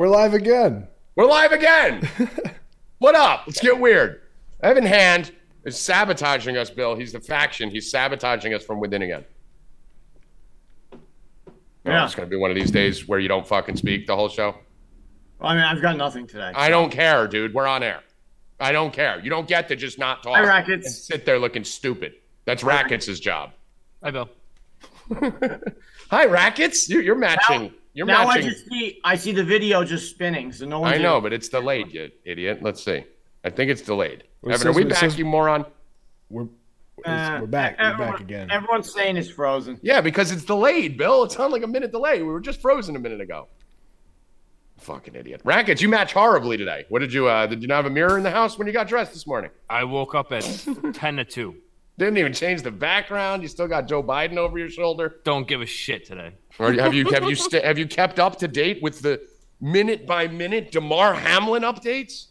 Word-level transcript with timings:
We're 0.00 0.08
live 0.08 0.32
again. 0.32 0.88
We're 1.14 1.26
live 1.26 1.52
again. 1.52 2.08
what 3.00 3.14
up? 3.14 3.42
Let's 3.46 3.60
get 3.60 3.78
weird. 3.78 4.22
Evan 4.62 4.86
Hand 4.86 5.30
is 5.66 5.78
sabotaging 5.78 6.56
us, 6.56 6.70
Bill. 6.70 6.96
He's 6.96 7.12
the 7.12 7.20
faction. 7.20 7.68
He's 7.68 7.90
sabotaging 7.90 8.54
us 8.54 8.64
from 8.64 8.80
within 8.80 9.02
again. 9.02 9.26
Oh, 10.94 10.98
yeah. 11.84 12.00
Oh, 12.00 12.04
it's 12.06 12.14
going 12.14 12.26
to 12.26 12.30
be 12.30 12.40
one 12.40 12.50
of 12.50 12.54
these 12.56 12.70
days 12.70 13.06
where 13.06 13.18
you 13.18 13.28
don't 13.28 13.46
fucking 13.46 13.76
speak 13.76 14.06
the 14.06 14.16
whole 14.16 14.30
show. 14.30 14.56
I 15.38 15.52
mean, 15.54 15.64
I've 15.64 15.82
got 15.82 15.98
nothing 15.98 16.26
today. 16.26 16.50
I 16.54 16.70
don't 16.70 16.90
care, 16.90 17.28
dude. 17.28 17.52
We're 17.52 17.66
on 17.66 17.82
air. 17.82 18.00
I 18.58 18.72
don't 18.72 18.94
care. 18.94 19.20
You 19.20 19.28
don't 19.28 19.46
get 19.46 19.68
to 19.68 19.76
just 19.76 19.98
not 19.98 20.22
talk 20.22 20.32
Hi, 20.32 20.38
and 20.38 20.48
Rackets. 20.48 21.04
sit 21.04 21.26
there 21.26 21.38
looking 21.38 21.62
stupid. 21.62 22.14
That's 22.46 22.64
Rackets' 22.64 23.20
job. 23.20 23.50
Hi, 24.02 24.12
Bill. 24.12 24.30
Hi, 26.10 26.24
Rackets. 26.24 26.88
You- 26.88 27.02
You're 27.02 27.16
matching. 27.16 27.74
You're 27.92 28.06
now 28.06 28.26
matching. 28.26 28.44
I 28.46 28.48
just 28.50 28.68
see 28.68 29.00
I 29.04 29.16
see 29.16 29.32
the 29.32 29.44
video 29.44 29.84
just 29.84 30.10
spinning, 30.10 30.52
so 30.52 30.64
no 30.66 30.80
one. 30.80 30.92
I 30.94 30.98
know, 30.98 31.20
but 31.20 31.32
it's 31.32 31.48
delayed, 31.48 31.92
you 31.92 32.10
idiot. 32.24 32.60
Let's 32.62 32.84
see. 32.84 33.04
I 33.44 33.50
think 33.50 33.70
it's 33.70 33.82
delayed. 33.82 34.24
It 34.44 34.52
Evan, 34.52 34.68
are 34.68 34.72
we 34.72 34.84
back, 34.84 34.98
says- 34.98 35.18
you 35.18 35.24
moron? 35.24 35.64
We're 36.28 36.46
Uh, 37.04 37.38
we're 37.40 37.46
back. 37.46 37.78
We're 37.80 37.96
back 37.96 38.20
again. 38.20 38.50
Everyone's 38.50 38.92
saying 38.92 39.16
it's 39.16 39.30
frozen. 39.30 39.78
Yeah, 39.82 40.00
because 40.02 40.30
it's 40.32 40.44
delayed, 40.44 40.98
Bill. 40.98 41.24
It's 41.24 41.36
on 41.36 41.50
like 41.50 41.62
a 41.62 41.66
minute 41.66 41.90
delay. 41.92 42.18
We 42.22 42.28
were 42.28 42.40
just 42.40 42.60
frozen 42.60 42.94
a 42.94 42.98
minute 42.98 43.20
ago. 43.20 43.48
Fucking 44.78 45.14
idiot. 45.14 45.40
Rackets, 45.44 45.82
you 45.82 45.88
match 45.88 46.12
horribly 46.12 46.56
today. 46.56 46.84
What 46.88 47.00
did 47.00 47.12
you, 47.12 47.26
uh, 47.26 47.46
did 47.46 47.60
you 47.62 47.68
not 47.68 47.76
have 47.76 47.86
a 47.86 47.90
mirror 47.90 48.16
in 48.16 48.22
the 48.22 48.30
house 48.30 48.56
when 48.58 48.66
you 48.66 48.72
got 48.72 48.86
dressed 48.88 49.12
this 49.12 49.26
morning? 49.26 49.50
I 49.68 49.84
woke 49.84 50.14
up 50.14 50.32
at 50.32 50.42
10 50.94 51.16
to 51.16 51.24
2. 51.24 51.54
Didn't 52.00 52.16
even 52.16 52.32
change 52.32 52.62
the 52.62 52.70
background. 52.70 53.42
You 53.42 53.48
still 53.48 53.68
got 53.68 53.86
Joe 53.86 54.02
Biden 54.02 54.38
over 54.38 54.56
your 54.58 54.70
shoulder. 54.70 55.16
Don't 55.22 55.46
give 55.46 55.60
a 55.60 55.66
shit 55.66 56.06
today. 56.06 56.32
Or 56.58 56.72
have 56.72 56.94
you, 56.94 57.04
have 57.10 57.24
you, 57.28 57.34
st- 57.34 57.62
have 57.62 57.76
you 57.76 57.86
kept 57.86 58.18
up 58.18 58.38
to 58.38 58.48
date 58.48 58.82
with 58.82 59.02
the 59.02 59.20
minute 59.60 60.06
by 60.06 60.26
minute 60.26 60.72
Damar 60.72 61.12
Hamlin 61.12 61.62
updates? 61.62 62.28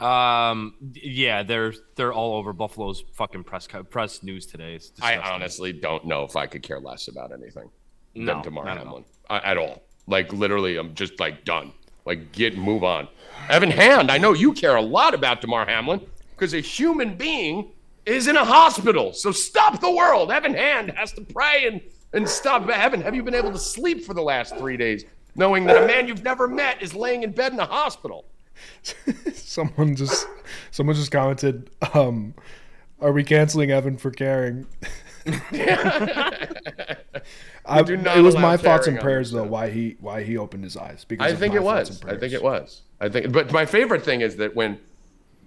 Um, 0.00 0.74
yeah, 0.94 1.42
they're 1.42 1.74
they're 1.96 2.12
all 2.12 2.36
over 2.36 2.52
Buffalo's 2.52 3.02
fucking 3.14 3.42
press 3.42 3.66
co- 3.66 3.82
press 3.82 4.22
news 4.22 4.46
today. 4.46 4.78
I 5.02 5.16
honestly 5.16 5.72
don't 5.72 6.04
know 6.04 6.22
if 6.22 6.36
I 6.36 6.46
could 6.46 6.62
care 6.62 6.78
less 6.78 7.08
about 7.08 7.32
anything 7.32 7.70
No, 8.14 8.34
than 8.34 8.42
Damar 8.42 8.66
Hamlin 8.68 9.04
at 9.28 9.58
all. 9.58 9.82
Like 10.06 10.32
literally, 10.32 10.76
I'm 10.76 10.94
just 10.94 11.18
like 11.18 11.44
done. 11.44 11.72
Like 12.04 12.30
get 12.30 12.56
move 12.56 12.84
on. 12.84 13.08
Evan 13.48 13.72
Hand, 13.72 14.12
I 14.12 14.18
know 14.18 14.32
you 14.32 14.52
care 14.52 14.76
a 14.76 14.80
lot 14.80 15.12
about 15.12 15.40
Damar 15.40 15.66
Hamlin 15.66 16.02
because 16.36 16.54
a 16.54 16.60
human 16.60 17.16
being 17.16 17.72
is 18.08 18.26
in 18.26 18.36
a 18.36 18.44
hospital. 18.44 19.12
So 19.12 19.30
stop 19.32 19.80
the 19.80 19.90
world. 19.90 20.32
Evan 20.32 20.54
Hand 20.54 20.92
has 20.96 21.12
to 21.12 21.20
pray 21.20 21.66
and 21.66 21.80
and 22.12 22.28
stop. 22.28 22.68
Evan, 22.68 23.02
have 23.02 23.14
you 23.14 23.22
been 23.22 23.34
able 23.34 23.52
to 23.52 23.58
sleep 23.58 24.04
for 24.04 24.14
the 24.14 24.22
last 24.22 24.56
three 24.56 24.76
days, 24.76 25.04
knowing 25.36 25.66
that 25.66 25.82
a 25.82 25.86
man 25.86 26.08
you've 26.08 26.24
never 26.24 26.48
met 26.48 26.82
is 26.82 26.94
laying 26.94 27.22
in 27.22 27.32
bed 27.32 27.52
in 27.52 27.60
a 27.60 27.66
hospital? 27.66 28.24
Someone 29.34 29.94
just 29.94 30.26
someone 30.70 30.96
just 30.96 31.12
commented, 31.12 31.70
um, 31.94 32.34
are 33.00 33.12
we 33.12 33.22
canceling 33.22 33.70
Evan 33.70 33.98
for 33.98 34.10
caring? 34.10 34.66
I, 37.66 37.82
do 37.84 37.98
not 37.98 38.16
it 38.16 38.22
was 38.22 38.34
my 38.34 38.56
thoughts 38.56 38.86
and 38.86 38.98
prayers 38.98 39.30
though 39.30 39.44
why 39.44 39.68
he 39.68 39.96
why 40.00 40.22
he 40.22 40.38
opened 40.38 40.64
his 40.64 40.74
eyes 40.76 41.04
because 41.04 41.30
I 41.30 41.36
think 41.36 41.54
it 41.54 41.62
was. 41.62 42.02
I 42.04 42.16
think 42.16 42.32
it 42.32 42.42
was. 42.42 42.82
I 43.00 43.10
think, 43.10 43.30
but 43.30 43.52
my 43.52 43.66
favorite 43.66 44.04
thing 44.04 44.22
is 44.22 44.36
that 44.36 44.56
when 44.56 44.80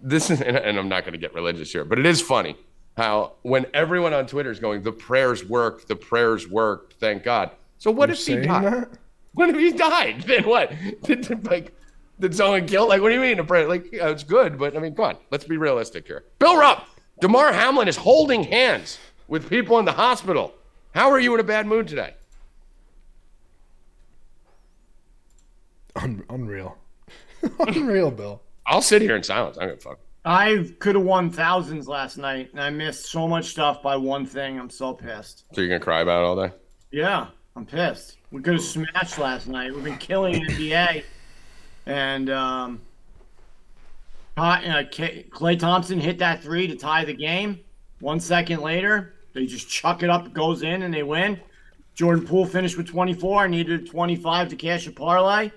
this 0.02 0.30
is, 0.30 0.42
and, 0.42 0.58
and 0.58 0.78
I'm 0.78 0.90
not 0.90 1.04
going 1.04 1.14
to 1.14 1.20
get 1.20 1.34
religious 1.34 1.72
here, 1.72 1.84
but 1.86 2.00
it 2.00 2.06
is 2.06 2.22
funny 2.22 2.56
how 2.98 3.34
when 3.44 3.66
everyone 3.74 4.14
on 4.14 4.28
Twitter 4.28 4.52
is 4.52 4.60
going, 4.60 4.84
the 4.84 4.92
prayers 4.92 5.46
worked, 5.46 5.88
the 5.88 5.96
prayers 5.96 6.48
worked, 6.48 6.94
thank 7.00 7.24
God. 7.24 7.52
So 7.78 7.92
what 7.92 8.10
You're 8.10 8.14
if 8.16 8.26
he 8.26 8.36
died? 8.36 8.64
that? 8.64 8.90
What 9.34 9.50
if 9.50 9.56
he 9.56 9.72
died? 9.72 10.24
Then 10.28 10.44
what? 10.44 10.74
Did, 11.04 11.22
did, 11.22 11.46
like, 11.48 11.74
did 12.20 12.36
someone 12.36 12.68
kill? 12.68 12.90
Like, 12.90 13.02
what 13.02 13.10
do 13.10 13.16
you 13.16 13.22
mean 13.22 13.40
a 13.40 13.46
prayer? 13.46 13.66
Like, 13.68 13.92
yeah, 13.94 14.10
it's 14.10 14.24
good, 14.24 14.60
but 14.60 14.76
I 14.76 14.80
mean, 14.80 14.94
come 14.94 15.06
on, 15.06 15.18
let's 15.32 15.46
be 15.46 15.56
realistic 15.56 16.06
here. 16.06 16.26
Bill 16.38 16.58
Rupp, 16.58 16.86
Damar 17.22 17.54
Hamlin 17.54 17.88
is 17.88 17.96
holding 17.96 18.44
hands 18.44 19.00
with 19.30 19.50
people 19.50 19.80
in 19.80 19.86
the 19.86 19.94
hospital. 19.94 20.54
How 20.94 21.10
are 21.10 21.20
you 21.20 21.34
in 21.34 21.40
a 21.40 21.44
bad 21.44 21.66
mood 21.66 21.88
today? 21.88 22.14
Un- 25.96 26.24
unreal, 26.30 26.78
unreal, 27.60 28.12
Bill. 28.12 28.42
I'll 28.72 28.82
sit 28.82 29.02
here 29.02 29.18
in 29.18 29.24
silence. 29.24 29.58
I 29.58 29.66
don't 29.66 29.72
give 29.72 29.86
a 29.86 29.90
fuck. 29.90 30.00
I 30.24 30.72
could 30.80 30.96
have 30.96 31.04
won 31.04 31.30
thousands 31.30 31.90
last 31.90 32.18
night, 32.18 32.52
and 32.54 32.62
I 32.62 32.70
missed 32.70 33.08
so 33.08 33.28
much 33.28 33.48
stuff 33.50 33.84
by 33.84 33.98
one 33.98 34.26
thing. 34.26 34.58
I'm 34.58 34.70
so 34.70 34.94
pissed. 34.94 35.44
So 35.54 35.60
you're 35.60 35.68
gonna 35.68 35.82
cry 35.82 36.00
about 36.00 36.22
it 36.22 36.26
all 36.26 36.48
day? 36.48 36.54
Yeah, 36.90 37.28
I'm 37.58 37.66
pissed. 37.66 38.18
We 38.32 38.42
could 38.42 38.54
have 38.54 38.64
smashed 38.64 39.18
last 39.18 39.50
night. 39.50 39.76
We've 39.76 39.84
been 39.84 39.98
killing 39.98 40.46
NBA, 40.46 41.04
and 41.86 42.30
um, 42.30 42.82
uh, 44.38 44.60
Klay 44.60 45.60
Thompson 45.60 46.00
hit 46.00 46.18
that 46.20 46.42
three 46.42 46.66
to 46.68 46.76
tie 46.78 47.04
the 47.04 47.14
game. 47.14 47.60
One 48.00 48.22
second 48.22 48.62
later, 48.62 49.16
they 49.34 49.46
just 49.48 49.68
chuck 49.68 50.02
it 50.02 50.10
up, 50.10 50.28
it 50.28 50.34
goes 50.34 50.64
in, 50.64 50.84
and 50.84 50.94
they 50.94 51.04
win. 51.04 51.42
Jordan 51.94 52.26
Poole 52.26 52.46
finished 52.46 52.78
with 52.78 52.88
24. 52.88 53.42
I 53.42 53.48
Needed 53.48 53.90
25 53.90 54.48
to 54.48 54.56
cash 54.56 54.88
a 54.88 54.92
parlay, 54.92 55.52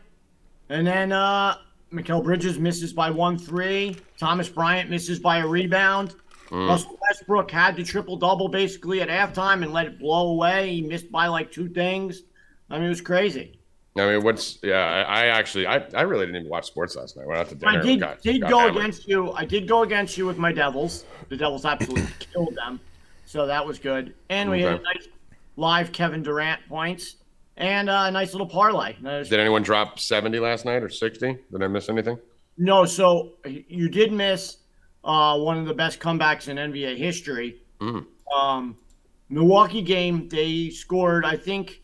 and 0.68 0.84
then 0.84 1.12
uh, 1.12 1.58
Mikal 1.94 2.22
Bridges 2.22 2.58
misses 2.58 2.92
by 2.92 3.10
one 3.10 3.38
three. 3.38 3.96
Thomas 4.18 4.48
Bryant 4.48 4.90
misses 4.90 5.18
by 5.18 5.38
a 5.38 5.46
rebound. 5.46 6.14
Mm. 6.50 6.68
Russell 6.68 6.98
Westbrook 7.08 7.50
had 7.50 7.76
the 7.76 7.84
triple 7.84 8.16
double 8.16 8.48
basically 8.48 9.00
at 9.00 9.08
halftime 9.08 9.62
and 9.62 9.72
let 9.72 9.86
it 9.86 9.98
blow 9.98 10.28
away. 10.32 10.70
He 10.74 10.82
missed 10.82 11.10
by 11.10 11.26
like 11.28 11.50
two 11.50 11.68
things. 11.68 12.22
I 12.68 12.76
mean, 12.76 12.86
it 12.86 12.90
was 12.90 13.00
crazy. 13.00 13.58
I 13.96 14.06
mean, 14.06 14.24
what's 14.24 14.58
yeah? 14.62 15.04
I, 15.06 15.22
I 15.22 15.26
actually, 15.26 15.66
I, 15.66 15.76
I 15.94 16.02
really 16.02 16.26
didn't 16.26 16.40
even 16.40 16.50
watch 16.50 16.66
sports 16.66 16.96
last 16.96 17.16
night. 17.16 17.26
Went 17.26 17.38
out 17.40 17.48
to 17.50 17.54
dinner. 17.54 17.78
I 17.78 17.82
did 17.82 18.00
got- 18.00 18.20
did 18.22 18.40
got 18.40 18.50
go 18.50 18.58
hammered. 18.58 18.76
against 18.76 19.06
you. 19.08 19.32
I 19.32 19.44
did 19.44 19.68
go 19.68 19.82
against 19.82 20.18
you 20.18 20.26
with 20.26 20.36
my 20.36 20.52
Devils. 20.52 21.04
The 21.28 21.36
Devils 21.36 21.64
absolutely 21.64 22.08
killed 22.32 22.56
them, 22.56 22.80
so 23.24 23.46
that 23.46 23.64
was 23.64 23.78
good. 23.78 24.14
And 24.30 24.50
we 24.50 24.62
had 24.62 24.80
a 24.80 24.82
nice 24.82 25.08
live 25.56 25.92
Kevin 25.92 26.22
Durant 26.24 26.60
points 26.68 27.16
and 27.56 27.88
a 27.88 28.10
nice 28.10 28.32
little 28.32 28.46
parlay. 28.46 28.94
Did 29.02 29.32
anyone 29.34 29.62
drop 29.62 29.98
seventy 29.98 30.38
last 30.38 30.64
night 30.64 30.82
or 30.82 30.88
sixty? 30.88 31.38
Did 31.52 31.62
I 31.62 31.68
miss 31.68 31.88
anything? 31.88 32.18
No, 32.58 32.84
so 32.84 33.32
you 33.44 33.88
did 33.88 34.12
miss 34.12 34.58
uh, 35.04 35.38
one 35.38 35.58
of 35.58 35.66
the 35.66 35.74
best 35.74 35.98
comebacks 36.00 36.48
in 36.48 36.56
NBA 36.56 36.96
history. 36.96 37.62
Mhm. 37.80 38.06
Um, 38.34 38.76
Milwaukee 39.28 39.82
game, 39.82 40.28
they 40.28 40.70
scored, 40.70 41.24
I 41.24 41.36
think, 41.36 41.82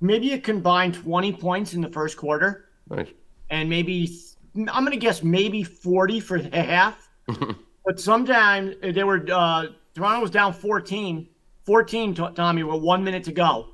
maybe 0.00 0.32
a 0.32 0.38
combined 0.38 0.94
20 0.94 1.32
points 1.34 1.74
in 1.74 1.80
the 1.80 1.88
first 1.90 2.16
quarter, 2.16 2.66
Nice. 2.88 3.08
and 3.50 3.68
maybe, 3.68 4.08
I'm 4.56 4.84
going 4.84 4.90
to 4.92 4.96
guess 4.96 5.22
maybe 5.22 5.62
40 5.62 6.20
for 6.20 6.40
the 6.40 6.62
half. 6.62 7.10
but 7.84 7.98
sometimes 8.00 8.76
they 8.82 9.04
were, 9.04 9.24
uh, 9.30 9.66
Toronto 9.94 10.20
was 10.22 10.30
down 10.30 10.52
14, 10.52 11.28
14, 11.66 12.14
Tommy, 12.14 12.62
with 12.62 12.80
one 12.82 13.02
minute 13.04 13.24
to 13.24 13.32
go. 13.32 13.68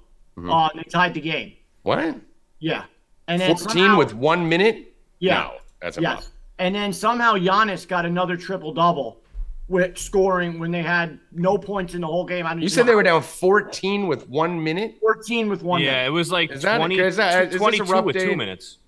Uh, 0.48 0.68
they 0.74 0.82
tied 0.84 1.14
the 1.14 1.20
game. 1.20 1.54
What? 1.82 2.16
Yeah. 2.60 2.84
And 3.28 3.40
then 3.40 3.56
Fourteen 3.56 3.82
somehow- 3.84 3.98
with 3.98 4.14
one 4.14 4.48
minute? 4.48 4.94
Yeah. 5.18 5.34
No, 5.42 5.52
that's 5.80 5.98
a 5.98 6.02
Yes. 6.02 6.30
And 6.58 6.74
then 6.74 6.92
somehow 6.92 7.34
Giannis 7.34 7.86
got 7.88 8.04
another 8.04 8.36
triple 8.36 8.72
double 8.72 9.22
with 9.68 9.96
scoring 9.96 10.58
when 10.58 10.70
they 10.70 10.82
had 10.82 11.18
no 11.32 11.56
points 11.56 11.94
in 11.94 12.00
the 12.00 12.06
whole 12.06 12.24
game. 12.26 12.44
I 12.44 12.50
don't 12.50 12.58
You 12.58 12.64
even 12.64 12.74
said 12.74 12.86
they 12.86 12.90
know. 12.92 12.96
were 12.96 13.02
down 13.02 13.22
fourteen 13.22 14.06
with 14.08 14.28
one 14.28 14.62
minute. 14.62 14.96
14 15.00 15.48
with 15.48 15.62
one. 15.62 15.80
Yeah, 15.80 15.92
minute. 15.92 16.06
it 16.08 16.10
was 16.10 16.30
like 16.32 16.50
Is 16.50 16.62
that- 16.62 16.78
20, 16.78 16.98
is 16.98 17.16
that- 17.16 17.44
is 17.44 17.50
this 17.52 17.58
22 17.60 18.02
with 18.02 18.16
day? 18.16 18.26
two 18.26 18.36
minutes. 18.36 18.78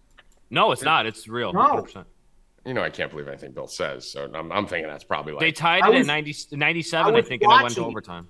No, 0.51 0.73
it's 0.73 0.83
not. 0.83 1.07
It's 1.07 1.29
real. 1.29 1.53
No. 1.53 1.61
100%. 1.61 2.05
You 2.67 2.75
know, 2.75 2.83
I 2.83 2.91
can't 2.91 3.11
believe 3.11 3.27
anything 3.27 3.53
Bill 3.53 3.67
says. 3.67 4.11
So 4.11 4.31
I'm, 4.35 4.53
I'm 4.53 4.67
thinking 4.67 4.89
that's 4.89 5.03
probably 5.05 5.33
like. 5.33 5.41
They 5.41 5.53
tied 5.53 5.85
it 5.85 5.91
was- 5.91 6.01
at 6.01 6.07
90, 6.07 6.35
97, 6.53 7.07
I 7.07 7.09
I, 7.09 7.13
was 7.21 7.27
think, 7.29 7.43
and 7.43 7.51
then 7.53 7.63
went 7.63 7.75
to 7.75 7.85
overtime. 7.85 8.29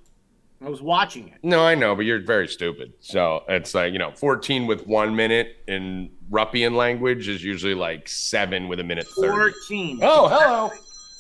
I 0.65 0.69
was 0.69 0.81
watching 0.83 1.29
it. 1.29 1.39
no, 1.43 1.65
I 1.65 1.75
know, 1.75 1.95
but 1.97 2.05
you're 2.05 2.21
very 2.21 2.47
stupid. 2.49 2.93
So 3.01 3.43
it's 3.49 3.75
like 3.75 3.93
you 3.93 3.99
know, 3.99 4.13
fourteen 4.13 4.67
with 4.67 4.87
one 4.87 5.17
minute 5.17 5.57
in 5.67 6.11
Ruppian 6.31 6.75
language 6.77 7.29
is 7.29 7.43
usually 7.43 7.75
like 7.75 8.09
seven 8.09 8.69
with 8.69 8.81
a 8.81 8.85
minute 8.85 9.07
thirty. 9.09 9.53
14. 9.69 10.01
Oh, 10.03 10.29
hello. 10.29 10.71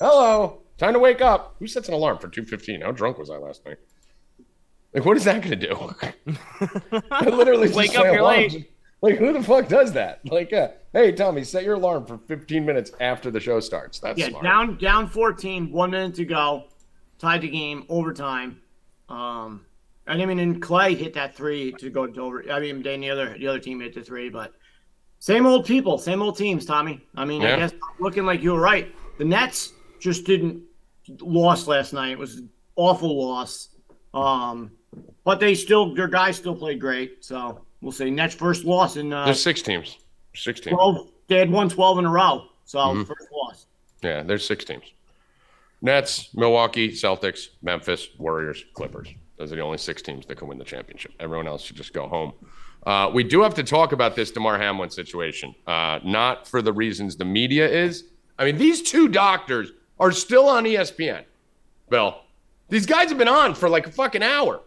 Hello. 0.01 0.59
Time 0.79 0.95
to 0.95 0.99
wake 0.99 1.21
up. 1.21 1.57
Who 1.59 1.67
sets 1.67 1.87
an 1.89 1.95
alarm 1.95 2.19
for 2.19 2.29
2.15? 2.29 2.83
How 2.83 2.91
drunk 2.91 3.19
was 3.19 3.31
I 3.31 3.37
last 3.37 3.65
night? 3.65 3.77
Like, 4.95 5.05
what 5.05 5.17
is 5.17 5.25
that 5.25 5.43
going 5.43 5.59
to 5.61 5.67
do? 5.69 5.95
I 7.11 7.25
literally 7.29 7.67
just 7.69 7.77
Wake 7.79 7.97
up, 7.97 8.05
you're 8.07 8.19
alarms. 8.19 8.55
late. 8.55 8.73
Like, 9.01 9.19
who 9.19 9.33
the 9.33 9.43
fuck 9.43 9.69
does 9.69 9.93
that? 9.93 10.21
Like, 10.25 10.53
uh, 10.53 10.69
hey, 10.93 11.13
Tommy, 11.13 11.45
set 11.45 11.63
your 11.65 11.75
alarm 11.75 12.07
for 12.07 12.19
15 12.19 12.65
minutes 12.65 12.91
after 13.01 13.31
the 13.31 13.39
show 13.39 13.61
starts. 13.61 14.01
That's 14.01 14.19
Yeah, 14.19 14.29
smart. 14.31 14.45
down 14.45 14.79
down 14.79 15.09
14, 15.09 15.71
one 15.71 15.91
minute 15.93 16.15
to 16.17 16.25
go, 16.25 16.65
tied 17.19 17.43
the 17.43 17.49
game, 17.51 17.85
overtime. 17.89 18.61
Um, 19.13 19.67
and 20.07 20.21
I 20.21 20.27
mean, 20.27 20.39
and 20.41 20.61
Klay 20.61 20.97
hit 20.97 21.15
that 21.15 21.37
three 21.37 21.73
to 21.79 21.91
go 21.91 22.07
to 22.07 22.21
over. 22.21 22.51
I 22.51 22.59
mean, 22.59 22.83
then 22.83 23.01
the 23.01 23.11
other 23.11 23.37
the 23.39 23.47
other 23.47 23.59
team 23.61 23.81
hit 23.81 23.95
the 23.95 24.03
three, 24.03 24.29
but 24.29 24.53
same 25.21 25.47
old 25.47 25.65
people, 25.67 25.99
same 25.99 26.21
old 26.23 26.37
teams. 26.37 26.65
Tommy, 26.67 27.01
I 27.15 27.25
mean, 27.25 27.43
Yeah. 27.43 27.55
I 27.55 27.59
guess 27.59 27.73
looking 28.01 28.25
like 28.25 28.43
you 28.43 28.53
were 28.55 28.61
right. 28.61 28.93
The 29.19 29.25
Nets 29.25 29.73
just 30.01 30.25
didn't 30.25 30.63
lost 31.21 31.69
last 31.69 31.93
night. 31.93 32.13
It 32.13 32.19
was 32.19 32.39
an 32.39 32.49
awful 32.77 33.29
loss. 33.29 33.69
Um, 34.15 34.73
but 35.25 35.39
they 35.39 35.55
still 35.55 35.95
their 35.95 36.09
guys 36.09 36.37
still 36.37 36.57
played 36.57 36.81
great. 36.81 37.25
So 37.25 37.65
we'll 37.81 37.93
see. 37.93 38.11
Nets 38.11 38.35
first 38.35 38.65
loss 38.65 38.97
in 38.97 39.13
uh, 39.13 39.27
There's 39.27 39.43
six 39.43 39.63
teams. 39.63 39.99
Six 40.35 40.59
teams. 40.61 40.75
12 40.75 41.09
They 41.29 41.39
had 41.39 41.51
won 41.51 41.69
12 41.69 41.99
in 42.01 42.07
a 42.07 42.11
row. 42.11 42.47
So 42.65 42.79
Mm-hmm. 42.79 43.03
first 43.05 43.29
loss. 43.33 43.67
Yeah, 44.03 44.23
there's 44.25 44.45
six 44.45 44.65
teams. 44.65 44.85
Nets, 45.83 46.33
Milwaukee, 46.35 46.91
Celtics, 46.91 47.49
Memphis, 47.61 48.09
Warriors, 48.17 48.65
Clippers. 48.73 49.09
Those 49.37 49.53
are 49.53 49.57
the 49.57 49.63
only 49.63 49.79
six 49.79 50.01
teams 50.01 50.25
that 50.27 50.37
can 50.37 50.47
win 50.47 50.59
the 50.59 50.65
championship. 50.65 51.13
Everyone 51.19 51.49
else 51.49 51.63
should 51.63 51.77
just 51.77 51.93
go 51.93 52.07
home. 52.07 52.33
Uh, 52.87 53.11
we 53.13 53.25
do 53.25 53.43
have 53.43 53.55
to 53.55 53.63
talk 53.63 53.93
about 53.93 54.15
this 54.17 54.31
Damar 54.31 54.59
Hamlin 54.59 54.91
situation, 54.91 55.55
uh, 55.67 55.99
not 56.05 56.47
for 56.49 56.63
the 56.63 56.73
reasons 56.73 57.17
the 57.17 57.25
media 57.25 57.69
is. 57.69 58.05
I 58.39 58.45
mean, 58.45 58.57
these 58.57 58.83
two 58.83 59.09
doctors 59.09 59.73
are 59.99 60.13
still 60.13 60.49
on 60.49 60.65
ESPN. 60.65 61.25
Bill, 61.91 62.21
these 62.69 62.87
guys 62.87 63.09
have 63.09 63.19
been 63.19 63.29
on 63.29 63.55
for 63.55 63.69
like 63.69 63.87
a 63.87 63.91
fucking 63.91 64.23
hour. 64.23 64.61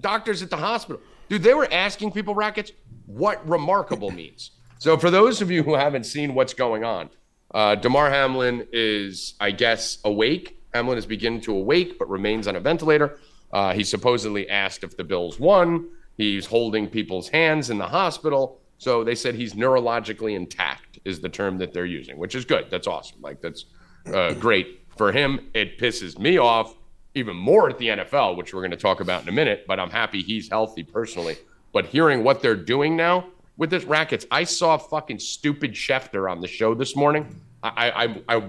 Doctors 0.00 0.42
at 0.42 0.50
the 0.50 0.56
hospital. 0.56 1.00
Dude, 1.28 1.42
they 1.42 1.54
were 1.54 1.68
asking 1.70 2.12
people, 2.12 2.34
Rackets, 2.34 2.72
what 3.06 3.46
remarkable 3.48 4.10
means. 4.22 4.52
So, 4.78 4.96
for 4.96 5.10
those 5.10 5.40
of 5.40 5.50
you 5.50 5.62
who 5.62 5.74
haven't 5.74 6.04
seen 6.04 6.34
what's 6.34 6.54
going 6.54 6.82
on, 6.82 7.10
uh, 7.54 7.74
Damar 7.76 8.10
Hamlin 8.10 8.66
is, 8.72 9.34
I 9.38 9.50
guess, 9.50 9.98
awake. 10.04 10.58
Hamlin 10.74 10.98
is 10.98 11.06
beginning 11.06 11.40
to 11.42 11.54
awake, 11.54 11.98
but 11.98 12.08
remains 12.08 12.48
on 12.48 12.56
a 12.56 12.60
ventilator. 12.60 13.18
Uh, 13.52 13.72
he 13.72 13.84
supposedly 13.84 14.48
asked 14.48 14.82
if 14.84 14.96
the 14.96 15.04
Bills 15.04 15.38
won. 15.38 15.88
He's 16.16 16.46
holding 16.46 16.88
people's 16.88 17.28
hands 17.28 17.70
in 17.70 17.78
the 17.78 17.86
hospital. 17.86 18.60
So 18.78 19.04
they 19.04 19.14
said 19.14 19.34
he's 19.34 19.54
neurologically 19.54 20.34
intact, 20.34 20.98
is 21.04 21.20
the 21.20 21.28
term 21.28 21.58
that 21.58 21.72
they're 21.72 21.86
using, 21.86 22.18
which 22.18 22.34
is 22.34 22.44
good. 22.44 22.66
That's 22.70 22.86
awesome. 22.86 23.20
Like, 23.20 23.40
that's 23.40 23.66
uh, 24.12 24.32
great 24.34 24.80
for 24.96 25.12
him. 25.12 25.48
It 25.54 25.78
pisses 25.78 26.18
me 26.18 26.38
off 26.38 26.74
even 27.14 27.36
more 27.36 27.68
at 27.68 27.78
the 27.78 27.88
NFL, 27.88 28.36
which 28.36 28.54
we're 28.54 28.60
going 28.60 28.70
to 28.72 28.76
talk 28.76 29.00
about 29.00 29.22
in 29.22 29.28
a 29.28 29.32
minute, 29.32 29.66
but 29.68 29.78
I'm 29.78 29.90
happy 29.90 30.22
he's 30.22 30.48
healthy 30.48 30.82
personally. 30.82 31.36
But 31.72 31.86
hearing 31.86 32.24
what 32.24 32.42
they're 32.42 32.56
doing 32.56 32.96
now 32.96 33.28
with 33.56 33.70
this 33.70 33.84
rackets, 33.84 34.26
I 34.30 34.44
saw 34.44 34.76
fucking 34.78 35.18
stupid 35.18 35.72
Schefter 35.72 36.30
on 36.30 36.40
the 36.40 36.48
show 36.48 36.74
this 36.74 36.96
morning. 36.96 37.40
I, 37.62 37.90
I, 37.90 38.04
I, 38.04 38.36
I 38.36 38.42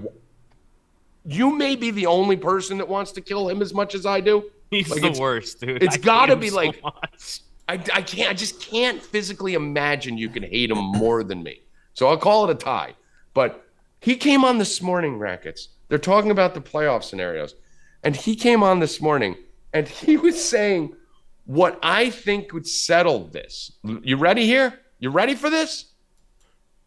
you 1.26 1.56
may 1.56 1.76
be 1.76 1.92
the 1.92 2.06
only 2.06 2.36
person 2.38 2.78
that 2.80 2.88
wants 2.88 3.12
to 3.14 3.22
kill 3.22 3.50
him 3.50 3.62
as 3.62 3.74
much 3.74 3.96
as 3.96 4.06
I 4.06 4.20
do. 4.20 4.50
He's 4.70 4.90
Like, 4.90 5.02
the 5.14 5.20
worst, 5.22 5.60
dude. 5.62 5.82
it's 5.84 5.96
hate 5.96 6.06
gotta 6.06 6.36
be 6.36 6.50
so 6.50 6.56
like- 6.58 6.84
much. 6.84 7.42
I, 7.70 7.76
I 7.76 8.02
can't. 8.02 8.30
I 8.30 8.34
just 8.34 8.60
can't 8.60 9.02
physically 9.02 9.54
imagine 9.54 10.18
you 10.18 10.28
can 10.28 10.44
hate 10.44 10.70
him 10.70 10.80
more 10.80 11.24
than 11.24 11.42
me. 11.44 11.62
So 11.94 12.08
I'll 12.10 12.18
call 12.18 12.44
it 12.44 12.52
a 12.52 12.56
tie. 12.56 12.94
But 13.34 13.66
he 14.02 14.18
came 14.18 14.44
on 14.44 14.58
this 14.58 14.82
morning, 14.82 15.18
rackets. 15.18 15.70
They're 15.88 15.98
talking 15.98 16.30
about 16.32 16.56
the 16.56 16.60
playoff 16.62 17.04
scenarios, 17.04 17.56
and 18.04 18.16
he 18.18 18.36
came 18.36 18.64
on 18.64 18.80
this 18.80 19.00
morning 19.00 19.38
and 19.72 19.88
he 19.88 20.18
was 20.28 20.44
saying 20.44 20.94
what 21.46 21.80
I 21.82 22.10
think 22.10 22.52
would 22.52 22.68
settle 22.68 23.28
this. 23.28 23.72
You 23.84 24.18
ready 24.18 24.46
here? 24.46 24.80
You 25.00 25.10
ready 25.12 25.36
for 25.36 25.50
this? 25.50 25.86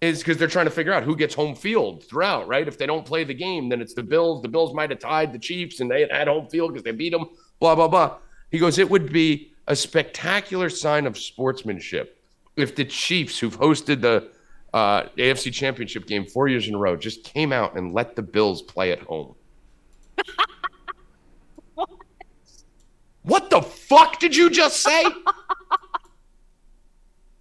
Is 0.03 0.19
because 0.19 0.37
they're 0.37 0.47
trying 0.47 0.67
to 0.67 0.71
figure 0.71 0.93
out 0.93 1.05
who 1.05 1.17
gets 1.17 1.35
home 1.35 1.55
field 1.55 2.05
throughout, 2.05 2.47
right? 2.47 2.69
If 2.69 2.77
they 2.77 2.85
don't 2.85 3.07
play 3.07 3.25
the 3.25 3.33
game, 3.33 3.71
then 3.71 3.81
it's 3.81 3.95
the 3.95 4.03
Bills. 4.03 4.43
The 4.43 4.49
Bills 4.49 4.75
might 4.75 4.91
have 4.91 4.99
tied 4.99 5.33
the 5.33 5.39
Chiefs 5.39 5.81
and 5.81 5.91
they 5.91 6.07
had 6.11 6.29
home 6.29 6.49
field 6.49 6.73
because 6.73 6.85
they 6.85 6.93
beat 6.93 7.13
them, 7.13 7.27
blah, 7.61 7.75
blah, 7.75 7.89
blah. 7.89 8.19
He 8.51 8.59
goes, 8.59 8.79
it 8.79 8.91
would 8.91 9.11
be 9.11 9.53
a 9.69 9.75
spectacular 9.75 10.69
sign 10.69 11.07
of 11.07 11.17
sportsmanship 11.17 12.23
if 12.57 12.75
the 12.75 12.85
Chiefs, 12.85 13.39
who've 13.39 13.59
hosted 13.59 14.01
the 14.01 14.29
uh, 14.75 15.05
AFC 15.17 15.53
Championship 15.53 16.07
game 16.07 16.27
four 16.27 16.49
years 16.49 16.69
in 16.69 16.75
a 16.75 16.79
row, 16.79 16.97
just 16.97 17.25
came 17.25 17.53
out 17.53 17.77
and 17.77 17.93
let 17.93 18.17
the 18.17 18.23
Bills 18.23 18.63
play 18.63 18.93
at 18.93 19.01
home. 19.01 19.35
what 23.23 23.51
the 23.51 23.63
fuck 23.63 24.19
did 24.19 24.35
you 24.35 24.51
just 24.51 24.83
say? 24.83 25.05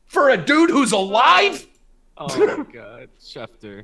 For 0.06 0.30
a 0.30 0.38
dude 0.38 0.70
who's 0.70 0.92
alive? 0.92 1.66
Oh 2.18 2.28
my 2.58 2.64
god, 2.72 3.10
Schefter. 3.22 3.84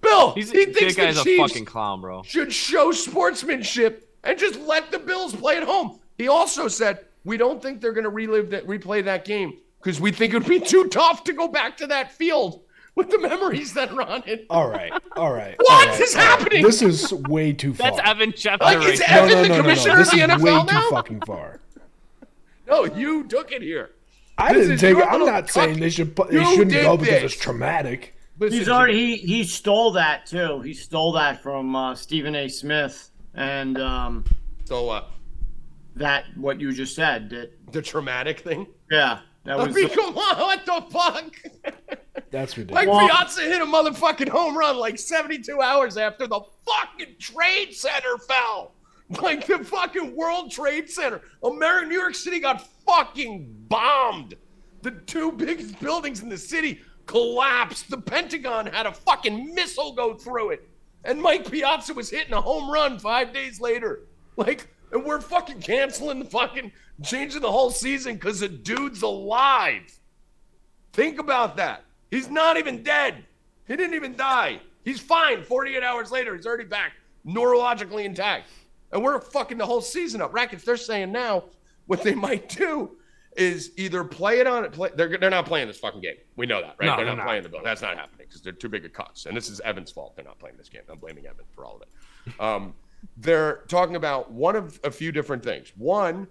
Bill, 0.00 0.32
He's 0.34 0.52
he 0.52 0.64
that 0.66 0.74
thinks 0.76 0.94
guy's 0.94 1.16
the 1.16 1.22
a 1.22 1.24
Chiefs 1.24 1.52
fucking 1.52 1.64
clown, 1.64 2.00
bro. 2.00 2.22
should 2.22 2.52
show 2.52 2.92
sportsmanship 2.92 4.08
and 4.22 4.38
just 4.38 4.60
let 4.60 4.92
the 4.92 4.98
Bills 5.00 5.34
play 5.34 5.56
at 5.56 5.64
home. 5.64 5.98
He 6.16 6.28
also 6.28 6.68
said, 6.68 7.04
we 7.24 7.36
don't 7.36 7.60
think 7.60 7.80
they're 7.80 7.92
going 7.92 8.04
to 8.04 8.10
relive 8.10 8.50
that, 8.50 8.66
replay 8.66 9.04
that 9.04 9.24
game 9.24 9.58
because 9.82 10.00
we 10.00 10.12
think 10.12 10.32
it 10.34 10.38
would 10.38 10.46
be 10.48 10.60
too 10.60 10.84
tough 10.86 11.24
to 11.24 11.32
go 11.32 11.48
back 11.48 11.76
to 11.78 11.88
that 11.88 12.12
field 12.12 12.62
with 12.94 13.10
the 13.10 13.18
memories 13.18 13.74
that 13.74 13.90
are 13.90 14.02
on 14.02 14.22
it. 14.26 14.46
All 14.50 14.68
right, 14.70 14.92
all 15.16 15.32
right. 15.32 15.56
What 15.60 15.70
all 15.72 15.86
right, 15.92 16.00
is 16.00 16.14
all 16.14 16.20
right. 16.20 16.38
happening? 16.38 16.62
This 16.62 16.80
is 16.80 17.12
way 17.12 17.52
too 17.52 17.74
far. 17.74 17.90
That's 17.90 18.08
Evan 18.08 18.32
Schefter 18.32 18.60
Like, 18.60 18.78
right 18.78 18.88
it's 18.90 19.00
there. 19.00 19.08
Evan- 19.18 19.30
no, 19.30 19.34
no, 19.34 19.42
the 19.42 19.48
no, 19.48 19.54
no, 19.54 19.56
no. 19.56 19.62
commissioner 19.62 19.96
This 19.96 20.08
of 20.12 20.14
the 20.18 20.24
is 20.24 20.30
NFL 20.30 20.42
way 20.42 20.52
now? 20.72 20.80
too 20.80 20.90
fucking 20.90 21.20
far. 21.26 21.60
No, 22.68 22.84
you 22.84 23.24
took 23.26 23.50
it 23.50 23.62
here. 23.62 23.90
I 24.38 24.52
This 24.52 24.68
didn't 24.68 24.78
take 24.78 24.96
it. 24.96 25.06
I'm 25.06 25.24
not 25.26 25.50
saying 25.50 25.70
cuck- 25.74 25.80
they 25.80 25.90
should. 25.90 26.14
Put, 26.16 26.30
they 26.30 26.38
You 26.38 26.46
shouldn't 26.46 26.70
did 26.70 26.82
go 26.84 26.96
because 26.96 27.24
it's 27.24 27.36
traumatic. 27.36 28.14
Listen 28.38 28.58
He's 28.58 28.68
already 28.68 29.16
he, 29.16 29.16
he 29.16 29.44
stole 29.44 29.90
that 29.92 30.26
too. 30.26 30.60
He 30.60 30.72
stole 30.72 31.12
that 31.12 31.42
from 31.42 31.74
uh, 31.74 31.94
Stephen 31.96 32.36
A. 32.36 32.46
Smith 32.48 33.10
and 33.34 33.78
um, 33.80 34.24
So, 34.64 34.90
uh, 34.90 35.04
that 35.96 36.24
what 36.36 36.60
you 36.60 36.72
just 36.72 36.94
said. 36.94 37.30
That 37.30 37.72
the 37.72 37.82
traumatic 37.82 38.40
thing. 38.40 38.68
yeah, 38.92 39.18
that 39.44 39.58
I 39.58 39.66
was 39.66 39.74
mean, 39.74 39.88
come 39.88 40.16
on, 40.16 40.38
what 40.38 40.64
the 40.64 40.84
fuck? 40.90 41.32
That's 42.30 42.56
Like 42.56 42.68
ridiculous. 42.68 43.06
Piazza 43.10 43.40
hit 43.42 43.60
a 43.60 43.64
motherfucking 43.66 44.28
home 44.28 44.56
run 44.56 44.76
like 44.76 44.98
72 44.98 45.60
hours 45.60 45.96
after 45.96 46.26
the 46.28 46.40
fucking 46.64 47.16
Trade 47.18 47.72
Center 47.74 48.18
fell. 48.18 48.72
Like 49.22 49.46
the 49.46 49.64
fucking 49.64 50.14
World 50.14 50.50
Trade 50.50 50.90
Center. 50.90 51.22
America, 51.42 51.86
New 51.86 51.98
York 51.98 52.14
City 52.14 52.40
got 52.40 52.66
fucking 52.86 53.48
bombed. 53.68 54.34
The 54.82 54.90
two 54.90 55.32
biggest 55.36 55.80
buildings 55.80 56.22
in 56.22 56.28
the 56.28 56.36
city 56.36 56.80
collapsed. 57.06 57.90
The 57.90 57.98
Pentagon 57.98 58.66
had 58.66 58.86
a 58.86 58.92
fucking 58.92 59.54
missile 59.54 59.92
go 59.92 60.14
through 60.14 60.50
it. 60.50 60.68
And 61.04 61.22
Mike 61.22 61.50
Piazza 61.50 61.94
was 61.94 62.10
hitting 62.10 62.34
a 62.34 62.40
home 62.40 62.70
run 62.70 62.98
five 62.98 63.32
days 63.32 63.60
later. 63.60 64.00
Like, 64.36 64.68
and 64.92 65.04
we're 65.04 65.20
fucking 65.20 65.60
canceling 65.60 66.18
the 66.18 66.24
fucking, 66.24 66.70
changing 67.02 67.40
the 67.40 67.50
whole 67.50 67.70
season 67.70 68.14
because 68.14 68.40
the 68.40 68.48
dude's 68.48 69.02
alive. 69.02 69.82
Think 70.92 71.18
about 71.18 71.56
that. 71.56 71.84
He's 72.10 72.28
not 72.28 72.56
even 72.56 72.82
dead. 72.82 73.24
He 73.66 73.76
didn't 73.76 73.94
even 73.94 74.16
die. 74.16 74.60
He's 74.84 75.00
fine. 75.00 75.42
48 75.42 75.82
hours 75.82 76.10
later, 76.10 76.34
he's 76.34 76.46
already 76.46 76.64
back, 76.64 76.92
neurologically 77.26 78.04
intact. 78.04 78.48
And 78.92 79.02
we're 79.02 79.20
fucking 79.20 79.58
the 79.58 79.66
whole 79.66 79.80
season 79.80 80.20
up. 80.22 80.32
Rackets, 80.32 80.64
they're 80.64 80.76
saying 80.76 81.12
now 81.12 81.44
what 81.86 82.02
they 82.02 82.14
might 82.28 82.48
do 82.48 82.96
is 83.36 83.72
either 83.76 84.02
play 84.04 84.40
it 84.40 84.46
on 84.46 84.64
it. 84.64 84.72
Play, 84.72 84.90
they're, 84.94 85.16
they're 85.18 85.30
not 85.30 85.46
playing 85.46 85.68
this 85.68 85.78
fucking 85.78 86.00
game. 86.00 86.16
We 86.36 86.46
know 86.46 86.60
that, 86.60 86.76
right? 86.78 86.86
No, 86.86 86.96
they're 86.96 87.04
they're 87.04 87.14
not 87.14 87.18
not. 87.18 87.26
playing 87.26 87.42
the 87.44 87.48
bill. 87.48 87.60
That's 87.62 87.82
not 87.82 87.96
happening 87.96 88.26
because 88.26 88.40
they're 88.42 88.52
too 88.52 88.68
big 88.68 88.84
a 88.84 88.88
cucks. 88.88 89.26
And 89.26 89.36
this 89.36 89.48
is 89.48 89.60
Evan's 89.60 89.90
fault. 89.92 90.16
They're 90.16 90.24
not 90.24 90.38
playing 90.38 90.56
this 90.56 90.68
game. 90.68 90.82
I'm 90.88 90.98
blaming 90.98 91.26
Evan 91.26 91.44
for 91.54 91.64
all 91.64 91.76
of 91.76 91.82
it. 91.82 92.40
Um, 92.40 92.74
they're 93.16 93.64
talking 93.68 93.96
about 93.96 94.30
one 94.32 94.56
of 94.56 94.80
a 94.84 94.90
few 94.90 95.12
different 95.12 95.44
things. 95.44 95.72
One, 95.76 96.26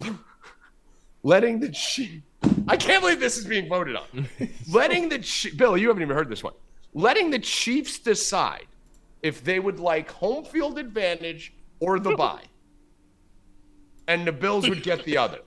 letting 1.22 1.60
the 1.60 1.70
Chiefs. 1.70 2.22
I 2.68 2.76
can't 2.76 3.02
believe 3.02 3.18
this 3.18 3.36
is 3.36 3.44
being 3.44 3.68
voted 3.68 3.96
on. 3.96 4.28
letting 4.70 5.08
the 5.08 5.18
Chi- 5.18 5.56
Bill, 5.56 5.76
you 5.76 5.88
haven't 5.88 6.02
even 6.02 6.14
heard 6.14 6.28
this 6.28 6.44
one. 6.44 6.52
Letting 6.94 7.30
the 7.30 7.38
Chiefs 7.38 7.98
decide 7.98 8.66
if 9.22 9.42
they 9.42 9.58
would 9.58 9.80
like 9.80 10.10
home 10.10 10.44
field 10.44 10.78
advantage 10.78 11.52
or 11.80 11.98
the 11.98 12.14
bye, 12.16 12.44
and 14.06 14.26
the 14.26 14.32
Bills 14.32 14.68
would 14.68 14.82
get 14.82 15.04
the 15.04 15.16
other. 15.16 15.38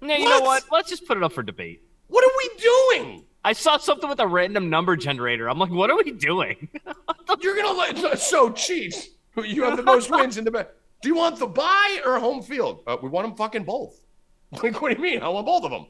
Now, 0.00 0.16
you 0.16 0.28
know 0.28 0.40
What? 0.40 0.64
Let's 0.70 0.88
just 0.88 1.06
put 1.06 1.16
it 1.16 1.22
up 1.22 1.32
for 1.32 1.42
debate. 1.42 1.82
What 2.06 2.24
are 2.24 2.36
we 2.38 2.50
doing? 2.62 3.24
I 3.44 3.52
saw 3.52 3.78
something 3.78 4.08
with 4.08 4.20
a 4.20 4.26
random 4.26 4.70
number 4.70 4.96
generator. 4.96 5.48
I'm 5.48 5.58
like, 5.58 5.70
what 5.70 5.90
are 5.90 5.96
we 5.96 6.12
doing? 6.12 6.68
You're 7.40 7.56
gonna 7.56 7.76
let 7.78 8.18
so 8.18 8.50
Chiefs. 8.50 9.08
You 9.36 9.64
have 9.64 9.76
the 9.76 9.82
most 9.82 10.10
wins 10.10 10.36
in 10.36 10.44
the 10.44 10.50
back. 10.50 10.70
Do 11.02 11.08
you 11.08 11.14
want 11.14 11.38
the 11.38 11.46
bye 11.46 12.00
or 12.04 12.18
home 12.18 12.42
field? 12.42 12.82
Uh, 12.86 12.96
we 13.00 13.08
want 13.08 13.26
them 13.28 13.36
fucking 13.36 13.64
both. 13.64 14.00
Like, 14.62 14.80
what 14.80 14.88
do 14.88 14.96
you 14.96 15.02
mean? 15.02 15.22
I 15.22 15.28
want 15.28 15.44
both 15.44 15.62
of 15.64 15.70
them. 15.70 15.86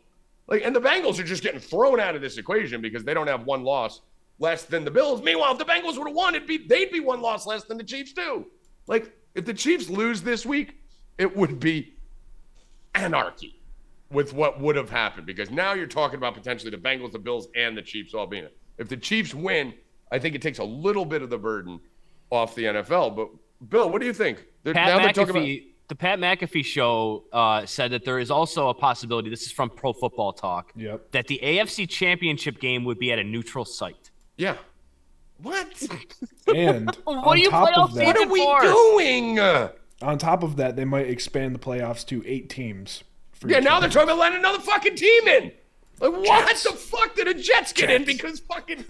Like, 0.49 0.63
and 0.65 0.75
the 0.75 0.81
Bengals 0.81 1.21
are 1.21 1.25
just 1.25 1.45
getting 1.45 1.61
thrown 1.61 2.01
out 2.01 2.17
of 2.17 2.21
this 2.21 2.39
equation 2.39 2.81
because 2.81 3.05
they 3.05 3.15
don't 3.15 3.29
have 3.29 3.45
one 3.45 3.63
loss 3.63 4.01
less 4.39 4.65
than 4.65 4.85
the 4.85 4.91
Bills. 4.91 5.23
Meanwhile, 5.23 5.53
if 5.53 5.59
the 5.59 5.65
Bengals 5.65 5.99
would 5.99 6.07
have 6.07 6.17
won, 6.17 6.35
it'd 6.35 6.47
be 6.47 6.59
they'd 6.59 6.91
be 6.91 7.01
one 7.01 7.21
loss 7.21 7.47
less 7.47 7.65
than 7.65 7.77
the 7.77 7.85
Chiefs 7.85 8.13
too. 8.13 8.47
Like, 8.87 9.13
if 9.35 9.45
the 9.45 9.55
Chiefs 9.55 9.89
lose 9.89 10.23
this 10.23 10.47
week, 10.47 10.77
it 11.19 11.37
would 11.37 11.61
be 11.61 11.95
anarchy 12.95 13.61
with 14.11 14.33
what 14.33 14.61
would 14.61 14.77
have 14.77 14.89
happened 14.89 15.27
because 15.27 15.51
now 15.51 15.75
you're 15.75 15.87
talking 15.87 16.17
about 16.17 16.35
potentially 16.35 16.71
the 16.71 16.79
Bengals, 16.79 17.13
the 17.13 17.19
Bills, 17.19 17.49
and 17.55 17.77
the 17.77 17.83
Chiefs 17.83 18.15
all 18.15 18.27
being 18.27 18.45
it. 18.45 18.57
If 18.79 18.89
the 18.89 18.97
Chiefs 18.97 19.35
win, 19.35 19.75
I 20.11 20.19
think 20.19 20.35
it 20.35 20.43
takes 20.43 20.59
a 20.59 20.65
little 20.65 21.05
bit 21.05 21.23
of 21.23 21.31
the 21.31 21.39
burden 21.39 21.81
off 22.31 22.55
the 22.55 22.65
NFL. 22.65 23.17
But 23.17 23.29
Bill, 23.69 23.91
what 23.91 24.01
do 24.01 24.07
you 24.07 24.15
think? 24.15 24.45
They're, 24.63 24.75
now 24.75 24.87
they're 24.87 25.07
Pat 25.07 25.15
talking 25.15 25.31
about 25.31 25.43
McAfee, 25.43 25.65
the 25.89 25.95
Pat 25.95 26.19
McAfee 26.19 26.65
show 26.65 27.25
uh, 27.33 27.67
said 27.67 27.91
that 27.93 28.05
there 28.05 28.19
is 28.19 28.31
also 28.31 28.69
a 28.69 28.75
possibility. 28.75 29.31
This 29.31 29.43
is 29.43 29.53
from 29.53 29.71
Pro 29.71 29.93
Football 29.93 30.33
Talk. 30.33 30.73
Yep. 30.77 31.13
That 31.13 31.27
the 31.27 31.41
AFC 31.43 31.89
Championship 31.89 32.61
game 32.61 32.85
would 32.85 32.99
be 32.99 33.13
at 33.13 33.19
a 33.19 33.25
neutral 33.25 33.65
site. 33.65 34.11
Yeah. 34.39 34.57
What? 35.43 35.69
And 36.49 36.87
What 37.05 37.19
on 37.27 37.37
do 37.37 37.43
you 37.43 37.51
top 37.51 37.69
play 37.73 37.83
of 37.83 37.95
that, 37.95 38.07
what 38.07 38.17
are 38.17 38.33
we 38.33 38.41
for? 38.45 38.61
doing? 38.63 39.39
on 40.03 40.19
top 40.19 40.43
of 40.43 40.57
that, 40.57 40.75
they 40.77 40.85
might 40.85 41.09
expand 41.09 41.55
the 41.55 41.59
playoffs 41.59 42.05
to 42.07 42.23
eight 42.27 42.49
teams. 42.49 43.05
For 43.33 43.49
Yeah, 43.49 43.61
now 43.61 43.75
one. 43.75 43.83
they're 43.83 43.91
talking 43.91 44.09
about 44.09 44.19
letting 44.19 44.39
another 44.39 44.59
fucking 44.61 44.97
team 44.97 45.29
in. 45.29 45.53
Like 46.01 46.13
what 46.13 46.49
Jets. 46.49 46.63
the 46.65 46.73
fuck 46.73 47.15
did 47.17 47.27
the 47.29 47.35
Jets 47.35 47.73
get 47.73 47.91
in 47.91 48.05
because 48.05 48.41
fucking 48.41 48.85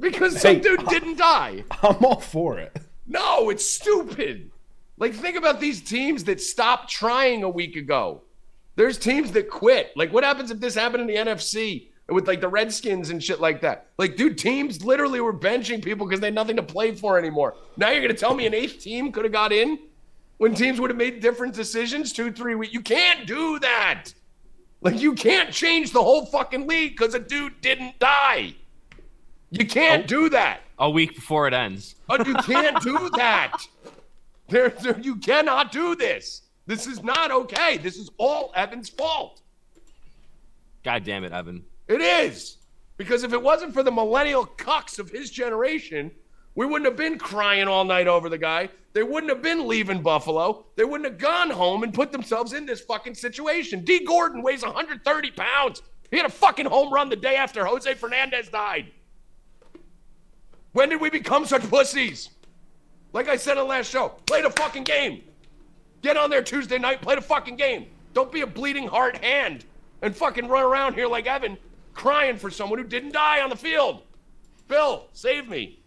because 0.00 0.40
some 0.40 0.56
Hey, 0.56 0.60
dude 0.60 0.86
didn't 0.88 1.16
die? 1.18 1.64
I'm 1.82 2.04
all 2.04 2.20
for 2.20 2.58
it. 2.58 2.76
No, 3.06 3.50
it's 3.50 3.68
stupid. 3.70 4.50
Like 4.98 5.12
think 5.14 5.36
about 5.36 5.60
these 5.60 5.80
teams 5.82 6.24
that 6.24 6.40
stopped 6.40 6.90
trying 6.90 7.42
a 7.44 7.48
week 7.50 7.76
ago. 7.76 8.22
There's 8.76 8.98
teams 8.98 9.32
that 9.32 9.48
quit. 9.50 9.92
Like 9.96 10.12
what 10.12 10.24
happens 10.24 10.50
if 10.50 10.58
this 10.60 10.74
happened 10.74 11.02
in 11.02 11.06
the 11.06 11.30
NFC 11.32 11.88
with 12.08 12.26
like 12.26 12.40
the 12.40 12.48
Redskins 12.48 13.10
and 13.10 13.22
shit 13.22 13.40
like 13.40 13.60
that? 13.62 13.86
Like 13.98 14.16
dude, 14.16 14.38
teams 14.38 14.84
literally 14.84 15.20
were 15.20 15.32
benching 15.32 15.82
people 15.82 16.06
because 16.06 16.20
they 16.20 16.28
had 16.28 16.34
nothing 16.34 16.56
to 16.56 16.62
play 16.62 16.94
for 16.94 17.18
anymore. 17.18 17.54
Now 17.76 17.90
you're 17.90 18.02
gonna 18.02 18.14
tell 18.14 18.34
me 18.34 18.46
an 18.46 18.54
eighth 18.54 18.80
team 18.80 19.12
could 19.12 19.24
have 19.24 19.32
got 19.32 19.52
in 19.52 19.78
when 20.38 20.54
teams 20.54 20.80
would 20.80 20.90
have 20.90 20.96
made 20.96 21.20
different 21.20 21.54
decisions 21.54 22.12
two, 22.12 22.32
three 22.32 22.54
weeks. 22.54 22.72
You 22.72 22.80
can't 22.80 23.26
do 23.26 23.58
that. 23.60 24.12
Like 24.80 25.00
you 25.00 25.14
can't 25.14 25.50
change 25.50 25.92
the 25.92 26.02
whole 26.02 26.26
fucking 26.26 26.66
league 26.66 26.96
because 26.96 27.14
a 27.14 27.18
dude 27.18 27.60
didn't 27.60 27.98
die. 27.98 28.54
You 29.50 29.66
can't 29.66 30.06
do 30.06 30.28
that. 30.30 30.60
A 30.78 30.90
week 30.90 31.14
before 31.14 31.46
it 31.46 31.54
ends. 31.54 31.94
But 32.08 32.26
you 32.26 32.34
can't 32.34 32.82
do 32.82 33.08
that. 33.16 33.56
There, 34.48 34.68
there, 34.68 34.98
you 35.00 35.16
cannot 35.16 35.72
do 35.72 35.94
this. 35.94 36.42
This 36.66 36.86
is 36.86 37.02
not 37.02 37.30
okay. 37.30 37.78
This 37.78 37.96
is 37.96 38.10
all 38.18 38.52
Evan's 38.54 38.88
fault. 38.88 39.40
God 40.82 41.04
damn 41.04 41.24
it, 41.24 41.32
Evan. 41.32 41.64
It 41.88 42.00
is. 42.00 42.58
Because 42.96 43.24
if 43.24 43.32
it 43.32 43.42
wasn't 43.42 43.74
for 43.74 43.82
the 43.82 43.90
millennial 43.90 44.46
cucks 44.46 44.98
of 44.98 45.10
his 45.10 45.30
generation, 45.30 46.10
we 46.54 46.66
wouldn't 46.66 46.86
have 46.86 46.96
been 46.96 47.18
crying 47.18 47.66
all 47.66 47.84
night 47.84 48.06
over 48.06 48.28
the 48.28 48.38
guy. 48.38 48.68
They 48.92 49.02
wouldn't 49.02 49.30
have 49.30 49.42
been 49.42 49.66
leaving 49.66 50.02
Buffalo. 50.02 50.66
They 50.76 50.84
wouldn't 50.84 51.10
have 51.10 51.18
gone 51.18 51.50
home 51.50 51.82
and 51.82 51.92
put 51.92 52.12
themselves 52.12 52.52
in 52.52 52.64
this 52.64 52.80
fucking 52.80 53.16
situation. 53.16 53.84
Dee 53.84 54.04
Gordon 54.04 54.40
weighs 54.42 54.62
130 54.62 55.30
pounds. 55.32 55.82
He 56.10 56.16
had 56.16 56.26
a 56.26 56.30
fucking 56.30 56.66
home 56.66 56.92
run 56.92 57.08
the 57.08 57.16
day 57.16 57.34
after 57.34 57.64
Jose 57.64 57.92
Fernandez 57.94 58.48
died. 58.48 58.92
When 60.72 60.88
did 60.88 61.00
we 61.00 61.10
become 61.10 61.44
such 61.44 61.68
pussies? 61.68 62.30
Like 63.12 63.28
I 63.28 63.36
said 63.36 63.58
on 63.58 63.64
the 63.64 63.70
last 63.70 63.90
show, 63.90 64.10
play 64.26 64.42
the 64.42 64.50
fucking 64.50 64.84
game. 64.84 65.22
Get 66.02 66.16
on 66.16 66.30
there 66.30 66.42
Tuesday 66.42 66.78
night, 66.78 67.02
play 67.02 67.16
the 67.16 67.20
fucking 67.20 67.56
game. 67.56 67.86
Don't 68.12 68.30
be 68.30 68.42
a 68.42 68.46
bleeding 68.46 68.86
heart 68.86 69.16
hand 69.16 69.64
and 70.02 70.14
fucking 70.14 70.46
run 70.46 70.62
around 70.62 70.94
here 70.94 71.08
like 71.08 71.26
Evan 71.26 71.58
crying 71.94 72.36
for 72.36 72.50
someone 72.50 72.78
who 72.78 72.84
didn't 72.84 73.12
die 73.12 73.40
on 73.40 73.50
the 73.50 73.56
field. 73.56 74.02
Bill, 74.68 75.06
save 75.12 75.48
me. 75.48 75.78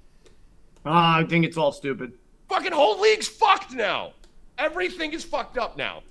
Ah, 0.85 1.19
I 1.19 1.23
think 1.25 1.45
it's 1.45 1.57
all 1.57 1.71
stupid. 1.71 2.13
Fucking 2.49 2.71
whole 2.71 2.99
league's 2.99 3.27
fucked 3.27 3.73
now. 3.73 4.13
Everything 4.57 5.13
is 5.13 5.23
fucked 5.23 5.57
up 5.57 5.77
now. 5.77 6.01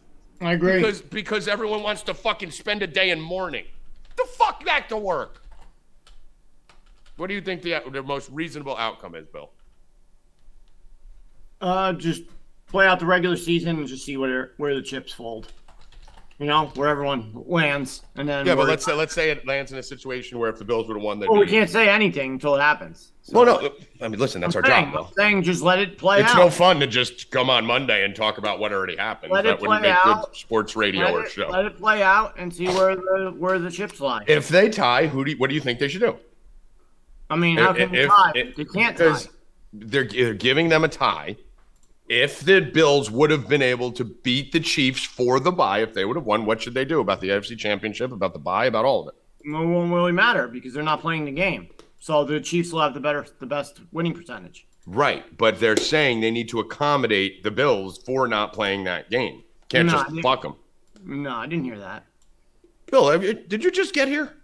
I 0.40 0.52
agree. 0.52 0.76
Because 0.76 1.00
because 1.00 1.48
everyone 1.48 1.82
wants 1.82 2.02
to 2.02 2.14
fucking 2.14 2.50
spend 2.50 2.82
a 2.82 2.86
day 2.86 3.10
in 3.10 3.20
mourning. 3.20 3.64
The 4.16 4.24
fuck 4.24 4.64
back 4.64 4.88
to 4.90 4.96
work. 4.96 5.42
What 7.16 7.28
do 7.28 7.34
you 7.34 7.40
think 7.40 7.62
the 7.62 7.82
the 7.90 8.02
most 8.02 8.30
reasonable 8.30 8.76
outcome 8.76 9.14
is, 9.14 9.26
Bill? 9.26 9.50
Uh, 11.60 11.94
just 11.94 12.24
play 12.66 12.86
out 12.86 13.00
the 13.00 13.06
regular 13.06 13.36
season 13.36 13.78
and 13.78 13.88
just 13.88 14.04
see 14.04 14.16
where 14.18 14.52
where 14.58 14.74
the 14.74 14.82
chips 14.82 15.12
fold. 15.12 15.52
You 16.38 16.44
know, 16.44 16.66
where 16.74 16.88
everyone 16.88 17.32
lands, 17.46 18.02
and 18.16 18.28
then 18.28 18.44
Yeah, 18.44 18.54
but 18.54 18.66
let's 18.68 18.84
say 18.84 18.92
let's 18.92 19.14
say 19.14 19.30
it 19.30 19.46
lands 19.46 19.72
in 19.72 19.78
a 19.78 19.82
situation 19.82 20.38
where 20.38 20.50
if 20.50 20.58
the 20.58 20.66
Bills 20.66 20.86
would 20.86 20.94
have 20.98 21.02
won, 21.02 21.18
they'd 21.18 21.30
Well, 21.30 21.40
we 21.40 21.46
can't 21.46 21.70
say 21.70 21.88
anything 21.88 22.32
until 22.32 22.54
it 22.56 22.60
happens. 22.60 23.12
Well, 23.32 23.46
no. 23.46 23.70
I 24.02 24.08
mean, 24.08 24.20
listen, 24.20 24.42
that's 24.42 24.54
our 24.54 24.62
saying, 24.64 24.92
job. 24.92 25.06
I'm 25.06 25.12
saying 25.14 25.42
just 25.44 25.62
let 25.62 25.78
it 25.78 25.96
play 25.96 26.20
It's 26.20 26.30
out. 26.32 26.36
no 26.36 26.50
fun 26.50 26.78
to 26.80 26.86
just 26.86 27.30
come 27.30 27.48
on 27.48 27.64
Monday 27.64 28.04
and 28.04 28.14
talk 28.14 28.36
about 28.36 28.58
what 28.60 28.70
already 28.70 28.96
happened. 28.96 29.32
Let 29.32 29.44
that 29.44 29.54
it 29.54 29.60
wouldn't 29.62 29.80
play 29.80 29.88
make 29.90 30.06
out. 30.06 30.26
good 30.26 30.36
sports 30.36 30.76
radio 30.76 31.06
let, 31.06 31.14
or 31.14 31.22
it, 31.24 31.30
show. 31.30 31.48
let 31.48 31.64
it 31.64 31.78
play 31.78 32.02
out 32.02 32.34
and 32.38 32.54
see 32.54 32.66
where 32.68 32.94
the 32.94 33.34
where 33.38 33.58
the 33.58 33.70
chips 33.70 33.98
lie. 34.00 34.22
If 34.26 34.48
they 34.48 34.68
tie, 34.68 35.06
who 35.06 35.24
do 35.24 35.30
you, 35.30 35.38
what 35.38 35.48
do 35.48 35.54
you 35.54 35.60
think 35.62 35.78
they 35.78 35.88
should 35.88 36.02
do? 36.02 36.18
I 37.30 37.36
mean, 37.36 37.56
how 37.56 37.70
if- 37.70 37.76
can 37.78 37.94
if- 37.94 38.08
tie? 38.10 38.32
if- 38.34 38.56
they 38.56 38.64
can't 38.66 38.96
tie. 38.98 39.18
they're, 39.72 40.04
they're 40.04 40.34
giving 40.34 40.68
them 40.68 40.84
a 40.84 40.88
tie. 40.88 41.36
If 42.08 42.40
the 42.40 42.60
Bills 42.60 43.10
would 43.10 43.30
have 43.30 43.48
been 43.48 43.62
able 43.62 43.90
to 43.92 44.04
beat 44.04 44.52
the 44.52 44.60
Chiefs 44.60 45.04
for 45.04 45.40
the 45.40 45.50
bye, 45.50 45.80
if 45.82 45.92
they 45.92 46.04
would 46.04 46.16
have 46.16 46.25
won, 46.25 46.46
what 46.46 46.62
should 46.62 46.75
they 46.75 46.84
do 46.84 47.00
about 47.00 47.20
the 47.20 47.30
AFC 47.30 47.58
Championship, 47.58 48.12
about 48.12 48.32
the 48.32 48.38
bye, 48.38 48.66
about 48.66 48.84
all 48.84 49.02
of 49.02 49.08
it? 49.08 49.14
It 49.44 49.50
won't 49.50 49.92
really 49.92 50.12
matter 50.12 50.46
because 50.46 50.72
they're 50.72 50.82
not 50.82 51.00
playing 51.00 51.25
the 51.25 51.32
game. 51.32 51.68
So 51.98 52.25
the 52.25 52.40
Chiefs 52.40 52.72
will 52.72 52.82
have 52.82 52.94
the 52.94 53.00
better, 53.00 53.26
the 53.40 53.46
best 53.46 53.80
winning 53.90 54.14
percentage. 54.14 54.66
Right, 54.86 55.36
but 55.36 55.58
they're 55.58 55.76
saying 55.76 56.20
they 56.20 56.30
need 56.30 56.48
to 56.50 56.60
accommodate 56.60 57.42
the 57.42 57.50
Bills 57.50 57.98
for 57.98 58.28
not 58.28 58.52
playing 58.52 58.84
that 58.84 59.10
game. 59.10 59.42
Can't 59.68 59.86
No, 59.86 60.04
just 60.04 60.20
fuck 60.22 60.42
them. 60.42 60.54
No, 61.04 61.30
I 61.30 61.46
didn't 61.46 61.64
hear 61.64 61.78
that. 61.78 62.04
Bill, 62.86 63.10
have 63.10 63.25
you, 63.25 63.34
did 63.34 63.64
you 63.64 63.72
just 63.72 63.92
get 63.92 64.06
here? 64.06 64.36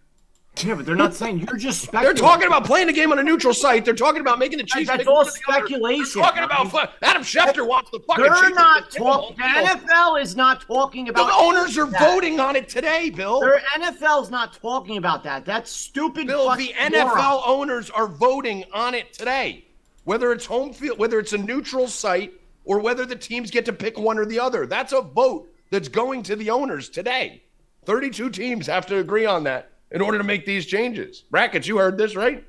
Yeah, 0.58 0.74
but 0.74 0.84
they're 0.84 0.94
not 0.94 1.14
saying 1.14 1.40
you're 1.40 1.56
just 1.56 1.90
They're 1.92 2.12
talking 2.12 2.46
about 2.46 2.64
playing 2.64 2.86
the 2.86 2.92
game 2.92 3.10
on 3.10 3.18
a 3.18 3.22
neutral 3.22 3.54
site. 3.54 3.84
They're 3.84 3.94
talking 3.94 4.20
about 4.20 4.38
making 4.38 4.58
the 4.58 4.64
Chiefs. 4.64 4.88
That's 4.88 5.06
all 5.06 5.24
the 5.24 5.30
speculation. 5.30 6.20
They're 6.20 6.30
talking 6.30 6.44
about 6.44 6.92
Adam 7.00 7.22
Schefter 7.22 7.66
wants 7.66 7.90
the 7.90 8.00
fucking. 8.00 8.22
They're 8.22 8.34
Chiefs 8.34 8.54
not 8.54 8.90
talking. 8.90 9.36
The. 9.36 9.42
NFL 9.42 10.20
is 10.20 10.36
not 10.36 10.60
talking 10.60 11.08
about. 11.08 11.26
The 11.26 11.34
owners 11.34 11.78
are 11.78 11.86
that. 11.86 12.00
voting 12.00 12.38
on 12.38 12.54
it 12.54 12.68
today, 12.68 13.10
Bill. 13.10 13.40
Their 13.40 13.62
NFL's 13.76 14.30
not 14.30 14.52
talking 14.52 14.98
about 14.98 15.24
that. 15.24 15.44
That's 15.44 15.70
stupid. 15.70 16.26
Bill, 16.26 16.54
the 16.54 16.74
NFL 16.76 17.06
moron. 17.06 17.42
owners 17.46 17.90
are 17.90 18.06
voting 18.06 18.64
on 18.74 18.94
it 18.94 19.12
today. 19.12 19.64
Whether 20.04 20.32
it's 20.32 20.44
home 20.44 20.72
field, 20.72 20.98
whether 20.98 21.18
it's 21.18 21.32
a 21.32 21.38
neutral 21.38 21.88
site, 21.88 22.34
or 22.64 22.78
whether 22.78 23.06
the 23.06 23.16
teams 23.16 23.50
get 23.50 23.64
to 23.64 23.72
pick 23.72 23.98
one 23.98 24.18
or 24.18 24.26
the 24.26 24.38
other. 24.38 24.66
That's 24.66 24.92
a 24.92 25.00
vote 25.00 25.48
that's 25.70 25.88
going 25.88 26.22
to 26.24 26.36
the 26.36 26.50
owners 26.50 26.88
today. 26.88 27.42
32 27.84 28.30
teams 28.30 28.66
have 28.66 28.86
to 28.86 28.98
agree 28.98 29.26
on 29.26 29.44
that 29.44 29.71
in 29.92 30.00
order 30.00 30.18
to 30.18 30.24
make 30.24 30.44
these 30.44 30.66
changes. 30.66 31.24
Brackets, 31.30 31.68
you 31.68 31.78
heard 31.78 31.96
this, 31.96 32.16
right? 32.16 32.44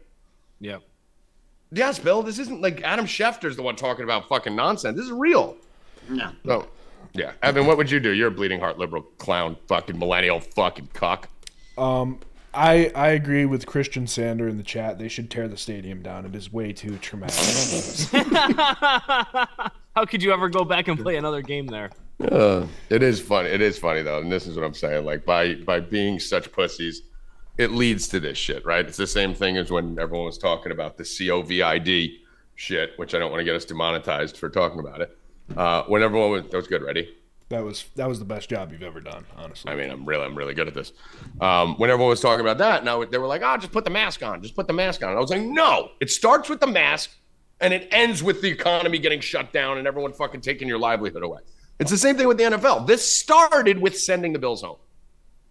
Yeah. 0.59 0.77
Yes, 1.71 1.99
Bill. 1.99 2.23
This 2.23 2.39
isn't 2.39 2.61
like 2.61 2.81
Adam 2.83 3.05
Schefter's 3.05 3.55
the 3.55 3.63
one 3.63 3.75
talking 3.75 4.03
about 4.03 4.27
fucking 4.27 4.55
nonsense. 4.55 4.97
This 4.97 5.05
is 5.05 5.11
real. 5.11 5.57
No. 6.09 6.31
So, 6.45 6.67
yeah. 7.13 7.33
Evan, 7.41 7.65
what 7.65 7.77
would 7.77 7.91
you 7.91 7.99
do? 7.99 8.11
You're 8.11 8.29
a 8.29 8.31
bleeding 8.31 8.59
heart 8.59 8.77
liberal 8.77 9.03
clown, 9.17 9.57
fucking 9.67 9.97
millennial 9.97 10.39
fucking 10.39 10.89
cuck. 10.93 11.29
Um, 11.77 12.19
I 12.53 12.91
I 12.93 13.09
agree 13.09 13.45
with 13.45 13.65
Christian 13.65 14.05
Sander 14.05 14.47
in 14.47 14.57
the 14.57 14.63
chat. 14.63 14.99
They 14.99 15.07
should 15.07 15.31
tear 15.31 15.47
the 15.47 15.57
stadium 15.57 16.03
down. 16.03 16.25
It 16.25 16.35
is 16.35 16.53
way 16.53 16.71
too 16.71 16.97
traumatic. 16.97 17.39
How 19.95 20.05
could 20.05 20.21
you 20.21 20.31
ever 20.31 20.49
go 20.49 20.63
back 20.63 20.87
and 20.87 20.99
play 20.99 21.15
another 21.17 21.41
game 21.41 21.67
there? 21.67 21.89
Uh, 22.31 22.67
it 22.89 23.01
is 23.01 23.19
funny. 23.19 23.49
It 23.49 23.61
is 23.61 23.79
funny 23.79 24.03
though, 24.03 24.19
and 24.19 24.31
this 24.31 24.45
is 24.45 24.55
what 24.55 24.65
I'm 24.65 24.75
saying. 24.75 25.03
Like 25.05 25.25
by 25.25 25.55
by 25.55 25.79
being 25.79 26.19
such 26.19 26.51
pussies, 26.51 27.01
it 27.57 27.71
leads 27.71 28.07
to 28.09 28.19
this 28.19 28.37
shit, 28.37 28.65
right? 28.65 28.85
It's 28.85 28.97
the 28.97 29.07
same 29.07 29.33
thing 29.33 29.57
as 29.57 29.71
when 29.71 29.97
everyone 29.99 30.25
was 30.25 30.37
talking 30.37 30.71
about 30.71 30.97
the 30.97 31.03
COVID 31.03 32.19
shit, 32.55 32.91
which 32.97 33.15
I 33.15 33.19
don't 33.19 33.31
want 33.31 33.41
to 33.41 33.45
get 33.45 33.55
us 33.55 33.65
demonetized 33.65 34.37
for 34.37 34.49
talking 34.49 34.79
about 34.79 35.01
it. 35.01 35.17
Uh, 35.55 35.83
when 35.83 36.01
everyone 36.01 36.31
was 36.31 36.43
that 36.43 36.57
was 36.57 36.67
good, 36.67 36.81
ready? 36.81 37.15
that 37.53 37.63
was 37.63 37.85
that 37.95 38.07
was 38.09 38.19
the 38.19 38.25
best 38.25 38.49
job 38.49 38.71
you've 38.71 38.83
ever 38.83 38.99
done, 38.99 39.25
honestly. 39.37 39.71
I 39.71 39.75
mean, 39.75 39.89
I'm 39.89 40.05
really, 40.05 40.25
I'm 40.25 40.35
really 40.35 40.53
good 40.53 40.67
at 40.67 40.73
this. 40.73 40.91
Um, 41.39 41.75
when 41.75 41.89
everyone 41.89 42.09
was 42.09 42.19
talking 42.19 42.41
about 42.41 42.57
that, 42.57 42.83
now 42.83 43.03
they 43.03 43.17
were 43.17 43.27
like, 43.27 43.41
"Oh, 43.43 43.57
just 43.57 43.71
put 43.71 43.83
the 43.83 43.91
mask 43.91 44.23
on. 44.23 44.41
Just 44.41 44.55
put 44.55 44.67
the 44.67 44.73
mask 44.73 45.03
on." 45.03 45.09
And 45.09 45.17
I 45.17 45.21
was 45.21 45.29
like, 45.29 45.41
"No, 45.41 45.91
it 45.99 46.09
starts 46.09 46.49
with 46.49 46.59
the 46.59 46.67
mask, 46.67 47.11
and 47.61 47.73
it 47.73 47.87
ends 47.91 48.23
with 48.23 48.41
the 48.41 48.49
economy 48.49 48.97
getting 48.97 49.21
shut 49.21 49.53
down 49.53 49.77
and 49.77 49.87
everyone 49.87 50.13
fucking 50.13 50.41
taking 50.41 50.67
your 50.67 50.79
livelihood 50.79 51.23
away." 51.23 51.39
It's 51.79 51.91
the 51.91 51.97
same 51.97 52.17
thing 52.17 52.27
with 52.27 52.37
the 52.37 52.45
NFL. 52.45 52.87
This 52.87 53.17
started 53.17 53.79
with 53.79 53.97
sending 53.97 54.33
the 54.33 54.39
Bills 54.39 54.61
home. 54.61 54.77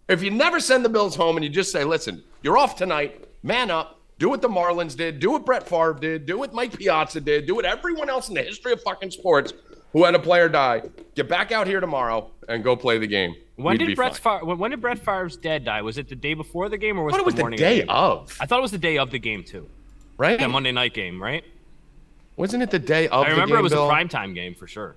If 0.07 0.21
you 0.23 0.31
never 0.31 0.59
send 0.59 0.83
the 0.83 0.89
Bills 0.89 1.15
home 1.15 1.37
and 1.37 1.43
you 1.43 1.49
just 1.49 1.71
say, 1.71 1.83
"Listen, 1.83 2.23
you're 2.41 2.57
off 2.57 2.75
tonight. 2.75 3.27
Man 3.43 3.71
up. 3.71 3.99
Do 4.19 4.29
what 4.29 4.41
the 4.41 4.49
Marlins 4.49 4.95
did. 4.95 5.19
Do 5.19 5.31
what 5.31 5.45
Brett 5.45 5.67
Favre 5.67 5.93
did. 5.99 6.25
Do 6.25 6.37
what 6.37 6.53
Mike 6.53 6.77
Piazza 6.77 7.19
did. 7.21 7.45
Do 7.47 7.55
what 7.55 7.65
everyone 7.65 8.09
else 8.09 8.29
in 8.29 8.35
the 8.35 8.41
history 8.43 8.73
of 8.73 8.81
fucking 8.83 9.11
sports." 9.11 9.53
Who 9.93 10.03
had 10.05 10.15
a 10.15 10.19
player 10.19 10.49
die? 10.49 10.81
Get 11.13 11.29
back 11.29 11.51
out 11.51 11.67
here 11.67 11.79
tomorrow 11.79 12.31
and 12.49 12.63
go 12.63 12.75
play 12.75 12.97
the 12.97 13.05
game. 13.05 13.35
When 13.57 13.73
We'd 13.73 13.77
did 13.77 13.87
be 13.89 13.93
Brett's 13.95 14.17
fine. 14.17 14.39
Favre, 14.39 14.47
when, 14.47 14.57
when 14.57 14.71
did 14.71 14.81
Brett 14.81 14.97
Favre's 14.97 15.37
dad 15.37 15.63
die? 15.65 15.83
Was 15.83 15.99
it 15.99 16.09
the 16.09 16.15
day 16.15 16.33
before 16.33 16.67
the 16.67 16.79
game 16.79 16.97
or 16.97 17.03
was 17.03 17.13
I 17.13 17.17
thought 17.17 17.19
it 17.19 17.21
it 17.21 17.25
was 17.27 17.35
the 17.35 17.43
the 17.51 17.55
day 17.57 17.81
of? 17.81 17.85
the 17.85 17.85
game? 17.85 17.89
of, 17.95 18.37
I 18.41 18.45
thought 18.47 18.57
it 18.57 18.61
was 18.63 18.71
the 18.71 18.77
day 18.79 18.97
of 18.97 19.11
the 19.11 19.19
game 19.19 19.43
too. 19.43 19.69
right? 20.17 20.39
That 20.39 20.49
Monday 20.49 20.71
night 20.71 20.95
game, 20.95 21.21
right? 21.21 21.43
Wasn't 22.37 22.63
it 22.63 22.71
the 22.71 22.79
day 22.79 23.07
of 23.07 23.23
I 23.23 23.29
remember 23.29 23.53
game, 23.53 23.59
it 23.59 23.61
was 23.61 23.73
Bill? 23.73 23.87
a 23.87 23.93
primetime 23.93 24.33
game 24.33 24.55
for 24.55 24.65
sure. 24.65 24.95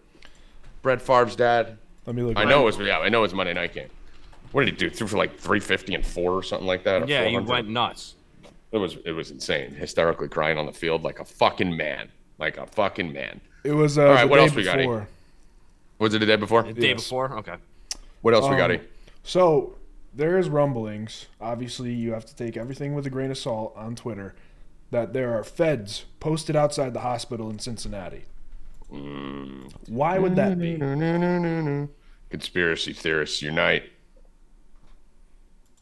Brett 0.81 1.03
Favre's 1.03 1.37
dad. 1.37 1.77
Let 2.07 2.17
me 2.17 2.23
look. 2.23 2.39
I 2.39 2.45
know 2.45 2.63
it 2.63 2.65
was. 2.65 2.79
Yeah, 2.79 2.99
I 3.01 3.11
know 3.11 3.19
it 3.19 3.23
was 3.23 3.35
Monday 3.35 3.53
night 3.53 3.75
game. 3.75 3.89
What 4.53 4.65
did 4.65 4.75
he 4.75 4.77
do? 4.89 4.91
Threw 4.91 5.07
for 5.07 5.17
like 5.19 5.33
350 5.39 5.95
and 5.95 6.05
four 6.07 6.33
or 6.33 6.43
something 6.43 6.67
like 6.67 6.85
that. 6.85 7.09
Yeah, 7.09 7.25
he 7.27 7.39
went 7.39 7.69
nuts. 7.69 8.15
It 8.73 8.79
was 8.79 8.97
it 9.05 9.13
was 9.13 9.31
insane. 9.31 9.73
Hysterically 9.75 10.29
crying 10.29 10.59
on 10.59 10.67
the 10.67 10.73
field 10.73 11.03
like 11.03 11.19
a 11.19 11.25
fucking 11.25 11.77
man, 11.77 12.11
like 12.39 12.57
a 12.57 12.67
fucking 12.67 13.13
man. 13.13 13.41
It 13.65 13.73
was 13.73 13.99
uh, 13.99 14.07
right, 14.07 14.21
the 14.23 14.29
what 14.29 14.41
else 14.41 14.55
we 14.55 14.65
got, 14.65 14.79
E? 14.79 14.83
before. 14.83 15.09
Was 15.99 16.15
it 16.15 16.19
the 16.19 16.27
day 16.27 16.37
before? 16.37 16.63
The 16.63 16.73
day 16.73 16.89
Yes. 16.91 17.05
before? 17.05 17.39
Okay. 17.39 17.55
What 18.23 18.35
else 18.35 18.49
we 18.49 18.57
got? 18.57 18.71
Um, 18.71 18.79
E? 18.79 18.81
So 19.23 19.77
there 20.15 20.39
is 20.39 20.49
rumblings. 20.49 21.27
Obviously, 21.41 21.93
you 21.93 22.13
have 22.13 22.27
to 22.27 22.35
take 22.37 22.57
everything 22.57 22.95
with 22.95 23.07
a 23.07 23.11
grain 23.11 23.31
of 23.31 23.39
salt 23.39 23.73
on 23.77 23.95
Twitter. 23.97 24.35
That 24.91 25.13
there 25.13 25.37
are 25.37 25.43
feds 25.43 26.05
posted 26.21 26.55
outside 26.55 26.95
the 26.95 27.01
hospital 27.01 27.51
in 27.51 27.59
Cincinnati. 27.59 28.25
Mm. 28.93 29.73
Why 29.89 30.19
would 30.19 30.37
that 30.37 30.59
be? 30.59 30.77
No, 30.77 30.95
no, 30.95 31.17
no, 31.17 31.39
no, 31.39 31.61
no. 31.61 31.89
Conspiracy 32.31 32.93
theorists 32.93 33.43
unite. 33.43 33.85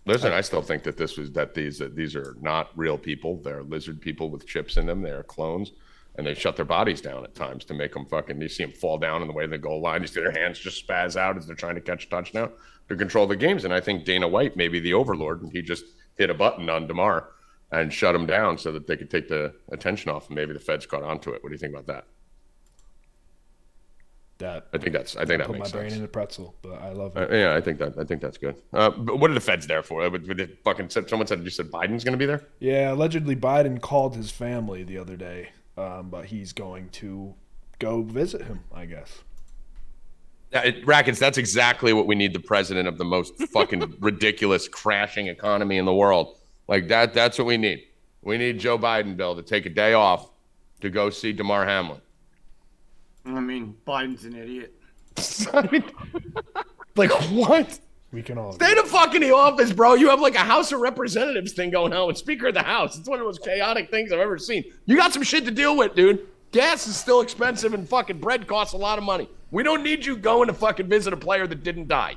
Listen, 0.06 0.32
uh, 0.32 0.36
I 0.36 0.40
still 0.42 0.62
think 0.62 0.82
that 0.82 0.96
this 0.96 1.16
was 1.16 1.32
that 1.32 1.54
these 1.54 1.78
that 1.78 1.96
these 1.96 2.14
are 2.14 2.36
not 2.40 2.70
real 2.76 2.98
people. 2.98 3.40
They're 3.42 3.62
lizard 3.62 4.00
people 4.00 4.30
with 4.30 4.46
chips 4.46 4.76
in 4.76 4.86
them. 4.86 5.02
They 5.02 5.10
are 5.10 5.22
clones, 5.22 5.72
and 6.16 6.26
they 6.26 6.34
shut 6.34 6.56
their 6.56 6.64
bodies 6.64 7.00
down 7.00 7.24
at 7.24 7.34
times 7.34 7.64
to 7.66 7.74
make 7.74 7.94
them 7.94 8.06
fucking. 8.06 8.40
You 8.40 8.48
see 8.48 8.64
them 8.64 8.72
fall 8.72 8.98
down 8.98 9.22
in 9.22 9.28
the 9.28 9.34
way 9.34 9.44
of 9.44 9.50
the 9.50 9.58
goal 9.58 9.80
line. 9.80 10.02
You 10.02 10.08
see 10.08 10.20
their 10.20 10.30
hands 10.30 10.58
just 10.58 10.86
spaz 10.86 11.16
out 11.16 11.38
as 11.38 11.46
they're 11.46 11.56
trying 11.56 11.76
to 11.76 11.80
catch 11.80 12.04
a 12.04 12.10
touchdown 12.10 12.52
to 12.88 12.96
control 12.96 13.26
the 13.26 13.36
games. 13.36 13.64
And 13.64 13.72
I 13.72 13.80
think 13.80 14.04
Dana 14.04 14.28
White 14.28 14.56
may 14.56 14.68
be 14.68 14.80
the 14.80 14.94
overlord, 14.94 15.42
and 15.42 15.50
he 15.52 15.62
just 15.62 15.84
hit 16.16 16.30
a 16.30 16.34
button 16.34 16.68
on 16.68 16.86
Damar 16.86 17.30
and 17.72 17.92
shut 17.92 18.14
him 18.14 18.26
down 18.26 18.58
so 18.58 18.70
that 18.72 18.86
they 18.86 18.96
could 18.96 19.10
take 19.10 19.28
the 19.28 19.54
attention 19.72 20.10
off. 20.10 20.28
And 20.28 20.36
maybe 20.36 20.52
the 20.52 20.60
feds 20.60 20.86
caught 20.86 21.02
onto 21.02 21.30
it. 21.30 21.42
What 21.42 21.48
do 21.48 21.54
you 21.54 21.58
think 21.58 21.72
about 21.72 21.86
that? 21.86 22.04
That 24.38 24.66
I 24.72 24.78
think 24.78 24.92
that's. 24.92 25.14
I 25.16 25.24
think 25.24 25.38
that 25.38 25.46
put 25.46 25.58
my 25.58 25.68
brain 25.68 25.90
sense. 25.90 25.98
in 25.98 26.04
a 26.04 26.08
pretzel, 26.08 26.56
but 26.60 26.82
I 26.82 26.90
love 26.90 27.16
Uh, 27.16 27.28
it. 27.28 27.38
yeah, 27.38 27.54
I 27.54 27.60
think 27.60 27.78
that. 27.78 27.96
I 27.96 28.02
think 28.04 28.20
that's 28.20 28.36
good. 28.36 28.56
Uh, 28.72 28.90
but 28.90 29.20
what 29.20 29.30
are 29.30 29.34
the 29.34 29.40
feds 29.40 29.66
there 29.68 29.82
for? 29.82 30.02
Uh, 30.02 30.10
Would, 30.10 30.26
would 30.26 30.58
fucking 30.64 30.90
someone 30.90 31.26
said 31.28 31.42
you 31.44 31.50
said 31.50 31.70
Biden's 31.70 32.02
going 32.02 32.12
to 32.12 32.18
be 32.18 32.26
there? 32.26 32.42
Yeah, 32.58 32.92
allegedly 32.92 33.36
Biden 33.36 33.80
called 33.80 34.16
his 34.16 34.32
family 34.32 34.82
the 34.82 34.98
other 34.98 35.16
day, 35.16 35.50
um, 35.76 36.10
but 36.10 36.26
he's 36.26 36.52
going 36.52 36.88
to 36.90 37.34
go 37.78 38.02
visit 38.02 38.42
him. 38.42 38.60
I 38.74 38.86
guess. 38.86 39.22
Yeah, 40.52 40.62
it, 40.62 40.86
Rackets, 40.86 41.18
that's 41.20 41.38
exactly 41.38 41.92
what 41.92 42.06
we 42.06 42.14
need 42.16 42.32
the 42.32 42.40
president 42.40 42.88
of 42.88 42.98
the 42.98 43.04
most 43.04 43.36
fucking 43.48 43.96
ridiculous 44.00 44.66
crashing 44.68 45.28
economy 45.28 45.78
in 45.78 45.84
the 45.84 45.94
world. 45.94 46.36
Like 46.66 46.88
that 46.88 47.14
that's 47.14 47.38
what 47.38 47.46
we 47.46 47.56
need. 47.56 47.84
We 48.22 48.36
need 48.38 48.58
Joe 48.58 48.78
Biden, 48.78 49.16
Bill, 49.16 49.36
to 49.36 49.42
take 49.42 49.66
a 49.66 49.70
day 49.70 49.92
off 49.92 50.30
to 50.80 50.90
go 50.90 51.10
see 51.10 51.32
Damar 51.32 51.66
Hamlin. 51.66 52.00
I 53.26 53.40
mean, 53.40 53.76
Biden's 53.86 54.24
an 54.24 54.36
idiot. 54.36 54.74
I 55.52 55.68
mean, 55.72 55.84
like 56.96 57.10
what? 57.30 57.78
We 58.12 58.22
can 58.22 58.38
all. 58.38 58.52
Stay 58.52 58.74
the 58.74 58.84
fuck 58.84 59.14
in 59.14 59.22
the 59.22 59.32
office, 59.34 59.72
bro. 59.72 59.94
You 59.94 60.08
have 60.10 60.20
like 60.20 60.36
a 60.36 60.38
House 60.38 60.70
of 60.70 60.80
Representatives 60.80 61.52
thing 61.52 61.70
going 61.70 61.92
on 61.92 62.06
with 62.06 62.16
Speaker 62.16 62.48
of 62.48 62.54
the 62.54 62.62
House. 62.62 62.96
It's 62.96 63.08
one 63.08 63.18
of 63.18 63.24
the 63.24 63.26
most 63.26 63.42
chaotic 63.42 63.90
things 63.90 64.12
I've 64.12 64.20
ever 64.20 64.38
seen. 64.38 64.64
You 64.86 64.96
got 64.96 65.12
some 65.12 65.24
shit 65.24 65.44
to 65.46 65.50
deal 65.50 65.76
with, 65.76 65.94
dude. 65.94 66.26
Gas 66.52 66.86
is 66.86 66.96
still 66.96 67.20
expensive 67.20 67.74
and 67.74 67.88
fucking 67.88 68.20
bread 68.20 68.46
costs 68.46 68.74
a 68.74 68.76
lot 68.76 68.98
of 68.98 69.04
money. 69.04 69.28
We 69.50 69.64
don't 69.64 69.82
need 69.82 70.06
you 70.06 70.16
going 70.16 70.46
to 70.46 70.54
fucking 70.54 70.88
visit 70.88 71.12
a 71.12 71.16
player 71.16 71.48
that 71.48 71.64
didn't 71.64 71.88
die. 71.88 72.14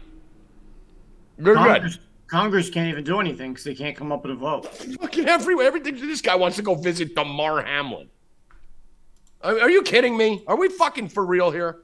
You're 1.39 1.55
good. 1.55 1.65
Congress, 1.65 1.99
Congress 2.27 2.69
can't 2.69 2.89
even 2.89 3.03
do 3.03 3.19
anything 3.19 3.53
because 3.53 3.63
they 3.63 3.73
can't 3.73 3.95
come 3.95 4.11
up 4.11 4.23
with 4.23 4.33
a 4.33 4.35
vote. 4.35 4.67
Fucking 4.67 5.27
everywhere. 5.27 5.65
Everything. 5.65 5.95
This 5.95 6.21
guy 6.21 6.35
wants 6.35 6.57
to 6.57 6.63
go 6.63 6.75
visit 6.75 7.15
Damar 7.15 7.63
Hamlin. 7.63 8.09
Are, 9.41 9.69
you 9.69 9.81
kidding 9.83 10.17
me? 10.17 10.43
Are 10.47 10.57
we 10.57 10.69
fucking 10.69 11.09
for 11.09 11.25
real 11.25 11.51
here? 11.51 11.83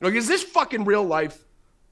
Like, 0.00 0.14
is 0.14 0.28
this 0.28 0.42
fucking 0.42 0.84
real 0.84 1.04
life? 1.04 1.44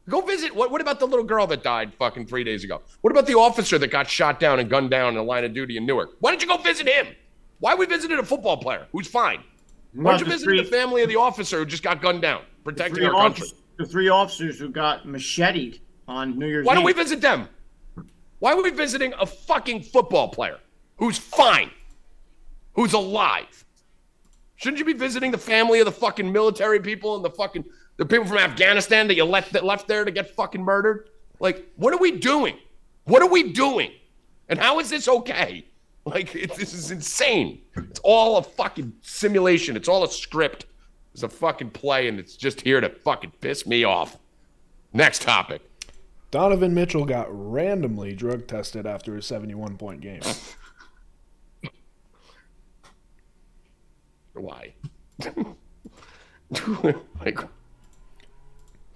Go 0.08 0.20
visit. 0.20 0.54
What, 0.54 0.70
what 0.70 0.80
about 0.80 0.98
the 0.98 1.06
little 1.06 1.24
girl 1.24 1.46
that 1.48 1.62
died 1.62 1.94
fucking 1.94 2.26
three 2.26 2.42
days 2.42 2.64
ago? 2.64 2.80
What 3.02 3.10
about 3.10 3.26
the 3.26 3.36
officer 3.36 3.78
that 3.78 3.88
got 3.88 4.08
shot 4.08 4.40
down 4.40 4.58
and 4.58 4.68
gunned 4.68 4.90
down 4.90 5.10
in 5.10 5.14
the 5.14 5.22
line 5.22 5.44
of 5.44 5.52
duty 5.52 5.76
in 5.76 5.86
Newark? 5.86 6.10
Why 6.20 6.30
don't 6.30 6.40
you 6.42 6.48
go 6.48 6.56
visit 6.56 6.88
him? 6.88 7.08
Why 7.58 7.74
we 7.74 7.86
visited 7.86 8.18
a 8.18 8.22
football 8.22 8.56
player 8.56 8.86
who's 8.92 9.06
fine? 9.06 9.42
Why 9.92 10.12
don't 10.12 10.20
you 10.20 10.26
visit 10.26 10.46
the 10.46 10.64
family 10.64 11.02
of 11.02 11.08
the 11.08 11.16
officer 11.16 11.58
who 11.58 11.66
just 11.66 11.82
got 11.82 12.00
gunned 12.00 12.22
down, 12.22 12.42
protecting 12.64 13.04
our 13.04 13.12
country? 13.12 13.42
officers, 13.42 13.54
the 13.76 13.86
three 13.86 14.08
officers 14.08 14.58
who 14.58 14.70
got 14.70 15.06
macheted 15.06 15.80
on 16.08 16.38
New 16.38 16.46
Year's 16.46 16.66
Why 16.66 16.74
don't 16.74 16.82
Eve. 16.82 16.96
we 16.96 17.02
visit 17.02 17.20
them? 17.20 17.48
Why 18.38 18.52
are 18.52 18.62
we 18.62 18.70
visiting 18.70 19.12
a 19.20 19.26
fucking 19.26 19.82
football 19.82 20.28
player 20.28 20.58
who's 20.96 21.18
fine, 21.18 21.70
who's 22.72 22.94
alive? 22.94 23.64
Shouldn't 24.60 24.78
you 24.78 24.84
be 24.84 24.92
visiting 24.92 25.30
the 25.30 25.38
family 25.38 25.80
of 25.80 25.86
the 25.86 25.92
fucking 25.92 26.30
military 26.30 26.80
people 26.80 27.16
and 27.16 27.24
the 27.24 27.30
fucking 27.30 27.64
the 27.96 28.04
people 28.04 28.26
from 28.26 28.36
Afghanistan 28.36 29.08
that 29.08 29.14
you 29.14 29.24
left 29.24 29.54
that 29.54 29.64
left 29.64 29.88
there 29.88 30.04
to 30.04 30.10
get 30.10 30.34
fucking 30.36 30.62
murdered? 30.62 31.08
Like, 31.38 31.66
what 31.76 31.94
are 31.94 31.98
we 31.98 32.10
doing? 32.12 32.58
What 33.04 33.22
are 33.22 33.28
we 33.28 33.54
doing? 33.54 33.90
And 34.50 34.58
how 34.58 34.78
is 34.78 34.90
this 34.90 35.08
okay? 35.08 35.64
Like, 36.04 36.34
it, 36.34 36.54
this 36.56 36.74
is 36.74 36.90
insane. 36.90 37.62
It's 37.74 38.00
all 38.00 38.36
a 38.36 38.42
fucking 38.42 38.92
simulation. 39.00 39.76
It's 39.76 39.88
all 39.88 40.04
a 40.04 40.10
script. 40.10 40.66
It's 41.14 41.22
a 41.22 41.28
fucking 41.30 41.70
play, 41.70 42.08
and 42.08 42.18
it's 42.18 42.36
just 42.36 42.60
here 42.60 42.82
to 42.82 42.90
fucking 42.90 43.32
piss 43.40 43.66
me 43.66 43.84
off. 43.84 44.18
Next 44.92 45.22
topic. 45.22 45.62
Donovan 46.30 46.74
Mitchell 46.74 47.06
got 47.06 47.28
randomly 47.30 48.14
drug 48.14 48.46
tested 48.46 48.86
after 48.86 49.16
a 49.16 49.22
71 49.22 49.78
point 49.78 50.02
game. 50.02 50.20
Why? 54.40 54.72
like, 57.24 57.38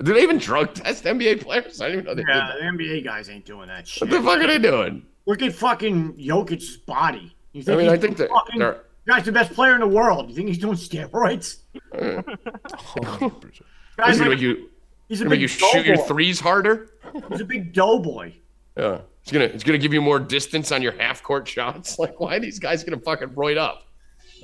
do 0.02 0.12
they 0.14 0.22
even 0.22 0.38
drug 0.38 0.74
test 0.74 1.04
NBA 1.04 1.42
players? 1.42 1.80
I 1.80 1.86
didn't 1.88 2.00
even 2.00 2.04
know 2.06 2.14
they 2.14 2.24
Yeah, 2.28 2.52
did 2.52 2.78
the 2.78 2.84
NBA 2.84 3.04
guys 3.04 3.28
ain't 3.28 3.44
doing 3.44 3.68
that 3.68 3.78
that. 3.78 3.88
shit. 3.88 4.08
What 4.08 4.10
the 4.10 4.22
fuck 4.22 4.38
are 4.40 4.46
they 4.46 4.58
doing? 4.58 5.06
Look 5.26 5.42
at 5.42 5.54
fucking 5.54 6.14
Jokic's 6.14 6.76
body. 6.78 7.34
You 7.52 7.62
I 7.72 7.76
mean, 7.76 7.88
I 7.88 7.96
think 7.96 8.16
that 8.16 8.28
fucking, 8.30 8.58
they're. 8.58 8.80
guy's 9.06 9.24
the 9.24 9.32
best 9.32 9.52
player 9.52 9.74
in 9.74 9.80
the 9.80 9.86
world. 9.88 10.28
You 10.28 10.34
think 10.34 10.48
he's 10.48 10.58
doing 10.58 10.74
steroids? 10.74 11.58
100%. 11.94 12.24
Guy's 13.96 14.18
He's 14.18 14.26
like, 14.26 14.40
you, 14.40 14.70
he's 15.08 15.20
a 15.20 15.26
big 15.28 15.40
you 15.40 15.46
shoot 15.46 15.86
your 15.86 15.96
threes 15.96 16.40
harder. 16.40 16.90
He's 17.30 17.40
a 17.40 17.44
big 17.44 17.72
doughboy. 17.72 18.32
Yeah, 18.76 19.02
it's 19.22 19.30
gonna 19.30 19.44
it's 19.44 19.62
gonna 19.62 19.78
give 19.78 19.94
you 19.94 20.02
more 20.02 20.18
distance 20.18 20.72
on 20.72 20.82
your 20.82 20.90
half 20.92 21.22
court 21.22 21.46
shots. 21.46 21.96
Like, 22.00 22.18
why 22.18 22.34
are 22.34 22.40
these 22.40 22.58
guys 22.58 22.82
gonna 22.82 22.98
fucking 22.98 23.28
roid 23.30 23.56
up? 23.56 23.84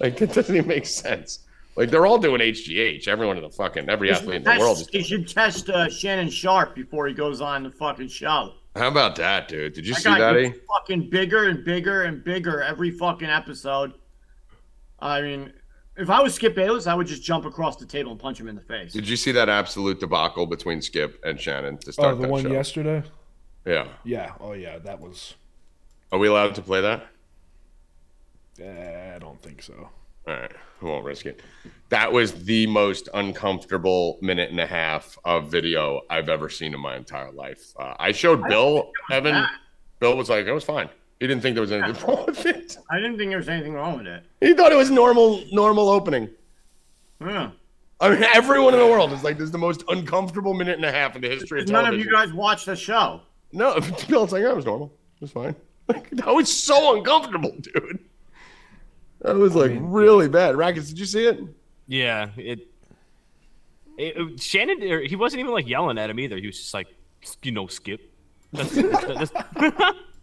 Like, 0.00 0.20
it 0.22 0.32
doesn't 0.32 0.54
even 0.56 0.66
make 0.68 0.86
sense. 0.86 1.40
Like, 1.76 1.90
they're 1.90 2.06
all 2.06 2.18
doing 2.18 2.40
HGH. 2.40 3.06
Everyone 3.06 3.36
in 3.36 3.42
the 3.42 3.50
fucking 3.50 3.88
every 3.88 4.10
athlete 4.10 4.36
in 4.36 4.42
the 4.44 4.50
Test- 4.50 4.60
world 4.60 4.80
is. 4.80 4.88
he 4.88 5.02
should 5.02 5.28
test 5.28 5.68
uh, 5.70 5.88
Shannon 5.88 6.28
Sharpe 6.30 6.74
before 6.74 7.06
he 7.06 7.14
goes 7.14 7.40
on 7.40 7.62
the 7.62 7.70
fucking 7.70 8.08
show. 8.08 8.54
How 8.76 8.88
about 8.88 9.16
that, 9.16 9.48
dude? 9.48 9.72
Did 9.74 9.86
you 9.86 9.94
That 9.94 10.02
see 10.02 10.10
that? 10.10 10.32
gets 10.34 10.56
Eh? 10.56 10.60
fucking 10.68 11.10
bigger 11.10 11.48
and 11.48 11.64
bigger 11.64 12.02
and 12.04 12.22
bigger 12.24 12.62
every 12.62 12.90
fucking 12.90 13.28
episode. 13.28 13.92
I 15.00 15.20
mean, 15.22 15.52
if 15.96 16.08
I 16.10 16.22
was 16.22 16.34
Skip 16.34 16.54
Bayless, 16.54 16.86
I 16.86 16.94
would 16.94 17.06
just 17.06 17.22
jump 17.22 17.44
across 17.44 17.76
the 17.76 17.86
table 17.86 18.10
and 18.12 18.20
punch 18.20 18.38
him 18.40 18.48
in 18.48 18.54
the 18.54 18.62
face. 18.62 18.92
Did 18.92 19.08
you 19.08 19.16
see 19.16 19.32
that 19.32 19.48
absolute 19.48 20.00
debacle 20.00 20.46
between 20.46 20.80
Skip 20.82 21.20
and 21.24 21.38
Shannon 21.40 21.78
to 21.78 21.88
Oh, 21.88 21.92
start 21.92 22.16
the 22.16 22.22
that 22.22 22.30
one 22.30 22.42
show? 22.42 22.50
yesterday? 22.52 23.02
Yeah. 23.66 23.88
Yeah. 24.04 24.32
Oh, 24.40 24.52
yeah. 24.52 24.78
That 24.78 25.00
was. 25.00 25.34
Are 26.12 26.18
we 26.18 26.28
allowed 26.28 26.54
to 26.56 26.62
play 26.62 26.80
that? 26.80 27.06
Eh, 28.60 29.12
I 29.16 29.18
don't 29.18 29.40
think 29.42 29.62
so. 29.62 29.88
All 30.28 30.34
right, 30.34 30.52
I 30.82 30.84
won't 30.84 31.04
risk 31.04 31.26
it. 31.26 31.40
That 31.88 32.12
was 32.12 32.44
the 32.44 32.66
most 32.66 33.08
uncomfortable 33.14 34.18
minute 34.20 34.50
and 34.50 34.60
a 34.60 34.66
half 34.66 35.18
of 35.24 35.48
video 35.50 36.02
I've 36.10 36.28
ever 36.28 36.48
seen 36.48 36.74
in 36.74 36.80
my 36.80 36.96
entire 36.96 37.32
life. 37.32 37.72
Uh, 37.78 37.94
I 37.98 38.12
showed 38.12 38.46
Bill, 38.48 38.90
Evan. 39.10 39.32
bad. 39.32 39.48
Bill 39.98 40.16
was 40.16 40.28
like, 40.28 40.46
it 40.46 40.52
was 40.52 40.64
fine. 40.64 40.88
He 41.20 41.26
didn't 41.26 41.42
think 41.42 41.54
there 41.54 41.62
was 41.62 41.72
anything 41.72 42.02
wrong 42.06 42.24
with 42.26 42.46
it. 42.46 42.76
I 42.90 42.96
didn't 42.96 43.18
think 43.18 43.30
there 43.30 43.38
was 43.38 43.48
anything 43.48 43.74
wrong 43.74 43.98
with 43.98 44.06
it. 44.06 44.24
He 44.40 44.54
thought 44.54 44.72
it 44.72 44.76
was 44.76 44.90
normal, 44.90 45.42
normal 45.52 45.88
opening. 45.88 46.28
Yeah. 47.20 47.50
I 48.00 48.08
mean, 48.10 48.22
everyone 48.34 48.72
in 48.72 48.80
the 48.80 48.86
world 48.86 49.12
is 49.12 49.22
like, 49.22 49.36
this 49.36 49.44
is 49.44 49.50
the 49.50 49.58
most 49.58 49.84
uncomfortable 49.88 50.54
minute 50.54 50.76
and 50.76 50.84
a 50.86 50.92
half 50.92 51.16
in 51.16 51.22
the 51.22 51.28
history 51.28 51.60
of 51.60 51.68
None 51.68 51.84
television. 51.84 52.06
None 52.12 52.22
of 52.22 52.28
you 52.28 52.28
guys 52.28 52.34
watched 52.34 52.64
the 52.66 52.76
show. 52.76 53.20
No, 53.52 53.78
Bill's 54.08 54.32
like, 54.32 54.42
that 54.42 54.56
was 54.56 54.64
normal. 54.64 54.92
It 55.16 55.22
was 55.22 55.32
fine. 55.32 55.54
Like, 55.88 56.08
that 56.10 56.32
was 56.32 56.52
so 56.62 56.96
uncomfortable, 56.96 57.50
dude. 57.60 57.98
That 59.22 59.36
was 59.36 59.54
like 59.54 59.72
really 59.80 60.28
bad. 60.28 60.56
Rackets, 60.56 60.88
did 60.88 60.98
you 60.98 61.04
see 61.06 61.26
it? 61.26 61.40
Yeah, 61.86 62.30
it. 62.36 62.60
it, 63.98 64.16
it- 64.16 64.40
Shannon, 64.42 64.80
he 65.06 65.16
wasn't 65.16 65.40
even 65.40 65.52
like 65.52 65.68
yelling 65.68 65.98
at 65.98 66.08
him 66.10 66.18
either. 66.20 66.36
He 66.36 66.46
was 66.46 66.56
just 66.58 66.74
like, 66.74 66.86
you 67.42 67.52
know, 67.52 67.66
Skip. 67.66 68.00
That's, 68.52 68.70
that's, 68.74 69.04
that's, 69.04 69.30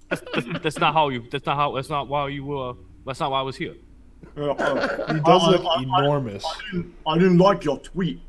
that's, 0.10 0.22
that's, 0.34 0.48
that's 0.64 0.80
not 0.80 0.94
how 0.94 1.10
you. 1.10 1.26
That's 1.32 1.46
not 1.46 1.56
how. 1.58 1.72
That's 1.76 1.90
not 1.90 2.08
why 2.08 2.28
you. 2.30 2.58
Uh, 2.60 2.74
that's 3.06 3.20
not 3.20 3.32
why 3.32 3.40
I 3.40 3.44
was 3.44 3.56
here. 3.56 3.76
Uh, 4.36 4.52
uh, 4.52 5.14
He 5.14 5.20
does 5.22 5.44
I- 5.44 5.50
look 5.52 5.62
I- 5.66 5.76
I- 5.80 5.84
enormous. 5.84 6.44
I 6.46 6.60
didn't, 6.72 6.96
I 7.06 7.18
didn't 7.18 7.38
like 7.38 7.64
your 7.64 7.80
tweet. 7.80 8.20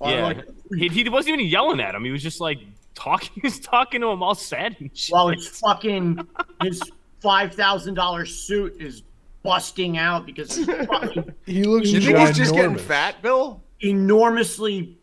I 0.00 0.14
Yeah, 0.14 0.24
like 0.24 0.46
tweet. 0.68 0.92
he, 0.92 1.02
he 1.04 1.08
wasn't 1.08 1.34
even 1.34 1.46
yelling 1.46 1.80
at 1.80 1.94
him. 1.94 2.04
He 2.04 2.10
was 2.10 2.22
just 2.22 2.40
like 2.40 2.58
talking. 2.94 3.30
He's 3.42 3.60
talking 3.60 4.00
to 4.00 4.08
him 4.08 4.22
all 4.22 4.34
sad 4.34 4.76
and 4.80 4.90
shit. 4.96 5.12
While 5.12 5.28
his 5.28 5.46
fucking 5.48 6.26
his 6.62 6.82
five 7.20 7.54
thousand 7.54 7.94
dollar 7.94 8.24
suit 8.26 8.80
is 8.80 9.02
busting 9.44 9.96
out 9.96 10.26
because 10.26 10.56
He 11.46 11.62
looks 11.62 11.90
You 11.92 12.00
think 12.00 12.18
he's 12.18 12.36
just 12.36 12.52
getting 12.54 12.76
fat, 12.76 13.22
Bill? 13.22 13.62
enormously 13.80 14.96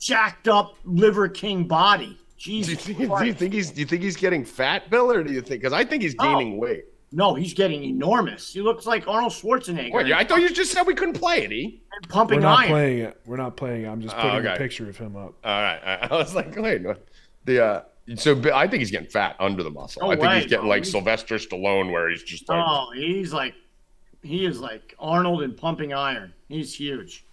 jacked 0.00 0.48
up 0.48 0.74
liver 0.84 1.28
king 1.28 1.64
body. 1.68 2.18
Do 2.38 2.52
you, 2.52 2.64
think, 2.64 2.98
do 2.98 3.24
you 3.24 3.32
think 3.32 3.54
he's 3.54 3.70
do 3.70 3.80
you 3.80 3.86
think 3.86 4.02
he's 4.02 4.16
getting 4.16 4.44
fat, 4.44 4.90
Bill, 4.90 5.10
or 5.10 5.22
do 5.22 5.32
you 5.32 5.40
think? 5.40 5.62
Because 5.62 5.72
I 5.72 5.84
think 5.84 6.02
he's 6.02 6.14
gaining 6.14 6.58
weight. 6.58 6.84
No, 7.12 7.34
he's 7.34 7.54
getting 7.54 7.84
enormous. 7.84 8.52
He 8.52 8.60
looks 8.60 8.86
like 8.86 9.06
Arnold 9.08 9.32
Schwarzenegger. 9.32 9.92
Wait, 9.92 10.12
I 10.12 10.24
thought 10.24 10.40
you 10.40 10.50
just 10.50 10.72
said 10.72 10.82
we 10.82 10.94
couldn't 10.94 11.14
play 11.18 11.44
it. 11.44 11.52
E. 11.52 11.82
and 12.12 12.28
We're 12.30 12.40
not 12.40 12.58
iron. 12.60 12.68
playing 12.70 12.98
it. 12.98 13.20
We're 13.24 13.36
not 13.36 13.56
playing 13.56 13.84
it. 13.84 13.88
I'm 13.88 14.00
just 14.02 14.14
Oh, 14.16 14.20
putting 14.20 14.46
a 14.46 14.56
picture 14.56 14.88
of 14.90 14.96
him 14.98 15.14
up. 15.16 15.34
All 15.44 15.62
right, 15.62 15.80
I 15.84 16.08
I 16.10 16.16
was 16.16 16.34
like, 16.34 16.54
wait, 16.56 16.82
the 17.44 17.64
uh, 17.64 17.82
so 18.16 18.38
I 18.52 18.66
think 18.66 18.80
he's 18.80 18.90
getting 18.90 19.08
fat 19.08 19.36
under 19.38 19.62
the 19.62 19.70
muscle. 19.70 20.02
No 20.02 20.10
I 20.10 20.16
think 20.16 20.26
way, 20.28 20.34
he's 20.36 20.44
getting 20.46 20.60
bro. 20.62 20.68
like 20.70 20.82
He's- 20.82 20.90
Sylvester 20.92 21.36
Stallone, 21.36 21.92
where 21.92 22.10
he's 22.10 22.22
just 22.24 22.46
like, 22.48 22.62
Oh, 22.66 22.90
he's 22.94 23.32
like, 23.32 23.54
he 24.24 24.44
is 24.44 24.60
like 24.60 24.94
Arnold 24.98 25.42
and 25.42 25.56
pumping 25.56 25.92
iron. 25.92 26.32
He's 26.48 26.74
huge. 26.74 27.24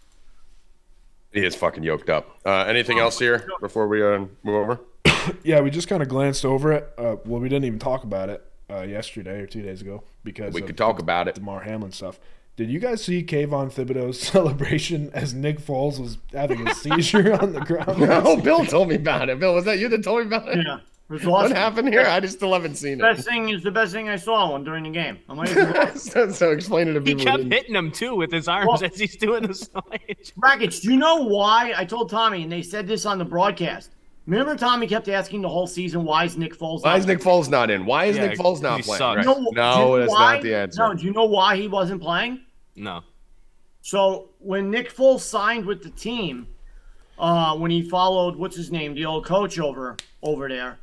he 1.34 1.46
is 1.46 1.56
fucking 1.56 1.84
yoked 1.84 2.10
up. 2.10 2.38
Uh, 2.46 2.66
anything 2.68 3.00
else 3.00 3.18
here 3.20 3.48
before 3.62 3.88
we 3.88 4.04
uh, 4.04 4.20
move 4.44 4.56
over? 4.56 4.80
yeah, 5.44 5.62
we 5.62 5.70
just 5.70 5.88
kind 5.88 6.02
of 6.04 6.10
glanced 6.10 6.46
over 6.46 6.72
it. 6.74 6.92
Uh, 6.98 7.16
well, 7.26 7.40
we 7.42 7.50
didn't 7.50 7.66
even 7.66 7.80
talk 7.80 8.04
about 8.04 8.30
it 8.30 8.46
uh, 8.70 8.82
yesterday 8.82 9.40
or 9.40 9.48
two 9.48 9.62
days 9.62 9.82
ago 9.82 10.04
because 10.24 10.54
We 10.54 10.62
of 10.62 10.68
could 10.68 10.78
talk 10.78 11.00
about 11.00 11.28
it. 11.28 11.36
Damar 11.36 11.62
Hamlin 11.62 11.92
stuff. 11.92 12.20
Did 12.58 12.70
you 12.70 12.80
guys 12.80 13.04
see 13.04 13.24
Kayvon 13.24 13.74
Thibodeaux's 13.74 14.20
celebration 14.28 15.10
as 15.14 15.34
Nick 15.34 15.60
Foles 15.60 16.00
was 16.00 16.18
having 16.34 16.68
a 16.68 16.76
seizure 16.76 17.34
on 17.42 17.54
the 17.54 17.62
ground? 17.62 18.00
No, 18.00 18.38
Bill 18.38 18.66
told 18.66 18.90
me 18.90 18.96
about 18.96 19.30
it. 19.30 19.40
Bill, 19.40 19.56
was 19.56 19.66
that 19.66 19.80
you 19.80 19.88
that 19.88 20.04
told 20.04 20.20
me 20.20 20.26
about 20.28 20.50
it? 20.50 20.58
Yeah. 20.66 20.80
It 21.12 21.16
was 21.16 21.26
What 21.26 21.52
happened 21.52 21.90
here? 21.90 22.06
I 22.06 22.22
just 22.22 22.38
still 22.38 22.54
haven't 22.54 22.76
seen 22.76 22.94
it. 22.94 23.02
Best 23.02 23.28
thing 23.28 23.50
is 23.50 23.64
the 23.64 23.72
best 23.72 23.92
thing 23.92 24.08
I 24.08 24.16
saw 24.16 24.52
one 24.52 24.64
during 24.64 24.86
the 24.86 24.90
game. 24.92 25.20
I'm 25.28 25.36
like, 25.38 25.50
so, 25.98 26.32
so 26.32 26.52
explain 26.52 26.88
it 26.88 26.94
to 26.94 27.00
He 27.02 27.16
people. 27.16 27.32
who 27.34 27.38
kept 27.40 27.54
hitting 27.54 27.76
him 27.76 27.92
too 27.92 28.16
with 28.16 28.32
his 28.32 28.48
arms 28.48 28.68
Well- 28.68 28.84
as 28.84 28.98
he's 28.98 29.18
doing 29.18 29.44
the 29.46 29.54
slide. 29.54 30.32
Brackets, 30.38 30.80
do 30.82 30.92
you 30.92 30.98
know 30.98 31.18
why? 31.18 31.74
I 31.76 31.84
told 31.84 32.10
Tommy, 32.10 32.44
and 32.44 32.52
they 32.52 32.62
said 32.62 32.88
this 32.88 33.06
on 33.06 33.18
the 33.18 33.26
broadcast. 33.26 33.92
Remember, 34.26 34.56
Tommy 34.56 34.88
kept 34.88 35.10
asking 35.10 35.42
the 35.42 35.50
whole 35.50 35.68
season, 35.68 36.06
why 36.06 36.24
is 36.24 36.38
Nick 36.38 36.58
Foles 36.58 36.84
Why 36.84 36.92
not 36.92 37.00
is 37.00 37.08
Nick 37.08 37.20
Foles 37.20 37.50
not 37.50 37.70
in? 37.70 37.86
Why 37.86 38.06
is 38.06 38.16
Yeah, 38.18 38.28
Nick 38.28 38.38
Foles 38.38 38.62
not 38.62 38.82
playing? 38.82 38.98
sucks. 39.00 39.02
Right. 39.18 39.26
You 39.26 39.44
know- 39.44 39.50
No, 39.52 39.78
know 39.80 40.00
that's 40.00 40.12
why? 40.12 40.34
not 40.36 40.44
the 40.44 40.56
answer. 40.56 40.82
No, 40.88 40.94
do 40.94 41.06
you 41.06 41.12
know 41.12 41.26
why 41.26 41.58
he 41.58 41.68
wasn't 41.68 42.02
playing? 42.02 42.40
No. 42.76 43.02
So 43.82 44.30
when 44.40 44.70
Nick 44.70 44.94
Foles 44.96 45.22
signed 45.22 45.66
with 45.66 45.82
the 45.84 45.90
team, 45.90 46.48
uh, 47.18 47.56
when 47.58 47.72
he 47.72 47.82
followed 47.82 48.36
what's 48.36 48.56
his 48.56 48.72
name, 48.72 48.94
the 48.94 49.06
old 49.06 49.26
coach 49.26 49.60
over 49.60 49.98
over 50.24 50.48
there, 50.48 50.78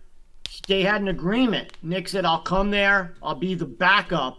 they 0.67 0.83
had 0.83 1.01
an 1.01 1.09
agreement. 1.09 1.73
Nick 1.83 2.09
said, 2.09 2.25
"I'll 2.25 2.43
come 2.43 2.71
there. 2.71 3.15
I'll 3.23 3.35
be 3.35 3.55
the 3.55 3.67
backup. 3.67 4.39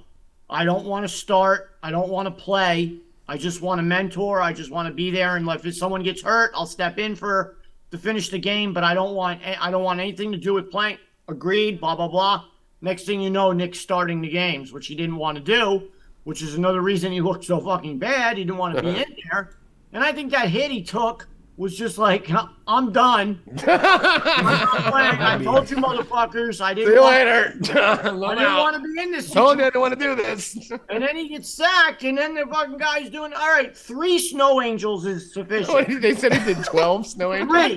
I 0.50 0.65
don't 0.65 0.86
want 0.86 1.04
to 1.04 1.10
start. 1.10 1.78
I 1.84 1.91
don't 1.91 2.10
want 2.10 2.28
to 2.28 2.43
play. 2.43 2.98
I 3.28 3.38
just 3.38 3.62
want 3.62 3.80
to 3.80 3.84
mentor. 3.84 4.41
I 4.41 4.54
just 4.54 4.72
want 4.72 4.88
to 4.88 4.93
be 4.93 5.12
there. 5.12 5.36
And 5.36 5.48
if 5.48 5.76
someone 5.76 6.02
gets 6.02 6.24
hurt, 6.24 6.52
I'll 6.56 6.65
step 6.65 6.98
in 6.98 7.15
for 7.15 7.58
to 7.91 7.98
finish 7.98 8.30
the 8.30 8.39
game. 8.39 8.74
But 8.74 8.84
I 8.84 8.93
don't 8.93 9.15
want 9.15 9.41
I 9.43 9.69
don't 9.69 9.84
want 9.84 10.00
anything 10.00 10.32
to 10.32 10.38
do 10.38 10.54
with 10.54 10.72
playing. 10.72 10.98
Agreed. 11.28 11.80
Blah 11.80 11.95
blah 11.95 12.08
blah. 12.08 12.45
Next 12.82 13.06
thing 13.06 13.22
you 13.22 13.30
know, 13.30 13.52
Nick's 13.52 13.80
starting 13.80 14.22
the 14.22 14.30
games, 14.30 14.72
which 14.72 14.88
he 14.88 14.95
didn't 14.95 15.17
want 15.17 15.38
to 15.38 15.43
do, 15.43 15.89
which 16.24 16.41
is 16.41 16.56
another 16.56 16.82
reason 16.82 17.12
he 17.12 17.22
looked 17.22 17.43
so 17.43 17.60
fucking 17.60 18.00
bad. 18.00 18.38
He 18.38 18.43
didn't 18.43 18.58
want 18.58 18.76
to 18.76 18.82
be 18.82 18.89
uh-huh. 18.89 19.04
in 19.08 19.17
there. 19.30 19.58
And 19.93 20.04
I 20.04 20.12
think 20.12 20.32
that 20.32 20.50
hit 20.50 20.72
he 20.72 20.82
took 20.82 21.28
was 21.60 21.76
just 21.76 21.98
like, 21.98 22.32
I'm 22.67 22.93
done. 22.93 23.41
I'm 23.67 24.45
not 24.45 24.91
playing. 24.91 25.15
I 25.22 25.43
told 25.43 25.69
you 25.69 25.76
motherfuckers 25.76 26.62
I 26.62 26.74
didn't 26.74 26.88
See 26.88 26.93
you 26.95 27.02
want, 27.02 27.15
later. 27.15 27.54
I 27.82 27.95
didn't 27.98 28.19
want 28.22 28.76
to 28.82 28.82
be 28.93 29.02
in 29.04 29.12
this 29.12 29.30
Told 29.30 29.58
you. 29.58 29.63
I 29.65 29.67
didn't 29.67 29.82
want 29.82 30.00
to 30.00 30.00
do 30.00 30.15
this. 30.15 30.72
And 30.89 31.04
then 31.04 31.17
he 31.17 31.28
gets 31.28 31.50
sacked, 31.50 32.04
and 32.04 32.17
then 32.17 32.34
the 32.34 32.45
fucking 32.48 32.78
guy's 32.78 33.10
doing 33.10 33.34
all 33.34 33.50
right. 33.50 33.76
Three 33.76 34.17
snow 34.19 34.62
angels 34.62 35.06
is 35.06 35.36
What, 35.36 35.50
sufficient. 35.50 36.02
they 36.02 36.15
said 36.15 36.34
he 36.34 36.54
did 36.54 36.63
12 36.63 37.06
snow 37.06 37.34
angels. 37.34 37.52
Three. 37.52 37.76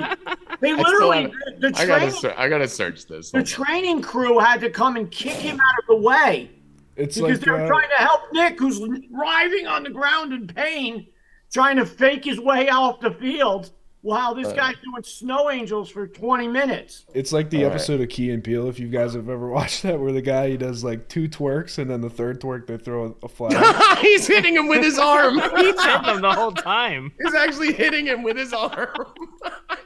They 0.61 0.73
still 0.73 0.77
literally 0.85 1.23
haven't- 1.23 1.61
the, 1.61 1.71
the 1.71 1.79
I 1.79 1.87
gotta, 1.87 2.01
training 2.01 2.11
ser- 2.21 2.35
I 2.39 2.49
gotta 2.49 2.69
search 2.69 3.07
this. 3.07 3.33
the 3.33 3.39
Hold 3.39 3.49
on. 3.49 3.67
training 3.67 4.03
crew 4.03 4.39
had 4.39 4.61
to 4.61 4.71
come 4.71 4.95
and 4.97 5.11
kick 5.11 5.35
him 5.35 5.57
out 5.57 5.79
of 5.81 5.87
the 5.89 5.97
way. 5.97 6.51
It's 6.95 7.17
because 7.17 7.39
like 7.39 7.41
they're 7.41 7.65
uh, 7.65 7.67
trying 7.69 7.89
to 7.99 8.05
help 8.05 8.21
Nick, 8.33 8.59
who's 8.61 8.81
writhing 9.11 9.67
on 9.67 9.83
the 9.83 9.91
ground 9.91 10.33
in 10.33 10.47
pain, 10.47 11.07
trying 11.53 11.77
to 11.77 11.87
fake 11.87 12.25
his 12.25 12.41
way 12.41 12.69
off 12.69 13.01
the 13.01 13.11
field 13.13 13.71
while 14.03 14.35
this 14.35 14.49
uh. 14.49 14.53
guy's 14.53 14.75
doing 14.85 15.03
snow 15.03 15.51
angels 15.51 15.89
for 15.89 16.07
20 16.07 16.49
minutes. 16.49 17.07
It's 17.15 17.33
like 17.33 17.51
the 17.51 17.59
All 17.59 17.71
right. 17.71 17.75
episode 17.75 18.01
of 18.01 18.09
Key 18.09 18.31
and 18.33 18.43
Peele, 18.43 18.69
if 18.69 18.79
you 18.79 18.89
guys 18.89 19.15
have 19.15 19.29
ever 19.29 19.49
watched 19.51 19.85
that, 19.85 19.99
where 19.99 20.13
the 20.13 20.23
guy 20.23 20.51
he 20.51 20.57
does 20.57 20.85
like 20.85 21.09
two 21.09 21.29
twerks 21.29 21.79
and 21.79 21.89
then 21.89 22.01
the 22.01 22.11
third 22.11 22.41
twerk 22.41 22.67
they 22.67 22.77
throw 22.77 23.17
a 23.23 23.29
flag. 23.29 23.99
He's 24.01 24.27
hitting 24.27 24.55
him 24.55 24.69
with 24.69 24.83
his 24.83 24.99
arm. 24.99 25.35
He's 25.57 25.83
hitting 25.83 26.05
him 26.05 26.21
the 26.21 26.33
whole 26.33 26.53
time. 26.53 27.13
He's 27.23 27.35
actually 27.35 27.73
hitting 27.73 28.07
him 28.07 28.23
with 28.23 28.37
his 28.37 28.53
arm. 28.53 28.89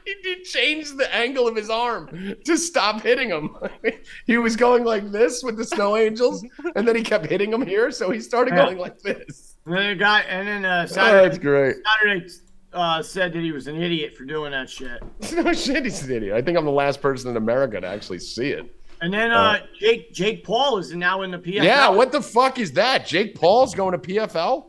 he 0.05 0.15
did 0.23 0.43
change 0.43 0.91
the 0.93 1.13
angle 1.15 1.47
of 1.47 1.55
his 1.55 1.69
arm 1.69 2.35
to 2.43 2.57
stop 2.57 3.01
hitting 3.01 3.29
him. 3.29 3.55
he 4.25 4.37
was 4.37 4.55
going 4.55 4.83
like 4.83 5.11
this 5.11 5.43
with 5.43 5.57
the 5.57 5.65
snow 5.65 5.95
angels, 5.95 6.43
and 6.75 6.87
then 6.87 6.95
he 6.95 7.03
kept 7.03 7.27
hitting 7.27 7.53
him 7.53 7.65
here, 7.65 7.91
so 7.91 8.09
he 8.09 8.19
started 8.19 8.55
going 8.55 8.77
like 8.77 8.99
this. 9.01 9.56
And 9.67 9.75
then 9.75 9.89
the 9.89 9.95
guy, 9.95 10.21
and 10.21 10.47
then 10.47 10.65
uh, 10.65 10.85
Oh, 10.89 10.91
Saturday, 10.91 11.27
that's 11.27 11.37
great. 11.37 11.75
Saturday 12.01 12.27
uh, 12.73 13.01
said 13.03 13.33
that 13.33 13.41
he 13.41 13.51
was 13.51 13.67
an 13.67 13.75
idiot 13.81 14.15
for 14.15 14.23
doing 14.23 14.51
that 14.51 14.69
shit. 14.69 15.01
No 15.33 15.51
shit, 15.53 15.83
he's 15.83 16.03
an 16.03 16.11
idiot. 16.15 16.35
I 16.35 16.41
think 16.41 16.57
I'm 16.57 16.63
the 16.65 16.71
last 16.71 17.01
person 17.01 17.29
in 17.29 17.37
America 17.37 17.79
to 17.81 17.85
actually 17.87 18.19
see 18.19 18.49
it. 18.51 18.73
And 19.01 19.13
then 19.13 19.31
uh, 19.31 19.59
Jake 19.79 20.11
Jake 20.13 20.43
Paul 20.43 20.77
is 20.79 20.91
now 20.95 21.21
in 21.21 21.29
the 21.31 21.37
PFL. 21.37 21.63
Yeah, 21.63 21.89
what 21.89 22.11
the 22.11 22.21
fuck 22.21 22.57
is 22.57 22.71
that? 22.73 23.05
Jake 23.05 23.35
Paul's 23.35 23.75
going 23.75 23.91
to 23.91 23.99
PFL? 23.99 24.65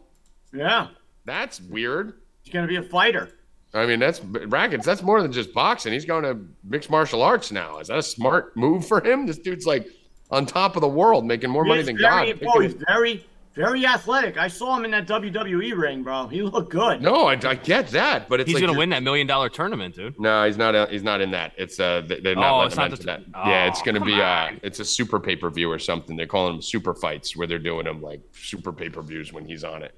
Yeah, 0.52 0.88
That's 1.24 1.60
weird. 1.60 2.14
he's 2.42 2.52
gonna 2.52 2.66
be 2.66 2.76
a 2.76 2.82
fighter. 2.82 3.30
I 3.74 3.86
mean, 3.86 3.98
that's 4.00 4.20
rackets. 4.24 4.84
That's 4.84 5.02
more 5.02 5.22
than 5.22 5.30
just 5.30 5.52
boxing. 5.52 5.92
He's 5.92 6.06
going 6.06 6.24
to 6.24 6.38
mixed 6.64 6.88
martial 6.88 7.22
arts 7.22 7.52
now. 7.52 7.78
Is 7.78 7.88
that 7.88 7.98
a 7.98 8.02
smart 8.02 8.56
move 8.56 8.86
for 8.88 9.04
him? 9.06 9.26
This 9.26 9.38
dude's 9.38 9.66
like 9.66 9.86
on 10.30 10.46
top 10.46 10.74
of 10.76 10.80
the 10.80 10.88
world, 10.88 11.26
making 11.26 11.50
more 11.50 11.64
money 11.66 11.82
than 11.82 11.96
God. 11.96 12.40
bro, 12.40 12.60
he's 12.60 12.74
very, 12.88 13.26
very 13.58 13.84
athletic. 13.84 14.38
I 14.38 14.46
saw 14.46 14.76
him 14.76 14.84
in 14.84 14.92
that 14.92 15.08
WWE 15.08 15.76
ring, 15.76 16.04
bro. 16.04 16.28
He 16.28 16.42
looked 16.42 16.70
good. 16.70 17.02
No, 17.02 17.26
I, 17.26 17.32
I 17.44 17.56
get 17.56 17.88
that, 17.88 18.28
but 18.28 18.38
it's 18.38 18.46
He's 18.46 18.54
like 18.54 18.60
gonna 18.62 18.72
you're- 18.72 18.78
win 18.78 18.90
that 18.90 19.02
million 19.02 19.26
dollar 19.26 19.48
tournament, 19.48 19.96
dude. 19.96 20.18
No, 20.20 20.46
he's 20.46 20.56
not. 20.56 20.76
Uh, 20.76 20.86
he's 20.86 21.02
not 21.02 21.20
in 21.20 21.32
that. 21.32 21.52
It's 21.58 21.80
uh, 21.80 22.02
they- 22.06 22.20
they're 22.20 22.36
not 22.36 22.52
Oh, 22.54 22.58
letting 22.58 22.72
him 22.72 22.76
not 22.78 22.90
into 22.92 22.96
the- 22.98 23.06
that. 23.06 23.20
Oh, 23.34 23.48
yeah, 23.50 23.66
it's 23.66 23.82
gonna 23.82 23.98
come 23.98 24.06
be 24.06 24.14
uh, 24.22 24.50
it's 24.62 24.78
a 24.78 24.84
super 24.84 25.18
pay 25.18 25.34
per 25.34 25.50
view 25.50 25.68
or 25.70 25.78
something. 25.80 26.16
They're 26.16 26.26
calling 26.26 26.52
them 26.54 26.62
super 26.62 26.94
fights 26.94 27.36
where 27.36 27.46
they're 27.48 27.58
doing 27.58 27.84
them 27.84 28.00
like 28.00 28.20
super 28.32 28.72
pay 28.72 28.88
per 28.88 29.02
views 29.02 29.32
when 29.32 29.44
he's 29.44 29.64
on 29.64 29.82
it. 29.82 29.94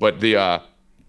But 0.00 0.18
the 0.18 0.34
uh, 0.36 0.58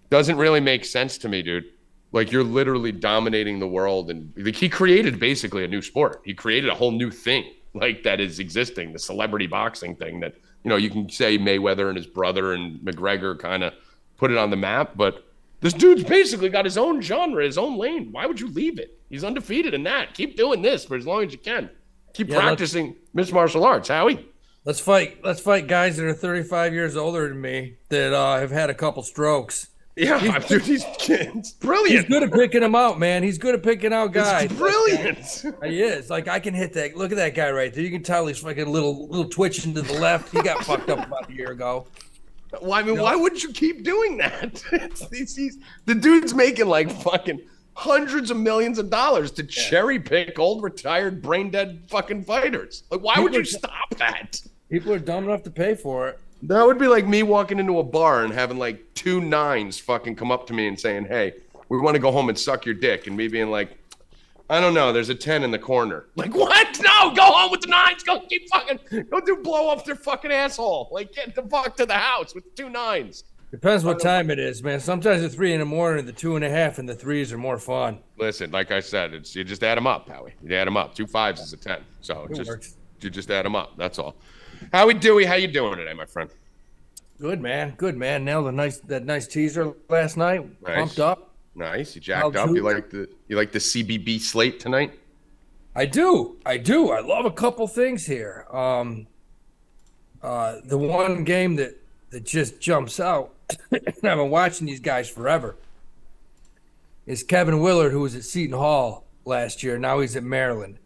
doesn't 0.08 0.36
really 0.36 0.60
make 0.60 0.84
sense 0.84 1.18
to 1.18 1.28
me, 1.28 1.42
dude. 1.42 1.64
Like 2.12 2.30
you're 2.30 2.44
literally 2.44 2.92
dominating 2.92 3.58
the 3.58 3.66
world, 3.66 4.10
and 4.10 4.32
like 4.36 4.54
he 4.54 4.68
created 4.68 5.18
basically 5.18 5.64
a 5.64 5.68
new 5.68 5.82
sport. 5.82 6.22
He 6.24 6.34
created 6.34 6.70
a 6.70 6.74
whole 6.74 6.92
new 6.92 7.10
thing 7.10 7.52
like 7.74 8.04
that 8.04 8.20
is 8.20 8.38
existing, 8.38 8.92
the 8.92 8.98
celebrity 9.00 9.48
boxing 9.48 9.96
thing 9.96 10.20
that 10.20 10.34
you 10.66 10.70
know 10.70 10.76
you 10.76 10.90
can 10.90 11.08
say 11.08 11.38
Mayweather 11.38 11.86
and 11.86 11.96
his 11.96 12.08
brother 12.08 12.52
and 12.52 12.80
McGregor 12.80 13.38
kind 13.38 13.62
of 13.62 13.72
put 14.16 14.32
it 14.32 14.36
on 14.36 14.50
the 14.50 14.56
map, 14.56 14.96
but 14.96 15.24
this 15.60 15.72
dude's 15.72 16.02
basically 16.02 16.48
got 16.48 16.64
his 16.64 16.76
own 16.76 17.00
genre, 17.00 17.44
his 17.44 17.56
own 17.56 17.78
lane. 17.78 18.10
Why 18.10 18.26
would 18.26 18.40
you 18.40 18.48
leave 18.48 18.80
it? 18.80 18.98
He's 19.08 19.22
undefeated 19.22 19.74
in 19.74 19.84
that. 19.84 20.14
Keep 20.14 20.36
doing 20.36 20.62
this 20.62 20.84
for 20.84 20.96
as 20.96 21.06
long 21.06 21.22
as 21.22 21.30
you 21.30 21.38
can. 21.38 21.70
Keep 22.14 22.30
Yeah, 22.30 22.40
practicing 22.40 22.96
mixed 23.14 23.32
martial 23.32 23.64
arts, 23.64 23.86
Howie. 23.90 24.28
Let's 24.64 24.80
fight. 24.80 25.18
Let's 25.22 25.40
fight 25.40 25.68
guys 25.68 25.98
that 25.98 26.04
are 26.04 26.12
35 26.12 26.72
years 26.72 26.96
older 26.96 27.28
than 27.28 27.40
me 27.40 27.76
that 27.90 28.12
uh, 28.12 28.40
have 28.40 28.50
had 28.50 28.68
a 28.68 28.74
couple 28.74 29.04
strokes. 29.04 29.68
Yeah, 29.96 30.38
dude, 30.40 30.60
he's, 30.60 30.84
He's 31.00 31.52
brilliant. 31.52 32.08
good 32.08 32.22
at 32.22 32.30
picking 32.30 32.60
them 32.60 32.74
out, 32.74 32.98
man. 32.98 33.22
He's 33.22 33.38
good 33.38 33.54
at 33.54 33.62
picking 33.62 33.94
out 33.94 34.12
guys. 34.12 34.44
It's 34.44 34.54
brilliant. 34.54 35.64
He 35.64 35.82
is. 35.82 36.10
Like 36.10 36.28
I 36.28 36.38
can 36.38 36.52
hit 36.52 36.74
that. 36.74 36.96
Look 36.96 37.12
at 37.12 37.16
that 37.16 37.34
guy 37.34 37.50
right 37.50 37.72
there. 37.72 37.82
You 37.82 37.90
can 37.90 38.02
tell 38.02 38.26
he's 38.26 38.38
fucking 38.38 38.66
a 38.66 38.70
little 38.70 39.08
little 39.08 39.28
twitching 39.28 39.72
to 39.72 39.80
the 39.80 39.94
left. 39.94 40.32
He 40.32 40.42
got 40.42 40.64
fucked 40.64 40.90
up 40.90 41.06
about 41.06 41.30
a 41.30 41.32
year 41.32 41.52
ago. 41.52 41.86
Well, 42.60 42.74
I 42.74 42.82
mean, 42.82 43.00
why 43.00 43.16
wouldn't 43.16 43.42
you 43.42 43.52
keep 43.52 43.82
doing 43.84 44.18
that? 44.18 44.62
It's, 44.72 45.38
it's, 45.38 45.56
the 45.86 45.94
dude's 45.94 46.34
making 46.34 46.66
like 46.66 46.90
fucking 47.02 47.40
hundreds 47.74 48.30
of 48.30 48.36
millions 48.36 48.78
of 48.78 48.90
dollars 48.90 49.30
to 49.32 49.42
cherry 49.44 49.98
pick 49.98 50.38
old 50.38 50.62
retired 50.62 51.22
brain 51.22 51.50
dead 51.50 51.82
fucking 51.88 52.24
fighters. 52.24 52.84
Like, 52.90 53.00
why 53.00 53.18
would 53.18 53.34
you 53.34 53.44
stop 53.44 53.94
that? 53.96 54.40
People 54.70 54.92
are 54.92 54.98
dumb 54.98 55.24
enough 55.24 55.42
to 55.44 55.50
pay 55.50 55.74
for 55.74 56.08
it. 56.08 56.20
That 56.42 56.64
would 56.66 56.78
be 56.78 56.86
like 56.86 57.06
me 57.06 57.22
walking 57.22 57.58
into 57.58 57.78
a 57.78 57.82
bar 57.82 58.24
and 58.24 58.32
having 58.32 58.58
like 58.58 58.82
two 58.94 59.20
nines 59.20 59.78
fucking 59.78 60.16
come 60.16 60.30
up 60.30 60.46
to 60.48 60.52
me 60.54 60.68
and 60.68 60.78
saying, 60.78 61.06
"Hey, 61.06 61.34
we 61.68 61.78
want 61.78 61.94
to 61.94 62.00
go 62.00 62.12
home 62.12 62.28
and 62.28 62.38
suck 62.38 62.66
your 62.66 62.74
dick," 62.74 63.06
and 63.06 63.16
me 63.16 63.26
being 63.28 63.50
like, 63.50 63.70
"I 64.50 64.60
don't 64.60 64.74
know, 64.74 64.92
there's 64.92 65.08
a 65.08 65.14
ten 65.14 65.42
in 65.42 65.50
the 65.50 65.58
corner." 65.58 66.06
Like, 66.16 66.34
what? 66.34 66.78
No, 66.80 67.14
go 67.14 67.22
home 67.22 67.50
with 67.50 67.62
the 67.62 67.68
nines. 67.68 68.02
Go 68.02 68.20
keep 68.20 68.48
fucking. 68.50 68.78
Go 69.10 69.20
do 69.20 69.36
blow 69.36 69.68
off 69.68 69.84
their 69.84 69.94
fucking 69.96 70.30
asshole. 70.30 70.88
Like, 70.92 71.12
get 71.14 71.34
the 71.34 71.42
fuck 71.42 71.76
to 71.78 71.86
the 71.86 71.94
house 71.94 72.34
with 72.34 72.54
two 72.54 72.68
nines. 72.68 73.24
Depends 73.50 73.84
what 73.84 74.00
time 74.00 74.30
it 74.30 74.38
is, 74.38 74.62
man. 74.62 74.80
Sometimes 74.80 75.22
the 75.22 75.28
three 75.28 75.52
in 75.52 75.60
the 75.60 75.64
morning, 75.66 76.04
the 76.04 76.12
two 76.12 76.36
and 76.36 76.44
a 76.44 76.50
half, 76.50 76.78
and 76.78 76.88
the 76.88 76.94
threes 76.94 77.32
are 77.32 77.38
more 77.38 77.58
fun. 77.58 78.00
Listen, 78.18 78.50
like 78.50 78.72
I 78.72 78.80
said, 78.80 79.14
it's 79.14 79.34
you 79.34 79.44
just 79.44 79.62
add 79.62 79.78
them 79.78 79.86
up, 79.86 80.08
Howie. 80.08 80.34
You 80.44 80.54
add 80.56 80.66
them 80.66 80.76
up. 80.76 80.94
Two 80.94 81.06
fives 81.06 81.40
is 81.40 81.52
a 81.52 81.56
ten. 81.56 81.78
So 82.00 82.26
It 82.30 82.36
just 82.36 82.50
works. 82.50 82.74
you 83.00 83.08
just 83.08 83.30
add 83.30 83.44
them 83.46 83.54
up. 83.56 83.76
That's 83.78 83.98
all. 83.98 84.16
Howie 84.72 84.94
Dewey, 84.94 85.24
how 85.24 85.34
you 85.34 85.48
doing 85.48 85.76
today, 85.76 85.92
my 85.92 86.04
friend? 86.06 86.30
Good 87.18 87.40
man, 87.40 87.74
good 87.76 87.96
man. 87.96 88.24
Nailed 88.24 88.46
a 88.48 88.52
nice 88.52 88.78
that 88.80 89.04
nice 89.04 89.26
teaser 89.26 89.72
last 89.88 90.16
night. 90.16 90.46
Nice. 90.62 90.76
Pumped 90.76 90.98
up. 91.00 91.30
Nice. 91.54 91.94
You 91.94 92.00
jacked 92.02 92.36
up. 92.36 92.48
you- 92.50 92.56
You 92.56 92.62
like 92.62 92.90
the 92.90 93.08
you 93.28 93.36
like 93.36 93.52
the 93.52 93.58
CBB 93.60 94.20
slate 94.20 94.60
tonight? 94.60 94.92
I 95.74 95.86
do. 95.86 96.36
I 96.44 96.56
do. 96.58 96.90
I 96.90 97.00
love 97.00 97.24
a 97.24 97.30
couple 97.30 97.66
things 97.68 98.06
here. 98.06 98.46
Um, 98.50 99.06
uh, 100.22 100.56
the 100.64 100.76
one 100.78 101.24
game 101.24 101.56
that 101.56 101.76
that 102.10 102.24
just 102.24 102.60
jumps 102.60 103.00
out, 103.00 103.34
and 103.70 103.82
I've 103.86 104.18
been 104.18 104.30
watching 104.30 104.66
these 104.66 104.80
guys 104.80 105.08
forever, 105.08 105.56
is 107.06 107.22
Kevin 107.22 107.60
Willard, 107.60 107.92
who 107.92 108.00
was 108.00 108.14
at 108.14 108.24
Seton 108.24 108.58
Hall 108.58 109.04
last 109.24 109.62
year. 109.62 109.78
Now 109.78 110.00
he's 110.00 110.16
at 110.16 110.22
Maryland, 110.22 110.78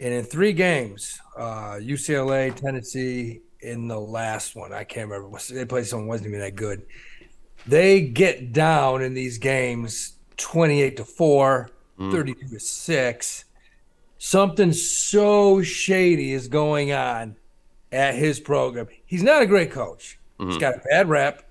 and 0.00 0.14
in 0.14 0.24
three 0.24 0.52
games, 0.52 1.20
uh, 1.36 1.74
UCLA, 1.74 2.54
Tennessee, 2.54 3.40
in 3.60 3.88
the 3.88 3.98
last 3.98 4.54
one, 4.54 4.72
I 4.72 4.84
can't 4.84 5.10
remember. 5.10 5.36
They 5.50 5.64
played 5.64 5.86
someone 5.86 6.08
wasn't 6.08 6.28
even 6.28 6.40
that 6.40 6.54
good. 6.54 6.86
They 7.66 8.02
get 8.02 8.52
down 8.52 9.02
in 9.02 9.14
these 9.14 9.38
games, 9.38 10.14
twenty-eight 10.36 10.96
to 10.98 11.04
four, 11.04 11.70
32 11.98 12.48
to 12.48 12.60
six 12.60 13.44
something 14.18 14.72
so 14.72 15.62
shady 15.62 16.32
is 16.32 16.48
going 16.48 16.92
on 16.92 17.36
at 17.90 18.14
his 18.14 18.38
program. 18.38 18.88
He's 19.06 19.22
not 19.22 19.42
a 19.42 19.46
great 19.46 19.70
coach. 19.70 20.18
He's 20.38 20.58
got 20.58 20.76
a 20.76 20.82
bad 20.88 21.08
rep. 21.08 21.50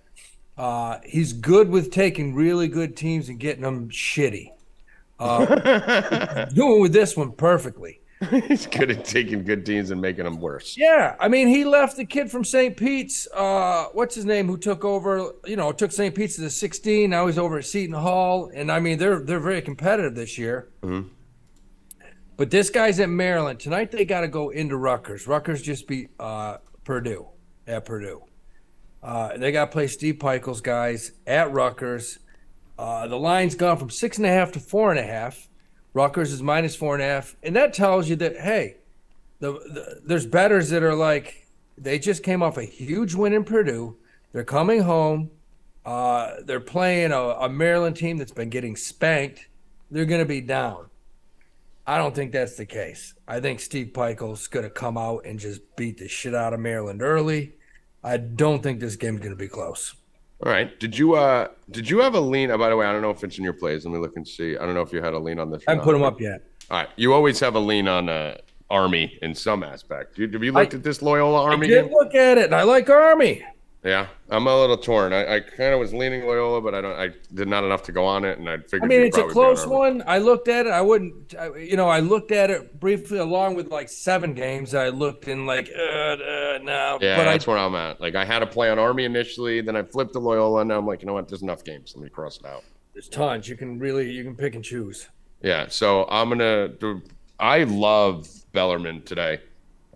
Uh, 0.58 1.00
he's 1.04 1.34
good 1.34 1.70
with 1.70 1.92
taking 1.92 2.34
really 2.34 2.70
good 2.70 2.96
teams 2.96 3.28
and 3.28 3.38
getting 3.38 3.64
them 3.64 3.90
shitty. 3.90 4.52
Uh, 5.20 6.46
doing 6.54 6.82
with 6.82 6.94
this 6.94 7.18
one 7.18 7.34
perfectly. 7.34 8.00
He's 8.48 8.66
good 8.66 8.90
at 8.90 9.06
taking 9.06 9.44
good 9.44 9.66
teams 9.66 9.92
and 9.92 10.02
making 10.02 10.24
them 10.24 10.40
worse. 10.40 10.76
Yeah, 10.76 11.16
I 11.20 11.28
mean, 11.28 11.48
he 11.48 11.64
left 11.66 11.98
the 11.98 12.06
kid 12.06 12.32
from 12.32 12.44
St. 12.44 12.76
Pete's. 12.76 13.28
Uh, 13.32 13.86
what's 13.94 14.16
his 14.16 14.26
name? 14.26 14.48
Who 14.48 14.58
took 14.58 14.84
over? 14.84 15.34
You 15.46 15.56
know, 15.56 15.72
took 15.72 15.92
St. 15.92 16.16
Pete's 16.16 16.36
to 16.36 16.42
the 16.42 16.50
16. 16.50 17.10
Now 17.10 17.28
he's 17.28 17.38
over 17.38 17.60
at 17.60 17.66
Seton 17.66 17.94
Hall, 17.94 18.50
and 18.54 18.72
I 18.72 18.80
mean, 18.80 18.98
they're 18.98 19.20
they're 19.20 19.40
very 19.40 19.62
competitive 19.62 20.16
this 20.16 20.38
year. 20.38 20.70
But 22.38 22.52
this 22.52 22.70
guy's 22.70 23.00
at 23.00 23.10
Maryland 23.10 23.60
tonight. 23.60 23.92
They 23.92 24.06
got 24.06 24.22
to 24.22 24.28
go 24.28 24.50
into 24.50 24.78
Rutgers. 24.78 25.28
Rutgers 25.28 25.62
just 25.62 25.88
beat 25.88 26.10
uh, 26.20 26.58
Purdue 26.84 27.28
at 27.66 27.86
Purdue. 27.86 28.24
Uh, 29.04 29.38
they 29.38 29.52
got 29.52 29.66
to 29.66 29.72
play 29.72 29.88
Steve 29.88 30.16
Pikiell's 30.16 30.62
guys 30.62 31.12
at 31.26 31.52
Rutgers. 31.52 32.20
Uh, 32.78 33.08
the 33.08 33.18
line's 33.18 33.56
gone 33.56 33.78
from 33.78 33.90
six 33.90 34.18
and 34.18 34.26
a 34.26 34.30
half 34.30 34.52
to 34.52 34.60
four 34.60 34.92
and 34.92 35.00
a 35.00 35.04
half. 35.04 35.50
Rutgers 35.98 36.32
is 36.32 36.44
minus 36.44 36.76
four 36.76 36.94
and 36.94 37.02
a 37.02 37.08
half, 37.08 37.36
and 37.42 37.56
that 37.56 37.74
tells 37.74 38.08
you 38.08 38.16
that 38.18 38.38
hey, 38.38 38.76
the, 39.40 39.54
the 39.54 40.02
there's 40.06 40.28
betters 40.28 40.70
that 40.70 40.84
are 40.84 40.94
like 40.94 41.48
they 41.76 41.98
just 41.98 42.22
came 42.22 42.44
off 42.44 42.56
a 42.56 42.64
huge 42.64 43.16
win 43.16 43.34
in 43.34 43.44
Purdue. 43.44 43.98
They're 44.32 44.44
coming 44.44 44.82
home. 44.82 45.32
Uh, 45.84 46.36
they're 46.46 46.60
playing 46.60 47.12
a, 47.12 47.20
a 47.20 47.50
Maryland 47.50 47.96
team 47.96 48.18
that's 48.18 48.32
been 48.32 48.52
getting 48.52 48.76
spanked. 48.76 49.48
They're 49.90 50.06
going 50.06 50.22
to 50.22 50.26
be 50.26 50.40
down. 50.40 50.92
I 51.88 51.98
don't 51.98 52.14
think 52.14 52.32
that's 52.32 52.58
the 52.58 52.66
case. 52.68 53.16
I 53.28 53.40
think 53.40 53.60
Steve 53.60 53.88
Pikiell's 53.88 54.46
going 54.48 54.66
to 54.66 54.70
come 54.70 55.00
out 55.00 55.26
and 55.26 55.40
just 55.40 55.62
beat 55.78 55.98
the 55.98 56.08
shit 56.08 56.36
out 56.36 56.54
of 56.54 56.60
Maryland 56.60 57.02
early. 57.02 57.54
I 58.04 58.18
don't 58.18 58.62
think 58.62 58.80
this 58.80 58.98
game's 58.98 59.20
going 59.20 59.32
to 59.32 59.36
be 59.36 59.48
close. 59.48 59.96
All 60.46 60.52
right. 60.52 60.80
Did 60.80 60.98
you 60.98 61.16
uh 61.16 61.48
did 61.72 61.90
you 61.90 62.00
have 62.00 62.14
a 62.14 62.20
lean? 62.20 62.52
Oh, 62.52 62.58
by 62.58 62.70
the 62.70 62.76
way, 62.76 62.86
I 62.86 62.92
don't 62.92 63.02
know 63.02 63.10
if 63.10 63.24
it's 63.24 63.38
in 63.38 63.44
your 63.44 63.54
plays. 63.54 63.86
Let 63.86 63.94
me 63.94 64.00
look 64.00 64.16
and 64.16 64.28
see. 64.28 64.56
I 64.58 64.66
don't 64.66 64.76
know 64.76 64.82
if 64.82 64.94
you 64.94 65.02
had 65.02 65.14
a 65.14 65.20
lean 65.20 65.40
on 65.40 65.50
this. 65.50 65.64
I 65.68 65.72
haven't 65.72 65.84
put 65.84 65.94
them 65.94 66.04
up 66.04 66.22
yet. 66.22 66.44
All 66.70 66.78
right. 66.78 66.90
You 66.96 67.14
always 67.14 67.40
have 67.40 67.56
a 67.56 67.60
lean 67.60 67.88
on 67.88 68.08
uh 68.10 68.38
Army 68.70 69.18
in 69.22 69.34
some 69.34 69.64
aspect. 69.64 70.18
You, 70.18 70.30
have 70.30 70.44
you 70.44 70.52
looked 70.52 70.74
at 70.74 70.84
this 70.84 71.02
Loyola 71.02 71.42
Army? 71.44 71.50
I 71.50 71.54
Army 71.54 71.68
did 71.68 71.84
game? 71.86 71.94
look 71.94 72.14
at 72.14 72.38
it, 72.38 72.46
and 72.46 72.56
I 72.56 72.64
like 72.64 72.90
Army. 72.90 73.44
Yeah, 73.88 74.08
I'm 74.30 74.48
a 74.48 74.60
little 74.60 74.76
torn. 74.76 75.14
I, 75.14 75.36
I 75.36 75.40
kind 75.40 75.74
of 75.74 75.80
was 75.80 75.94
leaning 75.94 76.26
Loyola, 76.28 76.60
but 76.60 76.76
I 76.76 76.82
don't. 76.82 77.00
I 77.00 77.12
did 77.34 77.48
not 77.48 77.64
enough 77.64 77.84
to 77.84 77.94
go 77.94 78.04
on 78.04 78.26
it, 78.26 78.38
and 78.38 78.50
I 78.50 78.58
figured. 78.58 78.84
I 78.84 78.88
mean, 78.88 79.02
it's 79.04 79.16
a 79.16 79.22
probably 79.22 79.34
be 79.34 79.40
on 79.40 79.56
close 79.56 79.66
one. 79.66 80.04
I 80.06 80.18
looked 80.18 80.50
at 80.50 80.66
it. 80.66 80.74
I 80.74 80.82
wouldn't, 80.82 81.34
I, 81.40 81.56
you 81.56 81.78
know, 81.78 81.88
I 81.88 82.02
looked 82.02 82.34
at 82.34 82.52
it 82.52 82.82
briefly 82.82 83.18
along 83.20 83.56
with 83.56 83.72
like 83.72 83.88
seven 83.88 84.34
games. 84.34 84.76
I 84.76 84.90
looked 84.90 85.30
in 85.30 85.46
like, 85.46 85.72
uh, 85.74 85.82
uh, 85.82 86.60
no. 86.62 86.98
Yeah, 87.00 87.16
but 87.16 87.30
I, 87.30 87.32
that's 87.32 87.48
where 87.48 87.58
I'm 87.58 87.76
at. 87.76 88.02
Like 88.02 88.16
I 88.16 88.26
had 88.26 88.44
a 88.44 88.46
play 88.46 88.70
on 88.70 88.78
Army 88.78 89.06
initially, 89.06 89.62
then 89.62 89.78
I 89.78 89.84
flipped 89.84 90.12
to 90.14 90.20
Loyola, 90.20 90.62
and 90.62 90.68
now 90.68 90.80
I'm 90.80 90.86
like, 90.86 91.02
you 91.02 91.08
know 91.08 91.14
what? 91.14 91.30
There's 91.30 91.42
enough 91.42 91.64
games. 91.64 91.94
Let 91.96 92.04
me 92.04 92.10
cross 92.10 92.40
it 92.40 92.46
out. 92.46 92.66
there's 92.94 93.08
tons. 93.08 93.48
You 93.48 93.56
can 93.56 93.80
really, 93.80 94.12
you 94.12 94.26
can 94.26 94.36
pick 94.36 94.56
and 94.56 94.66
choose. 94.66 95.08
Yeah, 95.42 95.68
so 95.70 96.06
I'm 96.10 96.28
gonna. 96.28 96.68
Do, 96.68 97.02
I 97.40 97.64
love 97.64 98.28
Bellarmine 98.52 99.04
today. 99.04 99.40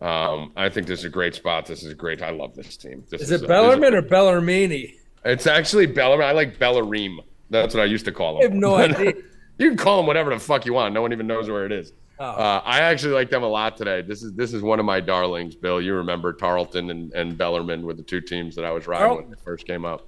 Um, 0.01 0.51
I 0.55 0.69
think 0.69 0.87
this 0.87 0.99
is 0.99 1.05
a 1.05 1.09
great 1.09 1.35
spot. 1.35 1.65
This 1.65 1.83
is 1.83 1.93
great. 1.93 2.21
I 2.23 2.31
love 2.31 2.55
this 2.55 2.75
team. 2.77 3.03
This 3.09 3.21
Is 3.21 3.31
a- 3.31 3.35
it 3.35 3.37
this 3.39 3.47
Bellarmine 3.47 3.93
or 3.93 4.01
Bellarmini? 4.01 4.95
It's 5.23 5.45
actually 5.45 5.85
Bellarmine. 5.85 6.25
I 6.27 6.31
like 6.31 6.57
Bellareem. 6.57 7.17
That's 7.51 7.75
what 7.75 7.81
I 7.81 7.85
used 7.85 8.05
to 8.05 8.11
call 8.11 8.35
him. 8.37 8.39
I 8.39 8.43
have 8.45 8.53
no 8.53 8.75
idea. 8.75 9.13
you 9.59 9.67
can 9.69 9.77
call 9.77 9.99
him 9.99 10.07
whatever 10.07 10.31
the 10.33 10.39
fuck 10.39 10.65
you 10.65 10.73
want. 10.73 10.93
No 10.93 11.01
one 11.01 11.13
even 11.13 11.27
knows 11.27 11.49
where 11.49 11.65
it 11.65 11.71
is. 11.71 11.93
Oh. 12.19 12.25
Uh, 12.25 12.61
I 12.65 12.79
actually 12.81 13.13
like 13.13 13.29
them 13.29 13.43
a 13.43 13.47
lot 13.47 13.77
today. 13.77 14.01
This 14.01 14.23
is 14.23 14.33
this 14.33 14.53
is 14.53 14.61
one 14.61 14.79
of 14.79 14.85
my 14.85 14.99
darlings, 14.99 15.55
Bill. 15.55 15.81
You 15.81 15.95
remember 15.95 16.33
Tarleton 16.33 16.89
and, 16.89 17.11
and 17.13 17.37
Bellarmine 17.37 17.83
were 17.83 17.93
the 17.93 18.03
two 18.03 18.21
teams 18.21 18.55
that 18.55 18.65
I 18.65 18.71
was 18.71 18.87
riding 18.87 19.07
when 19.07 19.15
Tarleton. 19.17 19.31
they 19.37 19.43
first 19.43 19.65
came 19.67 19.85
up. 19.85 20.07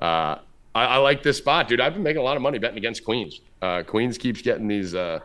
Uh, 0.00 0.36
I, 0.74 0.84
I 0.84 0.96
like 0.98 1.22
this 1.22 1.38
spot, 1.38 1.68
dude. 1.68 1.80
I've 1.80 1.94
been 1.94 2.02
making 2.02 2.20
a 2.20 2.24
lot 2.24 2.36
of 2.36 2.42
money 2.42 2.58
betting 2.58 2.76
against 2.78 3.04
Queens. 3.04 3.40
Uh, 3.62 3.82
Queens 3.82 4.16
keeps 4.18 4.42
getting 4.42 4.68
these 4.68 4.94
uh, 4.94 5.20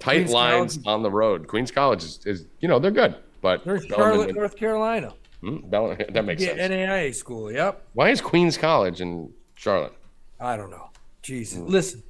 tight 0.00 0.14
Queens 0.18 0.32
lines 0.32 0.74
College- 0.78 0.86
on 0.86 1.02
the 1.02 1.10
road. 1.10 1.46
Queens 1.46 1.70
College 1.70 2.02
is, 2.04 2.20
is 2.26 2.46
you 2.60 2.66
know 2.68 2.78
they're 2.80 2.90
good, 2.90 3.14
but 3.46 3.64
in 3.66 3.88
Charlotte, 3.88 4.34
North 4.34 4.56
Carolina. 4.56 5.14
Hmm, 5.40 5.58
that 5.70 6.24
makes 6.24 6.42
sense. 6.42 6.56
Yeah, 6.58 6.66
sense. 6.66 6.72
NAIA 6.90 7.14
school. 7.14 7.52
Yep. 7.52 7.86
Why 7.92 8.10
is 8.10 8.20
Queens 8.20 8.56
College 8.58 9.00
in 9.00 9.32
Charlotte? 9.54 9.92
I 10.40 10.56
don't 10.56 10.70
know. 10.70 10.90
Jesus. 11.22 11.58
Hmm. 11.58 11.66
Listen, 11.68 12.02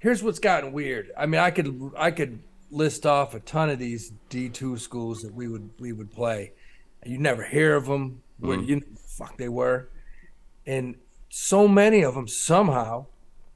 here's 0.00 0.22
what's 0.22 0.38
gotten 0.38 0.72
weird. 0.72 1.10
I 1.16 1.24
mean, 1.26 1.40
I 1.40 1.50
could 1.50 1.92
I 1.96 2.10
could 2.10 2.40
list 2.70 3.06
off 3.06 3.34
a 3.34 3.40
ton 3.40 3.70
of 3.70 3.78
these 3.78 4.12
D2 4.30 4.78
schools 4.80 5.22
that 5.22 5.32
we 5.34 5.48
would 5.48 5.70
we 5.78 5.92
would 5.92 6.10
play. 6.10 6.52
You 7.06 7.18
never 7.18 7.42
hear 7.44 7.74
of 7.76 7.86
them. 7.86 8.22
What 8.38 8.58
Hmm. 8.58 8.64
you 8.64 8.82
fuck 8.96 9.36
they 9.38 9.48
were, 9.48 9.88
and 10.66 10.96
so 11.30 11.66
many 11.68 12.02
of 12.02 12.14
them 12.14 12.26
somehow 12.28 13.06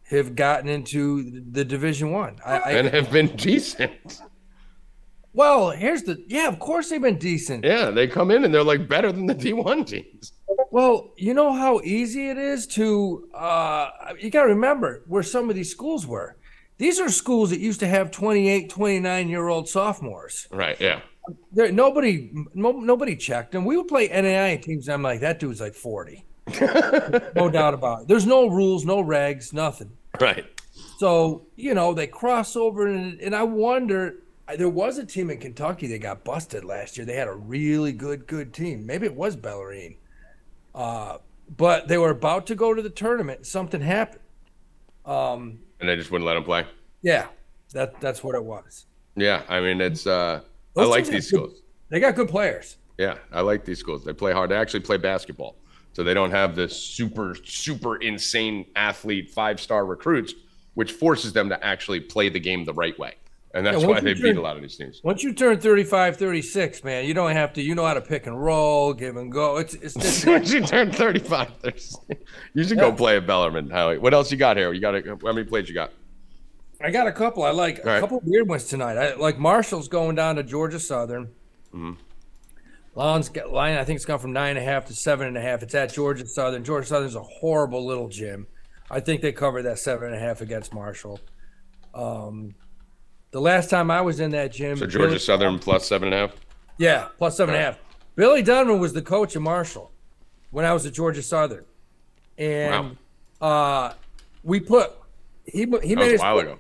have 0.04 0.36
gotten 0.36 0.68
into 0.68 1.42
the 1.50 1.64
Division 1.64 2.12
One. 2.12 2.36
I, 2.44 2.58
I 2.58 2.70
and 2.72 2.88
have 2.88 3.10
been 3.10 3.34
decent. 3.36 4.22
Well, 5.36 5.70
here's 5.70 6.02
the 6.02 6.24
yeah. 6.26 6.48
Of 6.48 6.58
course 6.58 6.88
they've 6.88 7.00
been 7.00 7.18
decent. 7.18 7.62
Yeah, 7.62 7.90
they 7.90 8.08
come 8.08 8.30
in 8.30 8.42
and 8.44 8.54
they're 8.54 8.64
like 8.64 8.88
better 8.88 9.12
than 9.12 9.26
the 9.26 9.34
D1 9.34 9.86
teams. 9.86 10.32
Well, 10.70 11.12
you 11.18 11.34
know 11.34 11.52
how 11.52 11.80
easy 11.84 12.30
it 12.30 12.38
is 12.38 12.66
to 12.68 13.28
uh 13.34 13.90
you 14.18 14.30
got 14.30 14.44
to 14.44 14.48
remember 14.48 15.04
where 15.06 15.22
some 15.22 15.50
of 15.50 15.54
these 15.54 15.70
schools 15.70 16.06
were. 16.06 16.36
These 16.78 16.98
are 17.00 17.10
schools 17.10 17.50
that 17.50 17.60
used 17.60 17.80
to 17.80 17.86
have 17.86 18.10
28, 18.10 18.70
29 18.70 19.28
year 19.28 19.48
old 19.48 19.68
sophomores. 19.68 20.48
Right, 20.50 20.80
yeah. 20.80 21.02
There 21.52 21.70
nobody 21.70 22.30
no, 22.54 22.72
nobody 22.72 23.14
checked 23.14 23.54
and 23.54 23.66
We 23.66 23.76
would 23.76 23.88
play 23.88 24.08
NAI 24.08 24.56
teams 24.56 24.88
and 24.88 24.94
I'm 24.94 25.02
like 25.02 25.20
that 25.20 25.38
dude's 25.38 25.60
like 25.60 25.74
40. 25.74 26.24
no 27.36 27.50
doubt 27.50 27.74
about 27.74 28.02
it. 28.02 28.08
There's 28.08 28.26
no 28.26 28.46
rules, 28.46 28.86
no 28.86 29.04
regs, 29.04 29.52
nothing. 29.52 29.90
Right. 30.18 30.46
So, 30.96 31.46
you 31.56 31.74
know, 31.74 31.92
they 31.92 32.06
cross 32.06 32.56
over 32.56 32.86
and, 32.86 33.20
and 33.20 33.36
I 33.36 33.42
wonder 33.42 34.14
there 34.56 34.68
was 34.68 34.98
a 34.98 35.04
team 35.06 35.30
in 35.30 35.38
Kentucky 35.38 35.86
that 35.88 35.98
got 35.98 36.22
busted 36.24 36.64
last 36.64 36.96
year. 36.96 37.04
They 37.04 37.16
had 37.16 37.28
a 37.28 37.34
really 37.34 37.92
good, 37.92 38.26
good 38.26 38.52
team. 38.54 38.86
Maybe 38.86 39.06
it 39.06 39.14
was 39.14 39.36
Bellarine. 39.36 39.96
Uh, 40.74 41.18
but 41.56 41.88
they 41.88 41.98
were 41.98 42.10
about 42.10 42.46
to 42.48 42.54
go 42.54 42.72
to 42.74 42.82
the 42.82 42.90
tournament. 42.90 43.38
And 43.38 43.46
Something 43.46 43.80
happened. 43.80 44.20
Um, 45.04 45.58
And 45.80 45.88
they 45.88 45.96
just 45.96 46.10
wouldn't 46.10 46.26
let 46.26 46.34
them 46.34 46.44
play. 46.44 46.64
yeah, 47.02 47.26
that 47.72 48.00
that's 48.00 48.22
what 48.24 48.34
it 48.34 48.44
was. 48.44 48.86
Yeah, 49.16 49.42
I 49.48 49.60
mean 49.60 49.80
it's 49.80 50.06
uh 50.06 50.40
I 50.76 50.84
like 50.84 51.04
these 51.06 51.30
have 51.30 51.40
good- 51.40 51.50
schools. 51.50 51.62
They 51.88 52.00
got 52.00 52.14
good 52.16 52.28
players. 52.28 52.76
Yeah, 52.98 53.18
I 53.32 53.42
like 53.42 53.64
these 53.64 53.78
schools. 53.78 54.04
They 54.04 54.12
play 54.12 54.32
hard. 54.32 54.50
They 54.50 54.56
actually 54.56 54.80
play 54.80 54.96
basketball. 54.96 55.56
So 55.92 56.02
they 56.02 56.14
don't 56.14 56.30
have 56.32 56.56
this 56.56 56.76
super, 56.76 57.34
super 57.44 57.96
insane 57.96 58.66
athlete 58.74 59.30
five 59.30 59.60
star 59.60 59.86
recruits, 59.86 60.34
which 60.74 60.92
forces 60.92 61.32
them 61.32 61.48
to 61.50 61.64
actually 61.64 62.00
play 62.00 62.28
the 62.28 62.40
game 62.40 62.64
the 62.64 62.74
right 62.74 62.98
way. 62.98 63.14
And 63.56 63.64
that's 63.64 63.80
Yeah, 63.80 63.88
why 63.88 64.00
they 64.00 64.10
you 64.10 64.22
beat 64.22 64.36
a 64.36 64.40
lot 64.42 64.56
of 64.56 64.62
these 64.62 64.76
teams. 64.76 65.00
Once 65.02 65.22
you 65.22 65.32
turn 65.32 65.58
35, 65.58 66.18
36, 66.18 66.84
man, 66.84 67.06
you 67.06 67.14
don't 67.14 67.32
have 67.32 67.54
to. 67.54 67.62
You 67.62 67.74
know 67.74 67.86
how 67.86 67.94
to 67.94 68.02
pick 68.02 68.26
and 68.26 68.38
roll, 68.38 68.92
give 68.92 69.16
and 69.16 69.32
go. 69.32 69.56
It's 69.56 69.72
it's 69.76 69.94
just 69.94 70.26
Once 70.26 70.52
you 70.52 70.60
turn 70.60 70.92
35, 70.92 71.52
there's- 71.62 71.96
you 72.52 72.64
should 72.64 72.76
go 72.78 72.92
play 72.92 73.16
at 73.16 73.26
Bellarmine, 73.26 73.70
Howie. 73.70 73.96
What 73.96 74.12
else 74.12 74.30
you 74.30 74.36
got 74.36 74.58
here? 74.58 74.74
You 74.74 74.80
got 74.82 74.94
a, 74.94 75.18
how 75.24 75.32
many 75.32 75.44
plays 75.44 75.70
you 75.70 75.74
got? 75.74 75.90
I 76.82 76.90
got 76.90 77.06
a 77.06 77.12
couple. 77.12 77.44
I 77.44 77.50
like 77.52 77.78
a 77.78 77.82
right. 77.86 78.00
couple 78.00 78.20
weird 78.26 78.46
ones 78.46 78.64
tonight. 78.64 78.98
I 78.98 79.14
like 79.14 79.38
Marshall's 79.38 79.88
going 79.88 80.16
down 80.16 80.36
to 80.36 80.42
Georgia 80.42 80.78
Southern. 80.78 81.28
Mm-hmm. 81.74 81.92
Lions 82.94 83.34
line. 83.50 83.78
I 83.78 83.84
think 83.84 83.96
it's 83.96 84.04
gone 84.04 84.18
from 84.18 84.34
nine 84.34 84.58
and 84.58 84.66
a 84.66 84.70
half 84.70 84.84
to 84.86 84.94
seven 84.94 85.28
and 85.28 85.38
a 85.38 85.40
half. 85.40 85.62
It's 85.62 85.74
at 85.74 85.94
Georgia 85.94 86.26
Southern. 86.26 86.62
Georgia 86.62 86.88
Southern's 86.88 87.14
a 87.14 87.22
horrible 87.22 87.86
little 87.86 88.08
gym. 88.10 88.48
I 88.90 89.00
think 89.00 89.22
they 89.22 89.32
covered 89.32 89.62
that 89.62 89.78
seven 89.78 90.08
and 90.08 90.16
a 90.16 90.18
half 90.18 90.42
against 90.42 90.74
Marshall. 90.74 91.20
Um, 91.94 92.54
the 93.36 93.40
last 93.42 93.68
time 93.68 93.90
I 93.90 94.00
was 94.00 94.18
in 94.18 94.30
that 94.30 94.50
gym, 94.50 94.78
So 94.78 94.86
Georgia 94.86 95.08
Billy- 95.08 95.18
Southern 95.18 95.58
plus 95.58 95.86
seven 95.86 96.08
and 96.08 96.14
a 96.14 96.18
half. 96.28 96.36
yeah, 96.78 97.08
plus 97.18 97.36
seven 97.36 97.54
and 97.54 97.62
a 97.62 97.66
half. 97.66 97.78
Billy 98.14 98.40
Donovan 98.42 98.80
was 98.80 98.94
the 98.94 99.02
coach 99.02 99.36
of 99.36 99.42
Marshall 99.42 99.90
when 100.52 100.64
I 100.64 100.72
was 100.72 100.86
at 100.86 100.94
Georgia 100.94 101.22
Southern, 101.22 101.66
and 102.38 102.96
uh, 103.42 103.92
we 104.42 104.58
put 104.58 104.90
he 105.44 105.60
he 105.60 105.66
That 105.66 105.82
made 105.84 106.12
was 106.12 106.20
a 106.22 106.24
us 106.24 106.42
put 106.44 106.58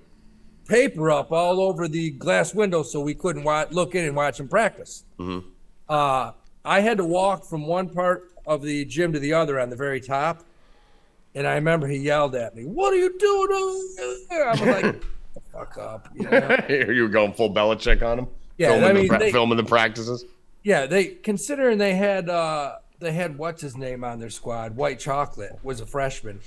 paper 0.68 1.10
up 1.10 1.32
all 1.32 1.60
over 1.62 1.88
the 1.88 2.10
glass 2.10 2.54
window 2.54 2.82
so 2.82 3.00
we 3.00 3.14
couldn't 3.14 3.42
wa- 3.44 3.64
look 3.70 3.94
in 3.94 4.04
and 4.04 4.14
watch 4.14 4.38
him 4.38 4.48
practice. 4.48 5.04
Mm-hmm. 5.18 5.48
Uh, 5.88 6.32
I 6.62 6.80
had 6.80 6.98
to 6.98 7.04
walk 7.06 7.46
from 7.46 7.66
one 7.66 7.88
part 7.88 8.32
of 8.46 8.60
the 8.60 8.84
gym 8.84 9.14
to 9.14 9.18
the 9.18 9.32
other 9.32 9.58
on 9.58 9.70
the 9.70 9.76
very 9.76 10.00
top, 10.02 10.42
and 11.34 11.46
I 11.46 11.54
remember 11.54 11.86
he 11.86 11.96
yelled 11.96 12.34
at 12.34 12.54
me, 12.54 12.64
"What 12.66 12.92
are 12.92 12.96
you 12.96 13.16
doing?" 13.18 13.48
over 13.50 14.14
there?" 14.28 14.46
I 14.46 14.50
was 14.50 14.60
like, 14.60 14.82
"The 15.00 15.06
"Fuck 15.58 15.78
up!" 15.78 16.08
You 16.14 16.22
know? 16.30 16.58
you 16.94 17.02
were 17.02 17.08
going 17.08 17.32
full 17.32 17.52
Belichick 17.54 18.02
on 18.02 18.20
him. 18.20 18.26
Yeah, 18.58 18.68
filming, 18.78 18.96
I 18.96 19.02
the 19.02 19.08
pra- 19.08 19.18
they- 19.18 19.32
filming 19.32 19.56
the 19.56 19.64
practices. 19.64 20.24
Yeah, 20.62 20.86
they 20.86 21.06
considering 21.06 21.78
they 21.78 21.94
had 21.94 22.28
uh, 22.28 22.76
they 22.98 23.12
had 23.12 23.38
what's 23.38 23.62
his 23.62 23.76
name 23.76 24.02
on 24.04 24.18
their 24.18 24.30
squad. 24.30 24.74
White 24.76 24.98
Chocolate 24.98 25.58
was 25.62 25.80
a 25.80 25.86
freshman. 25.86 26.40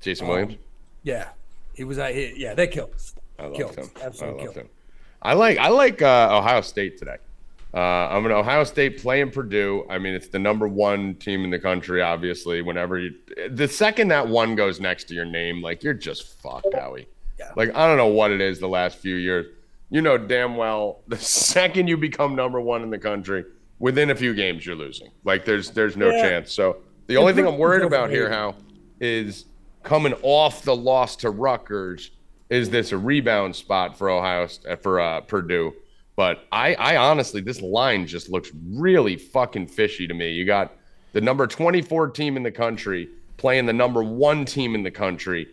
Jason 0.00 0.26
Williams. 0.28 0.56
Yeah, 1.02 1.28
he 1.74 1.84
was. 1.84 1.98
Uh, 1.98 2.06
he, 2.06 2.32
yeah, 2.36 2.54
they 2.54 2.66
killed. 2.66 2.94
I 3.38 3.44
loved 3.44 3.56
killed. 3.56 3.76
him. 3.76 3.90
I 4.00 4.06
Absolutely 4.06 4.42
loved 4.44 4.54
killed. 4.54 4.66
him. 4.66 4.70
I 5.22 5.34
like 5.34 5.58
I 5.58 5.68
like 5.68 6.02
uh, 6.02 6.28
Ohio 6.36 6.60
State 6.62 6.98
today. 6.98 7.16
Uh, 7.72 7.78
I'm 7.78 8.24
an 8.26 8.32
Ohio 8.32 8.62
State 8.64 8.98
playing 9.00 9.30
Purdue. 9.32 9.84
I 9.90 9.98
mean, 9.98 10.14
it's 10.14 10.28
the 10.28 10.38
number 10.38 10.68
one 10.68 11.14
team 11.16 11.42
in 11.44 11.50
the 11.50 11.58
country. 11.58 12.00
Obviously, 12.02 12.62
whenever 12.62 12.98
you, 13.00 13.14
the 13.50 13.66
second 13.66 14.08
that 14.08 14.28
one 14.28 14.54
goes 14.54 14.78
next 14.80 15.04
to 15.08 15.14
your 15.14 15.24
name, 15.24 15.60
like 15.60 15.82
you're 15.82 15.92
just 15.94 16.40
fucked, 16.40 16.72
Howie. 16.74 17.08
Like 17.56 17.74
I 17.74 17.86
don't 17.86 17.96
know 17.96 18.08
what 18.08 18.30
it 18.30 18.40
is. 18.40 18.58
The 18.60 18.68
last 18.68 18.98
few 18.98 19.16
years, 19.16 19.46
you 19.90 20.02
know 20.02 20.18
damn 20.18 20.56
well, 20.56 21.02
the 21.08 21.18
second 21.18 21.88
you 21.88 21.96
become 21.96 22.34
number 22.34 22.60
one 22.60 22.82
in 22.82 22.90
the 22.90 22.98
country, 22.98 23.44
within 23.78 24.10
a 24.10 24.14
few 24.14 24.34
games 24.34 24.64
you're 24.66 24.76
losing. 24.76 25.10
Like 25.24 25.44
there's 25.44 25.70
there's 25.70 25.96
no 25.96 26.10
Yeah. 26.10 26.22
chance. 26.22 26.52
So 26.52 26.78
the 27.06 27.16
only 27.16 27.32
thing 27.32 27.46
I'm 27.46 27.58
worried 27.58 27.82
about 27.82 28.10
here. 28.10 28.30
How, 28.30 28.54
is 29.00 29.46
coming 29.82 30.14
off 30.22 30.62
the 30.62 30.74
loss 30.74 31.16
to 31.16 31.30
Rutgers. 31.30 32.10
Is 32.50 32.70
this 32.70 32.92
a 32.92 32.98
rebound 32.98 33.56
spot 33.56 33.96
for 33.96 34.10
Ohio 34.10 34.46
for 34.82 35.00
uh, 35.00 35.20
Purdue? 35.22 35.72
But 36.16 36.44
I, 36.52 36.74
I 36.74 36.96
honestly, 36.96 37.40
this 37.40 37.60
line 37.60 38.06
just 38.06 38.28
looks 38.28 38.50
really 38.70 39.16
fucking 39.16 39.66
fishy 39.66 40.06
to 40.06 40.14
me. 40.14 40.30
You 40.30 40.44
got 40.44 40.76
the 41.12 41.20
number 41.20 41.46
24 41.46 42.10
team 42.10 42.36
in 42.36 42.42
the 42.42 42.52
country 42.52 43.08
playing 43.36 43.66
the 43.66 43.72
number 43.72 44.02
one 44.02 44.44
team 44.44 44.74
in 44.74 44.82
the 44.84 44.90
country, 44.90 45.48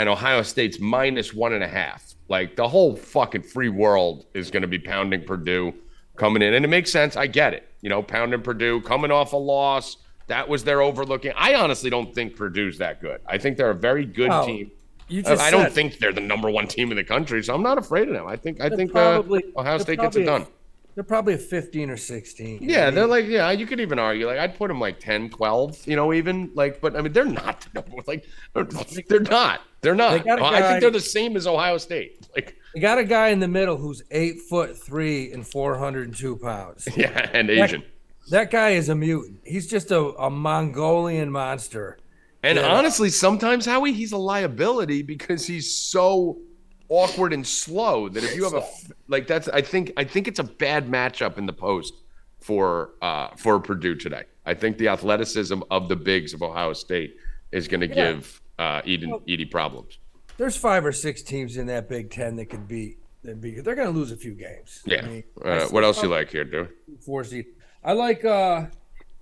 and 0.00 0.08
Ohio 0.08 0.40
State's 0.40 0.80
minus 0.80 1.34
one 1.34 1.52
and 1.52 1.62
a 1.62 1.68
half. 1.68 2.14
Like 2.28 2.56
the 2.56 2.66
whole 2.66 2.96
fucking 2.96 3.42
free 3.42 3.68
world 3.68 4.24
is 4.32 4.50
going 4.50 4.62
to 4.62 4.68
be 4.68 4.78
pounding 4.78 5.24
Purdue 5.24 5.74
coming 6.16 6.40
in, 6.42 6.54
and 6.54 6.64
it 6.64 6.68
makes 6.68 6.90
sense. 6.90 7.16
I 7.16 7.26
get 7.26 7.52
it. 7.52 7.68
You 7.82 7.90
know, 7.90 8.02
pounding 8.02 8.40
Purdue 8.40 8.80
coming 8.80 9.10
off 9.10 9.34
a 9.34 9.36
loss. 9.36 9.98
That 10.28 10.48
was 10.48 10.64
their 10.64 10.80
overlooking. 10.80 11.32
I 11.36 11.54
honestly 11.54 11.90
don't 11.90 12.14
think 12.14 12.36
Purdue's 12.36 12.78
that 12.78 13.00
good. 13.02 13.20
I 13.26 13.36
think 13.36 13.56
they're 13.58 13.70
a 13.70 13.74
very 13.74 14.06
good 14.06 14.30
Oh, 14.30 14.46
team. 14.46 14.70
You 15.08 15.20
I, 15.20 15.22
just 15.22 15.42
I 15.42 15.50
don't 15.50 15.70
think 15.72 15.98
they're 15.98 16.12
the 16.12 16.20
number 16.20 16.48
one 16.50 16.66
team 16.68 16.90
in 16.92 16.96
the 16.96 17.04
country, 17.04 17.42
so 17.42 17.52
I'm 17.54 17.62
not 17.64 17.76
afraid 17.78 18.08
of 18.08 18.14
them. 18.14 18.26
I 18.26 18.36
think 18.36 18.60
I 18.62 18.70
think 18.70 18.92
probably- 18.92 19.44
uh, 19.56 19.60
Ohio 19.60 19.78
State 19.78 20.00
gets 20.00 20.16
it 20.16 20.22
a- 20.22 20.26
done. 20.26 20.46
They're 20.94 21.04
probably 21.04 21.34
a 21.34 21.38
15 21.38 21.88
or 21.90 21.96
16. 21.96 22.58
Yeah, 22.62 22.90
they're 22.90 23.06
like 23.06 23.26
yeah, 23.26 23.50
you 23.52 23.64
could 23.66 23.80
even 23.80 23.98
argue 23.98 24.26
like 24.26 24.38
I'd 24.38 24.56
put 24.56 24.68
them 24.68 24.80
like 24.80 24.98
10, 25.00 25.30
12, 25.30 25.86
you 25.86 25.96
know, 25.96 26.12
even 26.12 26.50
like 26.54 26.80
but 26.80 26.96
I 26.96 27.00
mean 27.00 27.12
they're 27.12 27.24
not 27.24 27.60
the 27.72 27.80
number 27.80 27.90
one 27.96 28.04
like 28.06 28.24
they're 29.08 29.20
not. 29.20 29.62
They're 29.82 29.94
not. 29.94 30.24
They 30.24 30.30
a 30.30 30.34
I 30.34 30.60
guy- 30.60 30.68
think 30.68 30.80
they're 30.82 30.90
the 30.90 31.00
same 31.00 31.36
as 31.36 31.46
Ohio 31.46 31.78
State. 31.78 32.28
Like 32.34 32.56
They 32.74 32.80
got 32.80 32.98
a 32.98 33.04
guy 33.04 33.28
in 33.28 33.40
the 33.40 33.48
middle 33.48 33.76
who's 33.76 34.02
eight 34.10 34.40
foot 34.42 34.76
three 34.76 35.32
and 35.32 35.46
402 35.46 36.36
pounds. 36.36 36.86
yeah, 36.96 37.30
and 37.32 37.48
Asian. 37.50 37.82
That 38.30 38.50
guy 38.50 38.70
is 38.70 38.88
a 38.88 38.94
mutant. 38.94 39.40
He's 39.44 39.66
just 39.68 39.90
a, 39.90 39.98
a 40.18 40.30
Mongolian 40.30 41.32
monster. 41.32 41.98
And 42.42 42.56
Yeah. 42.58 42.68
honestly, 42.68 43.10
sometimes 43.10 43.66
Howie, 43.66 43.92
he's 43.92 44.12
a 44.12 44.16
liability 44.18 45.02
because 45.02 45.46
he's 45.46 45.72
so 45.72 46.38
awkward 46.88 47.32
and 47.32 47.46
slow 47.46 48.08
that 48.08 48.22
if 48.24 48.34
you 48.36 48.44
have 48.44 48.54
a 48.54 48.64
like 49.08 49.26
that's 49.26 49.48
I 49.48 49.62
think 49.62 49.92
I 49.96 50.04
think 50.04 50.26
it's 50.28 50.38
a 50.40 50.44
bad 50.44 50.88
matchup 50.88 51.38
in 51.38 51.46
the 51.46 51.52
post 51.52 51.94
for 52.40 52.90
uh 53.02 53.28
for 53.36 53.58
Purdue 53.60 53.94
today. 53.94 54.24
I 54.46 54.54
think 54.54 54.78
the 54.78 54.88
athleticism 54.88 55.60
of 55.70 55.88
the 55.88 55.96
bigs 55.96 56.32
of 56.34 56.42
Ohio 56.42 56.72
State 56.72 57.16
is 57.52 57.68
going 57.68 57.80
to 57.80 57.88
Yeah. 57.88 58.12
give 58.12 58.40
uh 58.58 58.82
Eden 58.84 59.20
Edey 59.28 59.50
problems. 59.50 59.98
There's 60.36 60.56
five 60.56 60.84
or 60.86 60.92
six 60.92 61.22
teams 61.22 61.56
in 61.56 61.66
that 61.66 61.88
Big 61.88 62.10
Ten 62.10 62.36
that 62.36 62.46
could 62.46 62.66
beat. 62.68 62.98
That 63.24 63.40
beat. 63.40 63.62
They're 63.64 63.74
going 63.74 63.92
to 63.92 63.98
lose 63.98 64.10
a 64.12 64.16
few 64.16 64.32
games. 64.32 64.80
Yeah. 64.86 65.02
I 65.04 65.06
mean, 65.08 65.24
uh, 65.44 65.66
what 65.66 65.84
else 65.84 66.02
you 66.02 66.08
like 66.08 66.30
here, 66.30 66.44
dude? 66.44 66.70
Four 67.00 67.24
seed. 67.24 67.46
I 67.84 67.92
like. 67.92 68.24
uh 68.24 68.66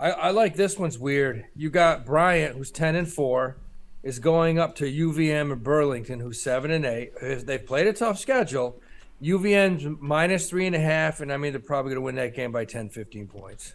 I, 0.00 0.10
I 0.12 0.30
like 0.30 0.54
this 0.54 0.78
one's 0.78 0.96
weird. 0.96 1.46
You 1.56 1.70
got 1.70 2.06
Bryant, 2.06 2.54
who's 2.56 2.70
10 2.70 2.94
and 2.94 3.12
four, 3.12 3.56
is 4.04 4.20
going 4.20 4.56
up 4.56 4.76
to 4.76 4.84
UVM 4.84 5.50
and 5.50 5.64
Burlington, 5.64 6.20
who's 6.20 6.40
seven 6.40 6.70
and 6.70 6.86
eight. 6.86 7.10
They've 7.20 7.66
played 7.66 7.88
a 7.88 7.92
tough 7.92 8.16
schedule. 8.20 8.80
UVM's 9.20 9.96
minus 10.00 10.48
three 10.48 10.68
and 10.68 10.76
a 10.76 10.80
half, 10.80 11.20
and 11.20 11.32
I 11.32 11.36
mean 11.36 11.50
they're 11.52 11.60
probably 11.60 11.90
going 11.90 11.96
to 11.96 12.02
win 12.02 12.14
that 12.14 12.36
game 12.36 12.52
by 12.52 12.64
10, 12.64 12.90
15 12.90 13.26
points. 13.26 13.74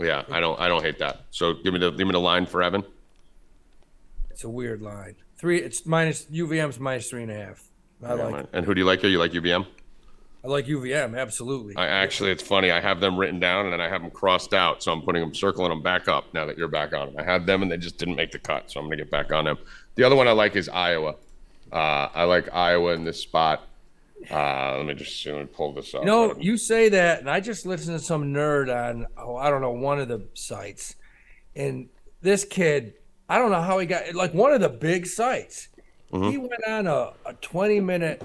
Yeah, 0.00 0.24
I 0.30 0.40
don't 0.40 0.58
I 0.58 0.68
don't 0.68 0.82
hate 0.82 0.98
that. 0.98 1.26
So 1.30 1.54
give 1.54 1.72
me 1.72 1.78
the 1.78 1.90
give 1.90 2.06
me 2.06 2.12
the 2.12 2.20
line 2.20 2.46
for 2.46 2.62
Evan. 2.62 2.84
It's 4.30 4.44
a 4.44 4.48
weird 4.48 4.80
line. 4.80 5.16
Three. 5.36 5.58
It's 5.60 5.86
minus 5.86 6.24
UVM's 6.26 6.80
minus 6.80 7.10
three 7.10 7.22
and 7.22 7.30
a 7.30 7.34
half. 7.34 7.62
I 8.04 8.14
like. 8.14 8.46
And 8.52 8.64
who 8.64 8.74
do 8.74 8.80
you 8.80 8.86
like 8.86 9.00
here? 9.00 9.10
You 9.10 9.18
like 9.18 9.32
UVM? 9.32 9.66
I 10.42 10.48
like 10.48 10.66
UVM 10.66 11.18
absolutely. 11.18 11.76
I 11.76 11.86
actually, 11.86 12.30
it's 12.30 12.42
funny. 12.42 12.70
I 12.70 12.80
have 12.80 13.00
them 13.00 13.18
written 13.18 13.40
down 13.40 13.66
and 13.66 13.72
then 13.74 13.80
I 13.80 13.88
have 13.88 14.00
them 14.00 14.10
crossed 14.10 14.54
out. 14.54 14.82
So 14.82 14.90
I'm 14.90 15.02
putting 15.02 15.20
them, 15.20 15.34
circling 15.34 15.68
them 15.68 15.82
back 15.82 16.08
up 16.08 16.32
now 16.32 16.46
that 16.46 16.56
you're 16.56 16.68
back 16.68 16.94
on 16.94 17.08
them. 17.08 17.16
I 17.18 17.30
had 17.30 17.44
them 17.44 17.62
and 17.62 17.70
they 17.70 17.76
just 17.76 17.98
didn't 17.98 18.16
make 18.16 18.32
the 18.32 18.38
cut. 18.38 18.70
So 18.70 18.80
I'm 18.80 18.86
going 18.86 18.96
to 18.96 19.04
get 19.04 19.10
back 19.10 19.32
on 19.32 19.44
them. 19.44 19.58
The 19.96 20.04
other 20.04 20.16
one 20.16 20.28
I 20.28 20.32
like 20.32 20.56
is 20.56 20.68
Iowa. 20.70 21.16
Uh, 21.70 22.08
I 22.14 22.24
like 22.24 22.52
Iowa 22.54 22.94
in 22.94 23.04
this 23.04 23.20
spot. 23.20 23.66
Uh, 24.30 24.76
let 24.76 24.86
me 24.86 24.94
just 24.94 25.24
let 25.26 25.36
me 25.36 25.44
pull 25.46 25.72
this 25.72 25.94
up. 25.94 26.04
No, 26.04 26.36
you 26.36 26.56
say 26.56 26.88
that, 26.88 27.20
and 27.20 27.30
I 27.30 27.40
just 27.40 27.64
listened 27.64 27.98
to 27.98 28.04
some 28.04 28.34
nerd 28.34 28.74
on, 28.74 29.06
oh, 29.16 29.36
I 29.36 29.50
don't 29.50 29.60
know, 29.60 29.72
one 29.72 30.00
of 30.00 30.08
the 30.08 30.26
sites. 30.34 30.96
And 31.54 31.88
this 32.20 32.44
kid, 32.44 32.94
I 33.28 33.38
don't 33.38 33.50
know 33.50 33.62
how 33.62 33.78
he 33.78 33.86
got, 33.86 34.14
like 34.14 34.34
one 34.34 34.52
of 34.52 34.60
the 34.60 34.68
big 34.68 35.06
sites, 35.06 35.68
he 36.12 36.38
went 36.38 36.64
on 36.66 36.86
a, 36.88 37.12
a 37.24 37.34
20 37.40 37.80
minute 37.80 38.22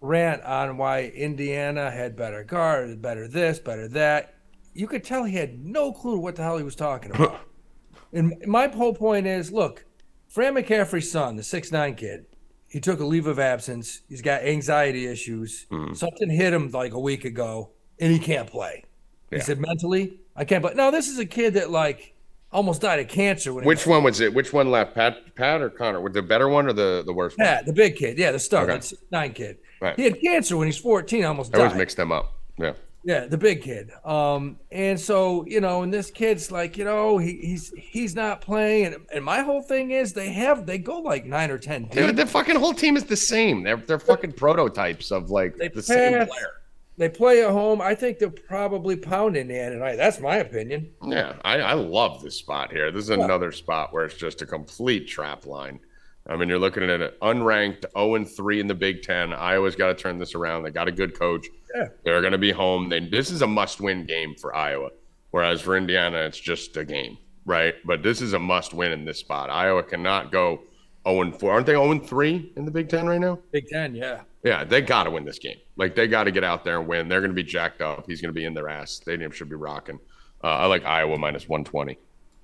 rant 0.00 0.42
on 0.42 0.76
why 0.76 1.04
Indiana 1.04 1.90
had 1.90 2.16
better 2.16 2.42
guards, 2.42 2.96
better 2.96 3.28
this, 3.28 3.58
better 3.58 3.88
that. 3.88 4.34
You 4.74 4.86
could 4.86 5.04
tell 5.04 5.24
he 5.24 5.36
had 5.36 5.64
no 5.64 5.92
clue 5.92 6.18
what 6.18 6.36
the 6.36 6.42
hell 6.42 6.58
he 6.58 6.64
was 6.64 6.76
talking 6.76 7.12
about. 7.12 7.40
and 8.12 8.34
my 8.46 8.68
whole 8.68 8.94
point 8.94 9.26
is 9.26 9.52
look, 9.52 9.84
Fran 10.26 10.54
McCaffery's 10.54 11.10
son, 11.10 11.36
the 11.36 11.42
six 11.42 11.70
nine 11.70 11.94
kid, 11.94 12.26
he 12.68 12.80
took 12.80 13.00
a 13.00 13.04
leave 13.04 13.26
of 13.26 13.38
absence. 13.38 14.02
He's 14.08 14.22
got 14.22 14.42
anxiety 14.42 15.06
issues. 15.06 15.66
Mm-hmm. 15.70 15.94
Something 15.94 16.30
hit 16.30 16.52
him 16.52 16.70
like 16.70 16.92
a 16.92 17.00
week 17.00 17.24
ago, 17.24 17.70
and 17.98 18.12
he 18.12 18.18
can't 18.18 18.48
play. 18.48 18.84
He 19.30 19.40
said 19.40 19.60
mentally, 19.60 20.18
I 20.34 20.44
can't 20.44 20.62
play. 20.62 20.72
No, 20.74 20.90
this 20.90 21.08
is 21.08 21.18
a 21.18 21.26
kid 21.26 21.54
that 21.54 21.70
like 21.70 22.14
almost 22.50 22.80
died 22.80 22.98
of 23.00 23.08
cancer 23.08 23.52
when 23.52 23.64
Which 23.64 23.86
one 23.86 24.02
was 24.02 24.20
it? 24.20 24.32
Which 24.32 24.52
one 24.54 24.70
left? 24.70 24.94
Pat, 24.94 25.34
Pat 25.34 25.60
or 25.60 25.68
Connor? 25.68 26.00
Was 26.00 26.14
the 26.14 26.22
better 26.22 26.48
one 26.48 26.66
or 26.66 26.72
the, 26.72 27.02
the 27.04 27.12
worst 27.12 27.36
one? 27.36 27.46
Pat, 27.46 27.66
the 27.66 27.72
big 27.74 27.96
kid, 27.96 28.16
yeah, 28.16 28.32
the 28.32 28.38
star, 28.38 28.62
Okay. 28.70 28.78
the 28.78 28.96
nine 29.10 29.32
kid. 29.34 29.58
Right. 29.82 29.94
He 29.96 30.04
had 30.04 30.18
cancer 30.20 30.56
when 30.56 30.66
he's 30.66 30.78
fourteen, 30.78 31.24
almost 31.24 31.54
I 31.54 31.58
always 31.58 31.72
died. 31.72 31.78
mix 31.78 31.94
them 31.94 32.10
up. 32.10 32.32
Yeah. 32.58 32.72
Yeah, 33.08 33.24
the 33.24 33.38
big 33.38 33.62
kid. 33.62 33.90
Um, 34.04 34.58
and 34.70 35.00
so 35.00 35.46
you 35.46 35.62
know, 35.62 35.82
and 35.82 35.90
this 35.90 36.10
kid's 36.10 36.52
like, 36.52 36.76
you 36.76 36.84
know, 36.84 37.16
he, 37.16 37.38
he's 37.38 37.70
he's 37.70 38.14
not 38.14 38.42
playing, 38.42 38.84
and, 38.84 38.96
and 39.10 39.24
my 39.24 39.40
whole 39.40 39.62
thing 39.62 39.92
is 39.92 40.12
they 40.12 40.30
have 40.32 40.66
they 40.66 40.76
go 40.76 41.00
like 41.00 41.24
nine 41.24 41.50
or 41.50 41.56
ten 41.56 41.84
Dude, 41.84 42.16
the 42.16 42.26
fucking 42.26 42.56
whole 42.56 42.74
team 42.74 42.98
is 42.98 43.04
the 43.04 43.16
same. 43.16 43.62
They're, 43.62 43.78
they're 43.78 43.98
fucking 43.98 44.32
prototypes 44.32 45.10
of 45.10 45.30
like 45.30 45.56
They 45.56 45.68
the 45.68 45.82
same 45.82 46.12
player. 46.26 46.50
They 46.98 47.08
play 47.08 47.42
at 47.42 47.50
home. 47.50 47.80
I 47.80 47.94
think 47.94 48.18
they'll 48.18 48.28
probably 48.28 48.94
pound 48.94 49.38
Indiana 49.38 49.76
tonight. 49.76 49.96
That's 49.96 50.20
my 50.20 50.36
opinion. 50.36 50.90
Yeah, 51.02 51.36
I, 51.46 51.60
I 51.60 51.72
love 51.72 52.22
this 52.22 52.36
spot 52.36 52.72
here. 52.72 52.92
This 52.92 53.04
is 53.04 53.10
another 53.10 53.52
spot 53.52 53.94
where 53.94 54.04
it's 54.04 54.16
just 54.16 54.42
a 54.42 54.46
complete 54.46 55.08
trap 55.08 55.46
line. 55.46 55.80
I 56.28 56.36
mean, 56.36 56.48
you're 56.48 56.58
looking 56.58 56.82
at 56.82 57.00
an 57.00 57.10
unranked 57.22 57.84
0 57.96 58.14
and 58.16 58.28
3 58.28 58.60
in 58.60 58.66
the 58.66 58.74
Big 58.74 59.02
Ten. 59.02 59.32
Iowa's 59.32 59.74
got 59.76 59.88
to 59.88 59.94
turn 59.94 60.18
this 60.18 60.34
around. 60.34 60.62
They 60.62 60.70
got 60.70 60.86
a 60.88 60.92
good 60.92 61.18
coach. 61.18 61.46
Yeah. 61.74 61.88
They're 62.04 62.20
going 62.20 62.32
to 62.32 62.38
be 62.38 62.50
home. 62.52 62.88
They, 62.88 63.00
this 63.00 63.30
is 63.30 63.42
a 63.42 63.46
must 63.46 63.80
win 63.80 64.04
game 64.04 64.34
for 64.34 64.54
Iowa. 64.54 64.90
Whereas 65.30 65.60
for 65.60 65.76
Indiana, 65.76 66.18
it's 66.18 66.38
just 66.38 66.76
a 66.76 66.84
game, 66.84 67.18
right? 67.44 67.74
But 67.84 68.02
this 68.02 68.20
is 68.20 68.32
a 68.34 68.38
must 68.38 68.74
win 68.74 68.92
in 68.92 69.04
this 69.04 69.18
spot. 69.18 69.50
Iowa 69.50 69.82
cannot 69.82 70.30
go 70.32 70.60
0 71.06 71.22
and 71.22 71.38
4. 71.38 71.52
Aren't 71.52 71.66
they 71.66 71.72
0 71.72 71.90
and 71.92 72.06
3 72.06 72.52
in 72.56 72.64
the 72.64 72.70
Big 72.70 72.88
Ten 72.88 73.06
right 73.06 73.20
now? 73.20 73.38
Big 73.50 73.66
Ten, 73.68 73.94
yeah. 73.94 74.22
Yeah, 74.44 74.64
they 74.64 74.80
got 74.82 75.04
to 75.04 75.10
win 75.10 75.24
this 75.24 75.38
game. 75.38 75.56
Like 75.76 75.94
they 75.94 76.06
got 76.06 76.24
to 76.24 76.30
get 76.30 76.44
out 76.44 76.64
there 76.64 76.78
and 76.78 76.88
win. 76.88 77.08
They're 77.08 77.20
going 77.20 77.30
to 77.30 77.34
be 77.34 77.42
jacked 77.42 77.80
up. 77.80 78.04
He's 78.06 78.20
going 78.20 78.32
to 78.32 78.38
be 78.38 78.44
in 78.44 78.54
their 78.54 78.68
ass. 78.68 78.92
Stadium 78.92 79.32
should 79.32 79.48
be 79.48 79.56
rocking. 79.56 79.98
Uh, 80.44 80.48
I 80.48 80.66
like 80.66 80.84
Iowa 80.84 81.18
minus 81.18 81.48
120 81.48 81.98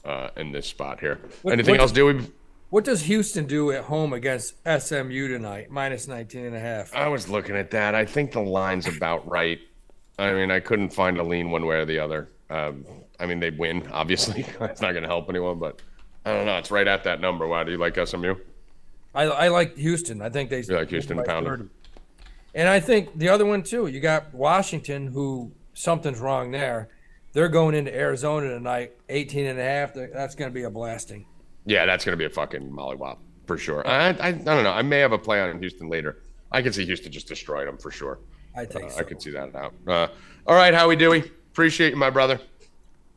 uh, 0.05 0.31
in 0.37 0.53
this 0.53 0.66
spot 0.66 1.01
here. 1.01 1.20
What- 1.42 1.53
Anything 1.53 1.73
what- 1.73 1.81
else, 1.81 1.92
Dewey? 1.92 2.20
What 2.70 2.85
does 2.85 3.03
Houston 3.03 3.46
do 3.46 3.70
at 3.70 3.85
home 3.85 4.12
against 4.12 4.55
SMU 4.66 5.29
tonight? 5.29 5.70
Minus 5.70 6.09
19 6.09 6.46
and 6.46 6.57
a 6.57 6.61
half. 6.61 6.94
I 6.94 7.09
was 7.09 7.29
looking 7.29 7.57
at 7.57 7.70
that. 7.70 7.94
I 7.94 8.05
think 8.05 8.33
the 8.33 8.40
line's 8.40 8.88
about 8.88 9.29
right. 9.31 9.61
I 10.19 10.33
mean, 10.33 10.50
I 10.50 10.60
couldn't 10.60 10.90
find 10.90 11.19
a 11.19 11.23
lean 11.23 11.50
one 11.50 11.67
way 11.67 11.77
or 11.77 11.85
the 11.85 11.98
other. 11.98 12.29
Um, 12.50 12.85
I 13.21 13.27
mean, 13.27 13.40
they'd 13.40 13.58
win, 13.58 13.87
obviously. 13.92 14.42
That's 14.58 14.81
not 14.81 14.92
going 14.92 15.02
to 15.02 15.08
help 15.08 15.29
anyone, 15.29 15.58
but 15.58 15.83
I 16.25 16.33
don't 16.33 16.46
know. 16.46 16.58
It's 16.58 16.71
right 16.71 16.87
at 16.87 17.04
that 17.04 17.21
number. 17.21 17.46
Why 17.46 17.65
do 17.65 17.71
you 17.71 17.79
like 17.79 17.96
SMU? 17.96 18.35
I, 19.15 19.25
I 19.25 19.48
like 19.48 19.77
Houston. 19.77 20.21
I 20.21 20.29
think 20.29 20.50
they 20.50 20.60
You 20.60 20.77
like 20.77 20.90
Houston? 20.90 21.23
30. 21.23 21.69
And 22.54 22.69
I 22.69 22.81
think 22.81 23.17
the 23.19 23.29
other 23.29 23.46
one 23.46 23.62
too. 23.62 23.87
You 23.87 24.00
got 24.00 24.35
Washington, 24.35 25.08
who 25.08 25.52
something's 25.75 26.19
wrong 26.21 26.50
there. 26.50 26.88
They're 27.33 27.48
going 27.48 27.75
into 27.75 27.94
Arizona 27.94 28.48
tonight, 28.48 28.92
18 29.08 29.46
and 29.46 29.58
a 29.58 29.62
half. 29.62 29.94
That's 29.94 30.35
going 30.37 30.50
to 30.50 30.54
be 30.54 30.62
a 30.62 30.71
blasting. 30.71 31.27
Yeah, 31.67 31.87
that's 31.87 32.04
going 32.04 32.12
to 32.12 32.17
be 32.19 32.25
a 32.27 32.31
fucking 32.31 32.71
mollywop 32.71 33.19
for 33.46 33.56
sure. 33.58 33.87
I, 33.87 34.08
I, 34.10 34.29
I 34.29 34.33
don't 34.33 34.65
know. 34.65 34.73
I 34.73 34.83
may 34.83 34.98
have 34.98 35.12
a 35.12 35.19
play 35.19 35.40
on 35.40 35.50
in 35.50 35.58
Houston 35.60 35.88
later. 35.88 36.19
I 36.52 36.62
can 36.62 36.73
see 36.73 36.85
Houston 36.85 37.10
just 37.10 37.27
destroyed 37.29 37.67
them 37.67 37.79
for 37.79 37.90
sure. 37.90 38.19
I 38.56 38.65
think 38.65 38.87
Uh, 38.87 38.90
so. 38.90 39.00
I 39.00 39.02
could 39.04 39.21
see 39.23 39.31
that 39.31 39.54
out. 39.54 39.75
Uh, 39.87 40.08
all 40.46 40.54
right, 40.54 40.73
Howie 40.75 40.96
Dewey. 40.96 41.21
Appreciate 41.52 41.90
you, 41.90 41.96
my 41.96 42.10
brother. 42.10 42.40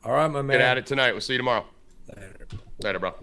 All 0.04 0.14
right, 0.14 0.28
my 0.28 0.42
man. 0.42 0.58
Get 0.60 0.62
at 0.62 0.78
it 0.78 0.86
tonight. 0.86 1.12
We'll 1.12 1.22
see 1.22 1.34
you 1.34 1.40
tomorrow. 1.40 1.66
Later, 2.82 3.00
bro. 3.00 3.14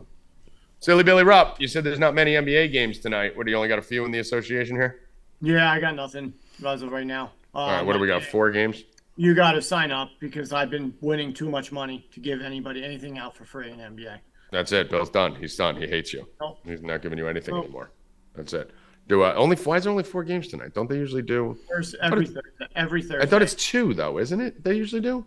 Silly 0.80 1.02
Billy 1.04 1.24
Rupp, 1.24 1.60
you 1.60 1.68
said 1.68 1.84
there's 1.84 1.98
not 1.98 2.14
many 2.14 2.32
NBA 2.32 2.70
games 2.72 2.98
tonight. 2.98 3.34
What 3.36 3.46
do 3.46 3.50
you 3.50 3.56
only 3.56 3.68
got 3.68 3.78
a 3.78 3.82
few 3.82 4.04
in 4.04 4.10
the 4.10 4.18
association 4.18 4.76
here? 4.76 5.00
Yeah, 5.40 5.70
I 5.70 5.80
got 5.80 5.94
nothing. 5.94 6.34
as 6.66 6.82
of 6.82 6.92
right 6.92 7.06
now. 7.06 7.32
Uh, 7.54 7.58
All 7.58 7.70
right, 7.70 7.86
what 7.86 7.94
do 7.94 7.98
we 8.00 8.06
got? 8.06 8.22
Four 8.24 8.50
games. 8.50 8.82
You 9.16 9.34
got 9.34 9.52
to 9.52 9.62
sign 9.62 9.92
up 9.92 10.10
because 10.18 10.52
I've 10.52 10.70
been 10.70 10.92
winning 11.00 11.32
too 11.32 11.48
much 11.48 11.70
money 11.72 12.06
to 12.12 12.20
give 12.20 12.42
anybody 12.42 12.84
anything 12.84 13.16
out 13.18 13.36
for 13.36 13.44
free 13.44 13.70
in 13.70 13.78
NBA. 13.78 14.18
That's 14.54 14.70
it. 14.70 14.88
Bill's 14.88 15.10
done. 15.10 15.34
He's 15.34 15.56
done. 15.56 15.74
He 15.74 15.88
hates 15.88 16.12
you. 16.12 16.28
Nope. 16.40 16.60
He's 16.64 16.80
not 16.80 17.02
giving 17.02 17.18
you 17.18 17.26
anything 17.26 17.56
Nope. 17.56 17.64
anymore. 17.64 17.90
That's 18.36 18.52
it. 18.52 18.70
Do 19.08 19.24
uh, 19.24 19.34
only 19.36 19.56
why 19.56 19.78
is 19.78 19.82
there 19.82 19.90
only 19.90 20.04
four 20.04 20.22
games 20.22 20.46
tonight? 20.46 20.74
Don't 20.74 20.88
they 20.88 20.96
usually 20.96 21.22
do? 21.22 21.58
There's 21.68 21.96
every 21.96 22.26
Thursday. 22.26 22.40
Every 22.76 23.02
Thursday. 23.02 23.20
I 23.20 23.26
thought 23.26 23.42
it's 23.42 23.54
two 23.54 23.94
though, 23.94 24.20
isn't 24.20 24.40
it? 24.40 24.62
They 24.62 24.74
usually 24.76 25.00
do. 25.00 25.26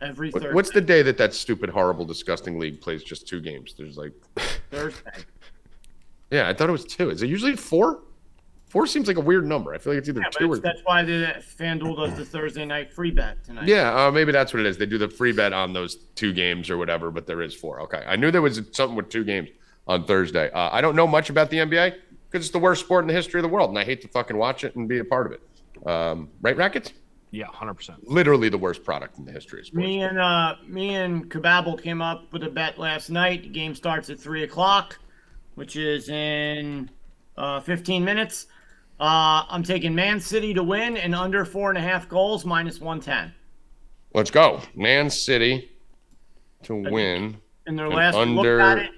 every 0.00 0.30
Thursday. 0.30 0.52
What's 0.52 0.70
the 0.70 0.80
day 0.80 1.02
that 1.02 1.18
that 1.18 1.34
stupid, 1.34 1.68
horrible, 1.68 2.06
disgusting 2.06 2.58
league 2.58 2.80
plays 2.80 3.04
just 3.04 3.28
two 3.28 3.42
games? 3.42 3.74
There's 3.76 3.98
like, 3.98 4.12
Thursday? 4.70 5.10
yeah, 6.30 6.48
I 6.48 6.54
thought 6.54 6.70
it 6.70 6.72
was 6.72 6.86
two. 6.86 7.10
Is 7.10 7.22
it 7.22 7.28
usually 7.28 7.54
four? 7.54 8.00
Four 8.74 8.88
seems 8.88 9.06
like 9.06 9.18
a 9.18 9.20
weird 9.20 9.46
number. 9.46 9.72
I 9.72 9.78
feel 9.78 9.92
like 9.92 10.00
it's 10.00 10.08
either 10.08 10.18
Yeah, 10.18 10.26
but 10.32 10.38
two 10.40 10.50
or 10.50 10.56
it's, 10.56 10.64
that's 10.64 10.80
why 10.82 11.04
the 11.04 11.36
FanDuel 11.38 11.94
does 11.94 12.16
the 12.16 12.24
Thursday 12.24 12.64
night 12.64 12.92
free 12.92 13.12
bet 13.12 13.44
tonight. 13.44 13.68
Yeah, 13.68 14.06
uh, 14.06 14.10
maybe 14.10 14.32
that's 14.32 14.52
what 14.52 14.58
it 14.58 14.66
is. 14.66 14.76
They 14.76 14.84
do 14.84 14.98
the 14.98 15.08
free 15.08 15.30
bet 15.30 15.52
on 15.52 15.72
those 15.72 15.94
two 16.16 16.32
games 16.32 16.68
or 16.70 16.76
whatever, 16.76 17.12
but 17.12 17.24
there 17.24 17.40
is 17.40 17.54
four. 17.54 17.82
Okay, 17.82 18.02
I 18.04 18.16
knew 18.16 18.32
there 18.32 18.42
was 18.42 18.60
something 18.72 18.96
with 18.96 19.10
two 19.10 19.22
games 19.22 19.48
on 19.86 20.06
Thursday. 20.06 20.50
Uh, 20.50 20.70
I 20.72 20.80
don't 20.80 20.96
know 20.96 21.06
much 21.06 21.30
about 21.30 21.50
the 21.50 21.58
NBA 21.58 21.94
because 22.28 22.46
it's 22.46 22.50
the 22.50 22.58
worst 22.58 22.84
sport 22.84 23.04
in 23.04 23.06
the 23.06 23.14
history 23.14 23.38
of 23.38 23.44
the 23.44 23.48
world, 23.48 23.70
and 23.70 23.78
I 23.78 23.84
hate 23.84 24.02
to 24.02 24.08
fucking 24.08 24.36
watch 24.36 24.64
it 24.64 24.74
and 24.74 24.88
be 24.88 24.98
a 24.98 25.04
part 25.04 25.26
of 25.26 25.32
it. 25.34 25.88
Um, 25.88 26.28
right, 26.42 26.56
rackets? 26.56 26.94
Yeah, 27.30 27.46
hundred 27.46 27.74
percent. 27.74 28.10
Literally 28.10 28.48
the 28.48 28.58
worst 28.58 28.82
product 28.82 29.18
in 29.18 29.24
the 29.24 29.30
history 29.30 29.60
of 29.60 29.66
sports. 29.66 29.86
Me 29.86 30.02
and 30.02 30.18
uh, 30.18 30.56
me 30.66 30.96
and 30.96 31.30
Kababble 31.30 31.80
came 31.80 32.02
up 32.02 32.32
with 32.32 32.42
a 32.42 32.50
bet 32.50 32.76
last 32.76 33.08
night. 33.08 33.44
The 33.44 33.50
game 33.50 33.76
starts 33.76 34.10
at 34.10 34.18
three 34.18 34.42
o'clock, 34.42 34.98
which 35.54 35.76
is 35.76 36.08
in 36.08 36.90
uh, 37.36 37.60
15 37.60 38.04
minutes. 38.04 38.48
Uh, 39.04 39.44
I'm 39.50 39.62
taking 39.62 39.94
Man 39.94 40.18
City 40.18 40.54
to 40.54 40.62
win 40.62 40.96
and 40.96 41.14
under 41.14 41.44
four 41.44 41.68
and 41.68 41.76
a 41.76 41.80
half 41.82 42.08
goals, 42.08 42.46
minus 42.46 42.80
110. 42.80 43.34
Let's 44.14 44.30
go, 44.30 44.62
Man 44.74 45.10
City 45.10 45.70
to 46.62 46.74
win 46.74 47.36
In 47.66 47.76
their 47.76 47.90
last 47.90 48.14
looked 48.14 48.30
under- 48.38 48.60
at 48.60 48.78
it, 48.78 48.90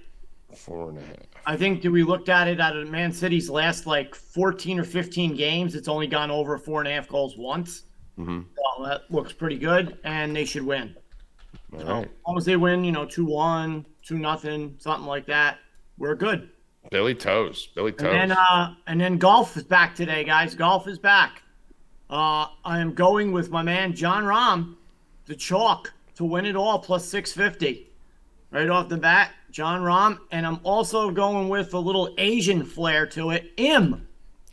four 0.55 0.91
and 0.91 0.99
a 0.99 1.01
half. 1.01 1.17
I 1.45 1.57
think 1.57 1.83
that 1.83 1.91
we 1.91 2.05
looked 2.05 2.29
at 2.29 2.47
it 2.47 2.61
out 2.61 2.77
of 2.77 2.89
Man 2.89 3.11
City's 3.11 3.51
last 3.51 3.85
like 3.89 4.15
14 4.15 4.79
or 4.79 4.85
15 4.85 5.35
games. 5.35 5.75
It's 5.75 5.89
only 5.89 6.07
gone 6.07 6.31
over 6.31 6.57
four 6.57 6.81
and 6.81 6.87
a 6.87 6.93
half 6.93 7.09
goals 7.09 7.37
once. 7.37 7.83
Mhm. 8.17 8.45
So 8.77 8.85
that 8.85 9.11
looks 9.11 9.33
pretty 9.33 9.59
good, 9.59 9.99
and 10.05 10.37
they 10.37 10.45
should 10.45 10.65
win. 10.65 10.95
All 11.73 11.81
So, 11.81 11.87
right, 11.87 12.05
As 12.05 12.11
long 12.29 12.39
as 12.39 12.45
they 12.45 12.57
win, 12.57 12.85
you 12.85 12.93
know, 12.93 13.07
two 13.07 13.25
one, 13.25 13.85
two 14.05 14.21
nothing, 14.21 14.77
something 14.79 15.07
like 15.09 15.27
that, 15.27 15.59
we're 15.99 16.15
good. 16.15 16.51
Billy 16.91 17.15
Toes, 17.15 17.69
Billy 17.75 17.93
Toes. 17.93 18.09
And 18.15 18.31
then, 18.31 18.33
uh, 18.33 18.75
and 18.87 19.01
then 19.01 19.19
golf 19.19 19.57
is 19.57 19.65
back 19.65 19.95
today, 19.95 20.25
guys. 20.25 20.55
Golf 20.55 20.87
is 20.89 20.99
back. 20.99 21.43
Uh, 22.09 22.47
I 22.65 22.79
am 22.81 22.95
going 22.95 23.33
with 23.33 23.51
my 23.51 23.63
man 23.63 23.93
Jon 23.95 24.25
Rahm, 24.25 24.75
the 25.27 25.35
chalk 25.35 25.93
to 26.15 26.25
win 26.25 26.47
it 26.47 26.55
all 26.57 26.79
plus 26.79 27.05
650. 27.09 27.89
Right 28.53 28.71
off 28.71 28.89
the 28.89 28.97
bat, 28.97 29.33
Jon 29.51 29.83
Rahm, 29.83 30.19
and 30.31 30.47
I'm 30.47 30.61
also 30.63 31.11
going 31.11 31.49
with 31.49 31.75
a 31.75 31.79
little 31.79 32.15
Asian 32.17 32.65
flair 32.65 33.07
to 33.09 33.31
it. 33.31 33.51
M 33.59 34.07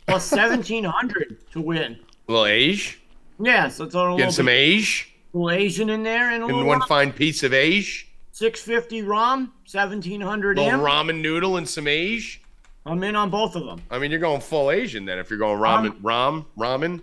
plus 0.06 0.30
1700 0.32 1.50
to 1.52 1.60
win. 1.60 1.98
little 2.26 2.46
age, 2.46 3.00
Yeah, 3.38 3.68
so 3.68 3.84
it's 3.84 3.94
a 3.94 3.98
little, 3.98 4.16
getting 4.16 4.32
some 4.32 4.46
bit, 4.46 4.52
age, 4.52 5.14
little 5.32 5.50
Asian 5.50 5.90
in 5.90 6.02
there 6.02 6.30
and 6.30 6.42
a 6.42 6.46
little 6.46 6.64
one 6.64 6.82
fine 6.82 7.12
piece 7.12 7.42
of 7.44 7.52
age, 7.54 8.10
650 8.34 9.02
Rahm, 9.02 9.52
1700 9.70 10.58
little 10.58 10.72
M. 10.72 10.80
ramen 10.80 11.20
noodle 11.20 11.56
and 11.56 11.68
some 11.68 11.86
age. 11.86 12.42
I'm 12.84 13.00
in 13.04 13.14
on 13.14 13.30
both 13.30 13.54
of 13.54 13.64
them. 13.64 13.80
I 13.92 14.00
mean, 14.00 14.10
you're 14.10 14.18
going 14.18 14.40
full 14.40 14.72
Asian 14.72 15.04
then. 15.04 15.20
If 15.20 15.30
you're 15.30 15.38
going 15.38 15.60
ramen, 15.60 15.96
ram, 16.02 16.44
ramen, 16.58 17.00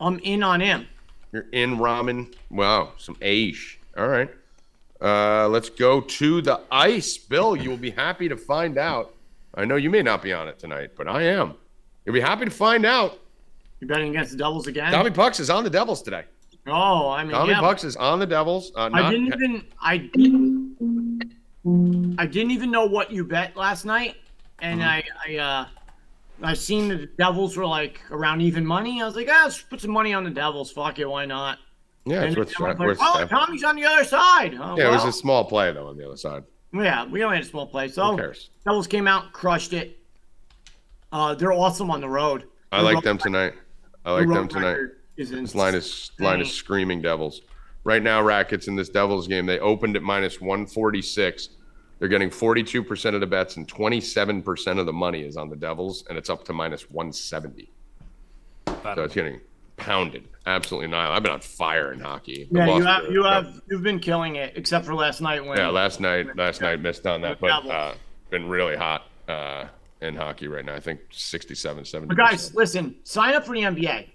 I'm 0.00 0.18
in 0.18 0.42
on 0.42 0.60
him. 0.60 0.86
you're 1.32 1.46
in 1.52 1.78
ramen. 1.78 2.34
Wow, 2.50 2.92
some 2.98 3.16
age. 3.22 3.80
All 3.96 4.06
right. 4.06 4.28
Uh, 5.00 5.48
let's 5.48 5.70
go 5.70 6.02
to 6.02 6.42
the 6.42 6.60
ice. 6.70 7.16
Bill, 7.16 7.56
you 7.56 7.70
will 7.70 7.78
be 7.78 7.90
happy 7.90 8.28
to 8.28 8.36
find 8.36 8.76
out. 8.76 9.14
I 9.54 9.64
know 9.64 9.76
you 9.76 9.88
may 9.88 10.02
not 10.02 10.22
be 10.22 10.34
on 10.34 10.46
it 10.46 10.58
tonight, 10.58 10.90
but 10.94 11.08
I 11.08 11.22
am. 11.22 11.54
You'll 12.04 12.12
be 12.12 12.20
happy 12.20 12.44
to 12.44 12.50
find 12.50 12.84
out. 12.84 13.18
You're 13.80 13.88
betting 13.88 14.10
against 14.10 14.32
the 14.32 14.36
Devils 14.36 14.66
again? 14.66 14.92
Tommy 14.92 15.10
Pucks 15.10 15.40
is 15.40 15.48
on 15.48 15.64
the 15.64 15.70
Devils 15.70 16.02
today. 16.02 16.24
Oh, 16.66 17.08
I 17.08 17.22
mean, 17.24 17.32
Tommy 17.32 17.50
yeah, 17.52 17.60
Pucks 17.60 17.84
is 17.84 17.96
on 17.96 18.18
the 18.18 18.26
Devils. 18.26 18.72
Uh, 18.76 18.90
I 18.92 19.10
didn't 19.10 19.26
even 19.28 19.64
I 19.80 19.96
didn't 19.98 21.34
I 22.18 22.26
didn't 22.26 22.50
even 22.50 22.70
know 22.70 22.86
what 22.86 23.10
you 23.10 23.24
bet 23.24 23.56
last 23.56 23.84
night, 23.84 24.16
and 24.60 24.82
I 24.82 25.02
I 25.26 25.36
uh 25.36 25.66
I 26.42 26.54
seen 26.54 26.88
the 26.88 27.06
Devils 27.18 27.56
were 27.56 27.66
like 27.66 28.00
around 28.10 28.40
even 28.40 28.64
money. 28.64 29.02
I 29.02 29.06
was 29.06 29.16
like, 29.16 29.28
ah, 29.30 29.42
let's 29.44 29.60
put 29.60 29.80
some 29.80 29.90
money 29.90 30.12
on 30.14 30.24
the 30.24 30.30
Devils. 30.30 30.70
Fuck 30.72 30.98
it, 30.98 31.08
why 31.08 31.26
not? 31.26 31.58
yeah, 32.06 32.22
And 32.22 32.36
it's 32.36 32.60
I 32.60 32.72
was 32.74 32.96
oh, 33.00 33.26
Tommy's 33.26 33.62
on 33.64 33.76
the 33.76 33.84
other 33.84 34.04
side. 34.04 34.56
Oh, 34.60 34.76
yeah, 34.76 34.88
it 34.88 34.90
was 34.90 35.04
a 35.04 35.12
small 35.12 35.44
play 35.44 35.72
though 35.72 35.88
on 35.88 35.96
the 35.96 36.06
other 36.06 36.16
side. 36.16 36.44
yeah, 36.72 37.04
we 37.06 37.22
only 37.24 37.36
had 37.36 37.44
a 37.44 37.48
small 37.48 37.66
play, 37.66 37.88
so 37.88 38.12
Who 38.12 38.16
cares? 38.16 38.50
Devils 38.64 38.86
came 38.86 39.06
out, 39.06 39.32
crushed 39.32 39.72
it. 39.72 39.98
Uh, 41.12 41.34
they're 41.34 41.52
awesome 41.52 41.90
on 41.90 42.00
the 42.00 42.08
road. 42.08 42.44
I 42.72 42.76
Their 42.78 42.84
like 42.84 42.94
road- 42.96 43.04
them 43.04 43.18
tonight. 43.18 43.54
I 44.04 44.12
like 44.12 44.28
them 44.28 44.48
tonight. 44.48 44.72
record 44.72 44.99
Is 45.16 45.30
This 45.30 45.54
line 45.54 45.74
is 45.74 46.12
line 46.18 46.40
is 46.40 46.52
screaming 46.52 47.02
Devils. 47.02 47.42
Right 47.84 48.02
now, 48.02 48.22
Rackets 48.22 48.68
in 48.68 48.76
this 48.76 48.88
Devils 48.88 49.26
game, 49.26 49.46
they 49.46 49.58
opened 49.58 49.96
at 49.96 50.02
minus 50.02 50.40
146. 50.40 51.50
They're 51.98 52.08
getting 52.08 52.30
42% 52.30 53.14
of 53.14 53.20
the 53.20 53.26
bets 53.26 53.56
and 53.56 53.68
27% 53.68 54.78
of 54.78 54.86
the 54.86 54.92
money 54.92 55.22
is 55.22 55.36
on 55.36 55.50
the 55.50 55.56
Devils, 55.56 56.04
and 56.08 56.16
it's 56.16 56.30
up 56.30 56.44
to 56.46 56.52
minus 56.52 56.90
170. 56.90 57.70
So 58.66 59.04
it's 59.04 59.14
getting 59.14 59.40
pounded. 59.76 60.28
Absolutely 60.46 60.88
not. 60.88 61.10
I've 61.12 61.22
been 61.22 61.32
on 61.32 61.40
fire 61.40 61.92
in 61.92 62.00
hockey. 62.00 62.48
Yeah, 62.50 62.76
you 62.76 62.84
have, 62.84 63.04
you 63.10 63.24
have 63.24 63.60
you've 63.70 63.82
been 63.82 63.98
killing 63.98 64.36
it, 64.36 64.54
except 64.56 64.86
for 64.86 64.94
last 64.94 65.20
night 65.20 65.44
when 65.44 65.58
Yeah, 65.58 65.68
last 65.68 66.00
night, 66.00 66.34
last 66.36 66.60
night 66.60 66.80
missed 66.80 67.06
on 67.06 67.20
that, 67.22 67.40
but 67.40 67.50
uh, 67.50 67.94
been 68.30 68.48
really 68.48 68.76
hot 68.76 69.04
uh, 69.28 69.66
in 70.00 70.16
hockey 70.16 70.48
right 70.48 70.64
now. 70.64 70.74
I 70.74 70.80
think 70.80 71.00
67, 71.10 71.84
70. 71.84 72.08
But 72.08 72.16
guys, 72.16 72.54
listen, 72.54 72.96
sign 73.04 73.34
up 73.34 73.44
for 73.44 73.54
the 73.54 73.62
NBA. 73.62 74.08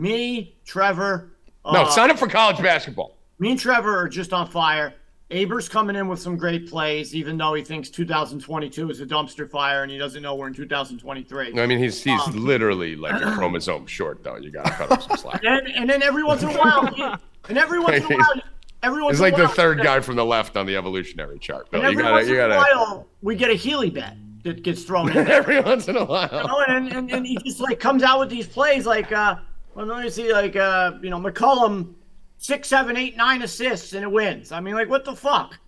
Me, 0.00 0.56
Trevor. 0.64 1.30
no, 1.64 1.82
uh, 1.82 1.90
sign 1.90 2.10
up 2.10 2.18
for 2.18 2.26
college 2.26 2.58
basketball. 2.62 3.16
Me 3.38 3.50
and 3.52 3.60
Trevor 3.60 3.96
are 3.96 4.08
just 4.08 4.32
on 4.32 4.48
fire. 4.48 4.94
Aber's 5.30 5.68
coming 5.68 5.94
in 5.94 6.08
with 6.08 6.18
some 6.18 6.36
great 6.36 6.68
plays, 6.68 7.14
even 7.14 7.36
though 7.36 7.54
he 7.54 7.62
thinks 7.62 7.88
2022 7.90 8.90
is 8.90 9.00
a 9.00 9.06
dumpster 9.06 9.48
fire 9.48 9.82
and 9.84 9.92
he 9.92 9.96
doesn't 9.96 10.22
know 10.22 10.34
we're 10.34 10.48
in 10.48 10.54
2023. 10.54 11.60
I 11.60 11.66
mean, 11.66 11.78
he's 11.78 12.02
he's 12.02 12.20
Um, 12.26 12.44
literally 12.44 12.96
like 12.96 13.22
a 13.22 13.30
chromosome 13.36 13.86
short, 13.86 14.24
though. 14.24 14.36
You 14.36 14.50
got 14.50 14.64
to 14.66 14.72
cut 14.72 14.90
him 14.90 15.00
some 15.02 15.16
slack. 15.18 15.44
And, 15.44 15.68
and 15.68 15.88
then 15.88 16.02
every 16.02 16.24
once 16.24 16.42
in 16.42 16.48
a 16.48 16.58
while, 16.58 16.86
he- 16.92 17.02
and 17.48 17.58
every 17.58 17.78
once 17.78 18.04
in 18.04 18.12
a 18.12 18.16
while, 18.16 18.42
every 18.82 19.02
once 19.02 19.18
He's 19.18 19.20
like 19.20 19.36
the 19.36 19.46
third 19.48 19.82
guy 19.82 20.00
from 20.00 20.16
the 20.16 20.24
left 20.24 20.56
on 20.56 20.66
the 20.66 20.76
evolutionary 20.76 21.38
chart. 21.38 21.70
Bill. 21.70 21.80
And 21.80 21.92
You 21.92 21.92
every 21.92 22.02
gotta, 22.02 22.14
once 22.16 22.28
you 22.28 22.34
in 22.42 22.50
a 22.50 22.54
gotta. 22.54 22.76
while, 22.76 23.06
we 23.22 23.36
get 23.36 23.50
a 23.50 23.54
Healy 23.54 23.90
bet 23.90 24.16
that 24.42 24.62
gets 24.64 24.82
thrown 24.82 25.08
in. 25.10 25.14
there. 25.26 25.28
Every 25.30 25.60
once 25.60 25.86
in 25.86 25.96
a 25.96 26.04
while. 26.04 26.28
know, 26.48 26.64
and, 26.66 26.88
and, 26.92 27.10
and 27.12 27.24
he 27.24 27.36
just 27.44 27.60
like 27.60 27.78
comes 27.78 28.02
out 28.02 28.18
with 28.18 28.30
these 28.30 28.46
plays 28.48 28.84
like 28.84 29.12
uh 29.12 29.36
well, 29.74 29.86
let 29.86 30.02
me 30.02 30.10
see 30.10 30.32
like 30.32 30.56
uh 30.56 30.92
you 31.02 31.10
know 31.10 31.18
McCollum 31.18 31.94
six 32.38 32.68
seven 32.68 32.96
eight 32.96 33.16
nine 33.16 33.42
assists 33.42 33.92
and 33.92 34.04
it 34.04 34.10
wins. 34.10 34.52
I 34.52 34.60
mean 34.60 34.74
like 34.74 34.88
what 34.88 35.04
the 35.04 35.14
fuck? 35.14 35.58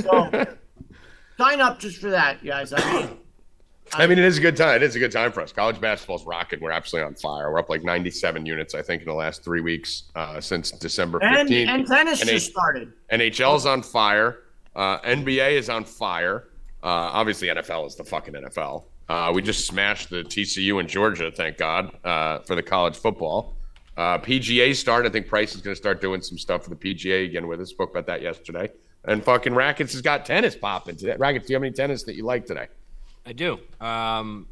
So 0.00 0.30
sign 1.38 1.60
up 1.60 1.78
just 1.78 1.98
for 1.98 2.10
that, 2.10 2.44
guys. 2.44 2.72
I 2.72 2.92
mean 2.92 3.16
I 3.94 4.06
mean, 4.06 4.18
it 4.18 4.24
is 4.24 4.38
a 4.38 4.40
good 4.40 4.56
time. 4.56 4.76
It 4.76 4.82
is 4.82 4.96
a 4.96 4.98
good 4.98 5.12
time 5.12 5.32
for 5.32 5.40
us. 5.40 5.52
College 5.52 5.80
basketball's 5.80 6.26
rocking. 6.26 6.60
We're 6.60 6.72
absolutely 6.72 7.06
on 7.06 7.14
fire. 7.14 7.52
We're 7.52 7.58
up 7.58 7.70
like 7.70 7.84
97 7.84 8.44
units, 8.44 8.74
I 8.74 8.82
think, 8.82 9.02
in 9.02 9.08
the 9.08 9.14
last 9.14 9.44
three 9.44 9.60
weeks 9.60 10.04
uh, 10.14 10.40
since 10.40 10.72
December 10.72 11.20
15th. 11.20 11.40
and 11.40 11.52
and 11.52 11.86
tennis 11.86 12.20
just 12.20 12.50
started. 12.50 12.92
NHL's 13.12 13.64
on 13.64 13.82
fire. 13.82 14.42
Uh, 14.74 14.98
NBA 15.00 15.52
is 15.52 15.70
on 15.70 15.84
fire. 15.84 16.48
Uh, 16.82 17.10
obviously, 17.12 17.48
NFL 17.48 17.86
is 17.86 17.94
the 17.94 18.04
fucking 18.04 18.34
NFL. 18.34 18.84
Uh, 19.08 19.30
we 19.34 19.40
just 19.40 19.66
smashed 19.66 20.10
the 20.10 20.24
TCU 20.24 20.80
in 20.80 20.88
Georgia, 20.88 21.30
thank 21.30 21.58
God, 21.58 21.96
uh, 22.04 22.40
for 22.40 22.54
the 22.54 22.62
college 22.62 22.96
football. 22.96 23.54
Uh, 23.96 24.18
PGA 24.18 24.74
start. 24.74 25.06
I 25.06 25.08
think 25.08 25.28
Price 25.28 25.54
is 25.54 25.60
going 25.62 25.72
to 25.72 25.80
start 25.80 26.00
doing 26.00 26.20
some 26.20 26.36
stuff 26.36 26.64
for 26.64 26.70
the 26.70 26.76
PGA 26.76 27.24
again 27.24 27.46
with 27.46 27.60
us. 27.60 27.70
Spoke 27.70 27.90
about 27.90 28.06
that 28.06 28.20
yesterday. 28.20 28.70
And 29.04 29.24
fucking 29.24 29.54
Rackets 29.54 29.92
has 29.92 30.02
got 30.02 30.26
tennis 30.26 30.56
popping 30.56 30.96
today. 30.96 31.14
Rackets, 31.18 31.46
do 31.46 31.52
you 31.52 31.56
have 31.56 31.62
any 31.62 31.72
tennis 31.72 32.02
that 32.02 32.16
you 32.16 32.24
like 32.24 32.44
today? 32.44 32.66
I 33.24 33.32
do. 33.32 33.60
Um, 33.80 34.48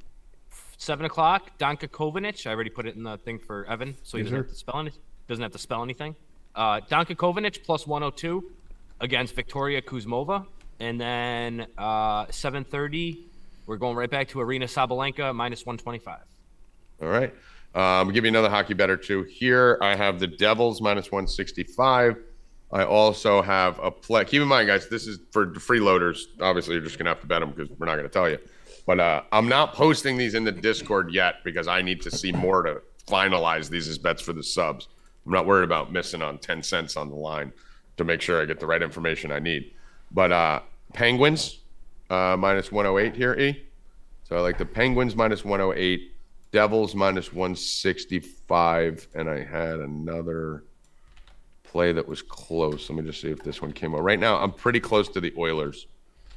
seven 0.78 1.04
o'clock. 1.04 1.58
Danka 1.58 1.88
Kovinic. 1.88 2.46
I 2.46 2.50
already 2.52 2.70
put 2.70 2.86
it 2.86 2.94
in 2.94 3.02
the 3.02 3.18
thing 3.18 3.38
for 3.38 3.66
Evan, 3.66 3.96
so 4.02 4.16
he 4.16 4.22
doesn't 4.22 4.36
have 4.36 4.48
to 4.48 4.54
spell 4.54 4.78
any, 4.78 4.92
doesn't 5.28 5.42
have 5.42 5.52
to 5.52 5.58
spell 5.58 5.82
anything. 5.82 6.14
Uh, 6.54 6.80
Danka 6.80 7.16
Kovinic 7.16 7.64
plus 7.64 7.86
102 7.86 8.50
against 9.00 9.34
Victoria 9.34 9.82
Kuzmova, 9.82 10.46
and 10.78 11.00
then 11.00 11.66
uh, 11.76 12.26
7:30. 12.26 13.24
We're 13.66 13.76
going 13.76 13.96
right 13.96 14.10
back 14.10 14.28
to 14.28 14.38
Aryna 14.38 14.64
Sabalenka 14.64 15.34
minus 15.34 15.64
125. 15.64 16.20
All 17.02 17.08
right. 17.08 17.34
Um, 17.74 18.12
give 18.12 18.24
you 18.24 18.28
another 18.28 18.50
hockey 18.50 18.74
bet 18.74 18.90
or 18.90 18.96
two. 18.96 19.22
Here 19.24 19.78
I 19.80 19.96
have 19.96 20.20
the 20.20 20.26
Devils 20.26 20.80
minus 20.80 21.10
165. 21.10 22.16
I 22.72 22.84
also 22.84 23.40
have 23.40 23.78
a 23.82 23.90
play. 23.90 24.24
Keep 24.24 24.42
in 24.42 24.48
mind, 24.48 24.66
guys, 24.66 24.88
this 24.88 25.06
is 25.06 25.18
for 25.30 25.46
freeloaders. 25.46 26.24
Obviously, 26.40 26.74
you're 26.74 26.84
just 26.84 26.98
going 26.98 27.06
to 27.06 27.10
have 27.10 27.20
to 27.20 27.26
bet 27.26 27.40
them 27.40 27.52
because 27.52 27.70
we're 27.78 27.86
not 27.86 27.94
going 27.94 28.08
to 28.08 28.12
tell 28.12 28.28
you. 28.28 28.38
But 28.86 29.00
uh, 29.00 29.22
I'm 29.32 29.48
not 29.48 29.74
posting 29.74 30.16
these 30.18 30.34
in 30.34 30.44
the 30.44 30.52
Discord 30.52 31.12
yet 31.12 31.36
because 31.44 31.68
I 31.68 31.82
need 31.82 32.02
to 32.02 32.10
see 32.10 32.32
more 32.32 32.62
to 32.62 32.82
finalize 33.06 33.70
these 33.70 33.88
as 33.88 33.96
bets 33.96 34.22
for 34.22 34.32
the 34.32 34.42
subs. 34.42 34.88
I'm 35.24 35.32
not 35.32 35.46
worried 35.46 35.64
about 35.64 35.90
missing 35.90 36.20
on 36.20 36.38
10 36.38 36.62
cents 36.62 36.96
on 36.96 37.08
the 37.08 37.16
line 37.16 37.52
to 37.96 38.04
make 38.04 38.20
sure 38.20 38.42
I 38.42 38.44
get 38.44 38.60
the 38.60 38.66
right 38.66 38.82
information 38.82 39.32
I 39.32 39.38
need. 39.38 39.72
But 40.10 40.32
uh, 40.32 40.60
Penguins 40.92 41.60
uh, 42.10 42.36
minus 42.38 42.70
108 42.72 43.14
here, 43.16 43.34
E. 43.34 43.64
So 44.24 44.36
I 44.36 44.40
like 44.40 44.58
the 44.58 44.64
Penguins 44.64 45.14
minus 45.16 45.44
108, 45.44 46.12
Devils 46.52 46.94
minus 46.94 47.32
165, 47.32 49.08
and 49.14 49.28
I 49.28 49.42
had 49.42 49.80
another 49.80 50.64
play 51.62 51.92
that 51.92 52.06
was 52.06 52.22
close. 52.22 52.88
Let 52.88 52.98
me 52.98 53.04
just 53.08 53.20
see 53.20 53.30
if 53.30 53.42
this 53.42 53.60
one 53.60 53.72
came 53.72 53.94
out. 53.94 54.02
Right 54.02 54.18
now, 54.18 54.36
I'm 54.38 54.52
pretty 54.52 54.80
close 54.80 55.08
to 55.10 55.20
the 55.20 55.32
Oilers. 55.36 55.86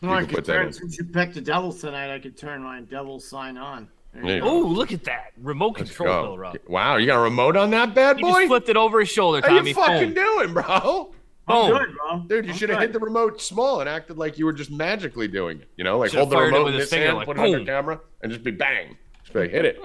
Well, 0.01 0.11
I 0.13 0.25
could 0.25 0.45
turn, 0.45 0.67
in. 0.67 0.73
since 0.73 0.97
you 0.97 1.05
picked 1.05 1.33
the 1.35 1.41
Devils 1.41 1.81
tonight, 1.81 2.13
I 2.13 2.19
could 2.19 2.37
turn 2.37 2.61
my 2.61 2.81
Devils 2.81 3.25
sign 3.27 3.57
on. 3.57 3.87
There 4.13 4.21
you 4.23 4.27
There 4.27 4.35
you 4.37 4.41
go. 4.43 4.47
go. 4.49 4.55
Oh, 4.65 4.67
look 4.69 4.91
at 4.91 5.03
that 5.05 5.31
remote 5.41 5.73
control, 5.73 6.07
Go. 6.09 6.21
Bill 6.23 6.37
Rupp. 6.37 6.69
Wow, 6.69 6.97
you 6.97 7.05
got 7.07 7.17
a 7.17 7.21
remote 7.21 7.55
on 7.57 7.71
that 7.71 7.93
bad 7.95 8.17
He 8.17 8.23
boy? 8.23 8.29
just 8.31 8.47
flipped 8.47 8.69
it 8.69 8.77
over 8.77 8.99
his 8.99 9.09
shoulder, 9.09 9.41
How 9.41 9.55
Tommy. 9.55 9.69
you 9.69 9.75
fucking 9.75 10.13
Boom. 10.13 10.37
doing, 10.37 10.53
bro? 10.53 11.13
I'm 11.49 11.71
Boom. 11.71 11.77
good, 11.77 11.95
bro. 11.95 12.19
Dude, 12.27 12.45
you 12.45 12.53
should 12.53 12.69
have 12.69 12.79
hit 12.79 12.91
the 12.93 12.99
remote 12.99 13.41
small 13.41 13.79
and 13.79 13.87
acted 13.87 14.17
like 14.17 14.37
you 14.37 14.45
were 14.45 14.51
just 14.53 14.69
magically 14.69 15.27
doing 15.29 15.61
it. 15.61 15.69
You 15.77 15.83
know, 15.85 15.97
like 15.97 16.09
Should've 16.11 16.23
hold 16.23 16.31
the 16.31 16.35
fired 16.35 16.43
it 16.43 16.47
remote 16.47 16.65
with 16.65 16.73
in 16.73 16.79
his 16.81 16.89
this 16.89 16.93
finger, 16.93 17.05
hand, 17.07 17.17
like, 17.17 17.25
put 17.27 17.37
it 17.37 17.39
on 17.39 17.51
the 17.51 17.57
boom. 17.59 17.65
camera, 17.65 17.99
and 18.21 18.31
just 18.31 18.43
be 18.43 18.51
bang. 18.51 18.97
Just 19.23 19.33
be 19.33 19.39
like, 19.39 19.51
hit 19.51 19.63
it. 19.65 19.81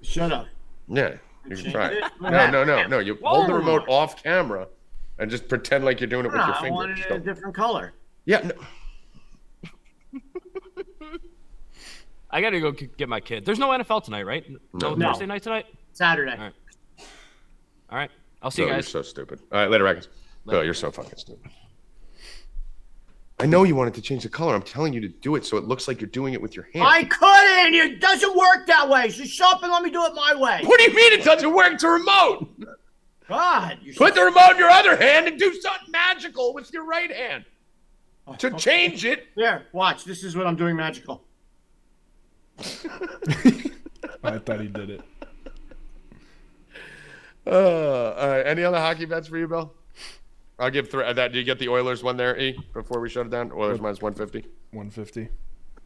Shut 0.00 0.32
up. 0.32 0.46
Yeah, 0.88 1.10
you 1.44 1.54
can 1.54 1.56
Change 1.56 1.72
try 1.72 1.88
it. 1.88 2.02
it? 2.04 2.12
No, 2.20 2.50
no, 2.50 2.64
no, 2.64 2.86
no. 2.86 2.98
You 2.98 3.18
hold 3.22 3.48
the 3.48 3.54
remote 3.54 3.84
off 3.88 4.22
camera 4.22 4.68
and 5.18 5.30
just 5.30 5.48
pretend 5.48 5.84
like 5.84 6.00
you're 6.00 6.08
doing 6.08 6.24
it 6.24 6.28
with 6.28 6.36
Nah, 6.38 6.46
your 6.46 6.56
I 6.56 6.60
finger. 6.60 6.74
wanted 6.74 6.96
Just 6.96 7.08
it 7.10 7.14
a 7.14 7.18
go- 7.18 7.24
different 7.24 7.54
color. 7.54 7.92
Yeah, 8.24 8.50
no. 8.50 8.54
I 12.30 12.40
gotta 12.40 12.60
go 12.60 12.72
k- 12.72 12.88
get 12.96 13.08
my 13.10 13.20
kid. 13.20 13.44
There's 13.44 13.58
no 13.58 13.68
NFL 13.68 14.04
tonight, 14.04 14.22
right? 14.24 14.44
No, 14.72 14.94
No. 14.94 15.08
Thursday 15.08 15.26
night 15.26 15.42
tonight. 15.42 15.66
Saturday. 15.92 16.32
All 16.32 16.38
right. 16.38 16.52
All 17.90 17.98
right. 17.98 18.10
I'll 18.40 18.50
see 18.50 18.62
Bill, 18.62 18.68
you 18.68 18.72
you're 18.72 18.78
guys. 18.82 18.88
so 18.88 19.02
stupid. 19.02 19.40
All 19.52 19.60
right, 19.60 19.70
later, 19.70 19.84
Rackets. 19.84 20.08
Bill, 20.46 20.64
you're 20.64 20.74
so 20.74 20.90
fucking 20.90 21.18
stupid. 21.18 21.50
I 23.38 23.46
know 23.46 23.64
you 23.64 23.74
wanted 23.74 23.94
to 23.94 24.02
change 24.02 24.22
the 24.22 24.28
color. 24.28 24.54
I'm 24.54 24.62
telling 24.62 24.92
you 24.92 25.00
to 25.00 25.08
do 25.08 25.34
it 25.34 25.44
so 25.44 25.56
it 25.56 25.64
looks 25.64 25.88
like 25.88 26.00
you're 26.00 26.10
doing 26.10 26.32
it 26.32 26.40
with 26.40 26.54
your 26.54 26.68
hand. 26.72 26.84
I 26.86 27.04
couldn't. 27.04 27.74
It 27.74 28.00
doesn't 28.00 28.36
work 28.36 28.66
that 28.68 28.88
way. 28.88 29.10
So 29.10 29.24
shut 29.24 29.56
up 29.56 29.62
and 29.64 29.72
let 29.72 29.82
me 29.82 29.90
do 29.90 30.04
it 30.04 30.14
my 30.14 30.34
way. 30.34 30.60
What 30.64 30.78
do 30.78 30.84
you 30.84 30.94
mean 30.94 31.12
it 31.12 31.24
doesn't 31.24 31.52
work 31.52 31.76
to 31.78 31.88
remote? 31.88 32.48
God, 33.28 33.78
you 33.82 33.94
Put 33.94 34.14
the 34.14 34.22
remote 34.22 34.52
in 34.52 34.58
your 34.58 34.70
other 34.70 34.96
hand 34.96 35.26
and 35.26 35.38
do 35.38 35.52
something 35.60 35.90
magical 35.90 36.54
with 36.54 36.72
your 36.72 36.84
right 36.84 37.10
hand. 37.10 37.44
To 38.38 38.50
change 38.52 39.04
it, 39.04 39.26
Here, 39.34 39.66
watch. 39.72 40.04
This 40.04 40.22
is 40.22 40.36
what 40.36 40.46
I'm 40.46 40.54
doing 40.54 40.76
magical. 40.76 41.24
I 42.58 44.38
thought 44.38 44.60
he 44.60 44.68
did 44.68 44.90
it. 44.90 45.00
Uh, 47.44 48.12
all 48.12 48.28
right. 48.28 48.46
Any 48.46 48.62
other 48.62 48.78
hockey 48.78 49.04
bets 49.04 49.26
for 49.26 49.36
you, 49.36 49.48
Bill? 49.48 49.74
I'll 50.62 50.70
give 50.70 50.88
three. 50.90 51.04
uh, 51.04 51.12
That 51.12 51.32
do 51.32 51.38
you 51.38 51.44
get 51.44 51.58
the 51.58 51.68
Oilers 51.68 52.02
one 52.02 52.16
there, 52.16 52.38
E? 52.38 52.56
Before 52.72 53.00
we 53.00 53.08
shut 53.08 53.26
it 53.26 53.30
down, 53.30 53.50
Oilers 53.52 53.80
minus 53.80 54.00
one 54.00 54.14
fifty. 54.14 54.46
150. 54.70 55.28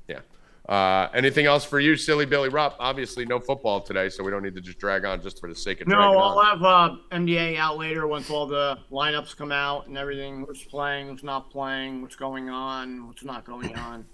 Yeah. 0.06 0.20
Uh, 0.68 1.08
anything 1.14 1.46
else 1.46 1.64
for 1.64 1.80
you, 1.80 1.96
silly 1.96 2.26
Billy 2.26 2.48
Rupp? 2.48 2.76
Obviously, 2.78 3.24
no 3.24 3.38
football 3.40 3.80
today, 3.80 4.08
so 4.08 4.22
we 4.22 4.30
don't 4.30 4.42
need 4.42 4.54
to 4.54 4.60
just 4.60 4.78
drag 4.78 5.04
on 5.04 5.22
just 5.22 5.40
for 5.40 5.48
the 5.48 5.54
sake 5.54 5.80
of 5.80 5.88
No, 5.88 5.98
I'll 6.18 6.38
on. 6.38 6.44
have 6.46 6.62
uh, 6.62 6.96
NBA 7.16 7.56
out 7.56 7.78
later 7.78 8.06
once 8.06 8.30
all 8.30 8.46
the 8.46 8.78
lineups 8.92 9.36
come 9.36 9.50
out 9.52 9.86
and 9.86 9.96
everything. 9.96 10.42
What's 10.42 10.62
playing, 10.64 11.08
what's 11.08 11.22
not 11.22 11.50
playing, 11.50 12.02
what's 12.02 12.16
going 12.16 12.48
on, 12.50 13.06
what's 13.06 13.24
not 13.24 13.44
going 13.44 13.74
on. 13.76 14.04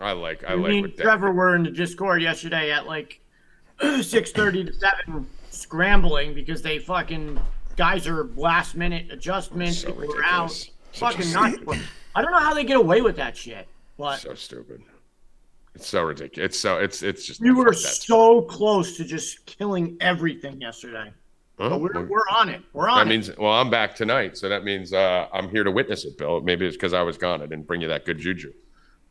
I 0.00 0.12
like. 0.12 0.42
I 0.48 0.56
Me 0.56 0.62
like 0.62 0.72
and 0.72 0.82
what 0.82 0.96
that. 0.96 1.02
Trevor 1.02 1.32
were 1.32 1.54
in 1.54 1.62
the 1.62 1.70
Discord 1.70 2.20
yesterday 2.22 2.72
at 2.72 2.86
like 2.86 3.20
six 4.02 4.32
thirty 4.32 4.64
to 4.64 4.72
seven, 4.72 5.26
scrambling 5.50 6.34
because 6.34 6.62
they 6.62 6.78
fucking 6.78 7.38
guys 7.76 8.06
are 8.06 8.24
last 8.36 8.74
minute 8.76 9.10
adjustments. 9.10 9.78
So 9.78 9.92
people 9.92 10.16
are 10.16 10.24
out. 10.24 10.50
Such 10.50 10.70
Fucking 11.16 11.32
nuts. 11.32 11.82
I 12.14 12.22
don't 12.22 12.32
know 12.32 12.38
how 12.40 12.54
they 12.54 12.64
get 12.64 12.76
away 12.76 13.00
with 13.00 13.16
that 13.16 13.36
shit. 13.36 13.68
But 13.96 14.16
So 14.20 14.34
stupid. 14.34 14.82
It's 15.74 15.86
so 15.86 16.02
ridiculous. 16.02 16.46
It's 16.46 16.58
so. 16.58 16.78
It's 16.78 17.02
it's 17.02 17.24
just. 17.26 17.40
we 17.40 17.52
were 17.52 17.72
so 17.72 18.42
close 18.42 18.96
to 18.96 19.04
just 19.04 19.46
killing 19.46 19.96
everything 20.00 20.60
yesterday. 20.60 21.12
But 21.56 21.80
we're, 21.80 21.92
Well, 21.92 22.04
we're 22.06 22.28
on 22.32 22.48
it. 22.48 22.62
We're 22.72 22.88
on 22.88 22.98
That 22.98 23.06
it. 23.06 23.10
means 23.10 23.36
well, 23.36 23.52
I'm 23.52 23.70
back 23.70 23.94
tonight, 23.94 24.36
so 24.36 24.48
that 24.48 24.64
means 24.64 24.92
uh, 24.92 25.28
I'm 25.32 25.48
here 25.50 25.62
to 25.62 25.70
witness 25.70 26.04
it, 26.04 26.18
Bill. 26.18 26.40
Maybe 26.40 26.66
it's 26.66 26.76
because 26.76 26.92
I 26.94 27.02
was 27.02 27.18
gone. 27.18 27.40
I 27.42 27.46
didn't 27.46 27.66
bring 27.66 27.82
you 27.82 27.88
that 27.88 28.04
good 28.04 28.18
juju. 28.18 28.52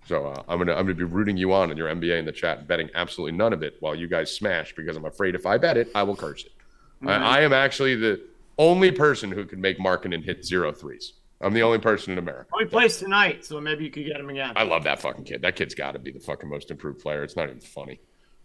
So 0.05 0.25
uh, 0.25 0.43
I'm 0.49 0.57
gonna 0.57 0.73
I'm 0.73 0.85
gonna 0.85 0.95
be 0.95 1.03
rooting 1.03 1.37
you 1.37 1.53
on 1.53 1.71
in 1.71 1.77
your 1.77 1.87
NBA 1.87 2.17
in 2.19 2.25
the 2.25 2.31
chat, 2.31 2.67
betting 2.67 2.89
absolutely 2.95 3.37
none 3.37 3.53
of 3.53 3.63
it 3.63 3.77
while 3.79 3.95
you 3.95 4.07
guys 4.07 4.35
smash 4.35 4.75
because 4.75 4.97
I'm 4.97 5.05
afraid 5.05 5.35
if 5.35 5.45
I 5.45 5.57
bet 5.57 5.77
it, 5.77 5.89
I 5.95 6.03
will 6.03 6.15
curse 6.15 6.43
it. 6.43 6.51
I, 7.07 7.13
I 7.13 7.41
am 7.41 7.53
actually 7.53 7.95
the 7.95 8.19
only 8.59 8.91
person 8.91 9.31
who 9.31 9.45
can 9.45 9.59
make 9.59 9.79
Markkanen 9.79 10.23
hit 10.23 10.45
zero 10.45 10.71
threes. 10.71 11.13
I'm 11.41 11.53
the 11.53 11.63
only 11.63 11.79
person 11.79 12.11
in 12.11 12.19
America. 12.19 12.49
Well, 12.51 12.59
he 12.59 12.69
plays 12.69 12.97
tonight, 12.97 13.45
so 13.45 13.61
maybe 13.61 13.85
you 13.85 13.89
could 13.89 14.05
get 14.05 14.17
him 14.17 14.29
again. 14.29 14.51
I 14.55 14.63
love 14.63 14.83
that 14.83 14.99
fucking 14.99 15.23
kid. 15.23 15.41
That 15.41 15.55
kid's 15.55 15.73
got 15.73 15.93
to 15.93 15.99
be 15.99 16.11
the 16.11 16.19
fucking 16.19 16.49
most 16.49 16.69
improved 16.69 16.99
player. 16.99 17.23
It's 17.23 17.37
not 17.37 17.47
even 17.47 17.61
funny. 17.61 17.99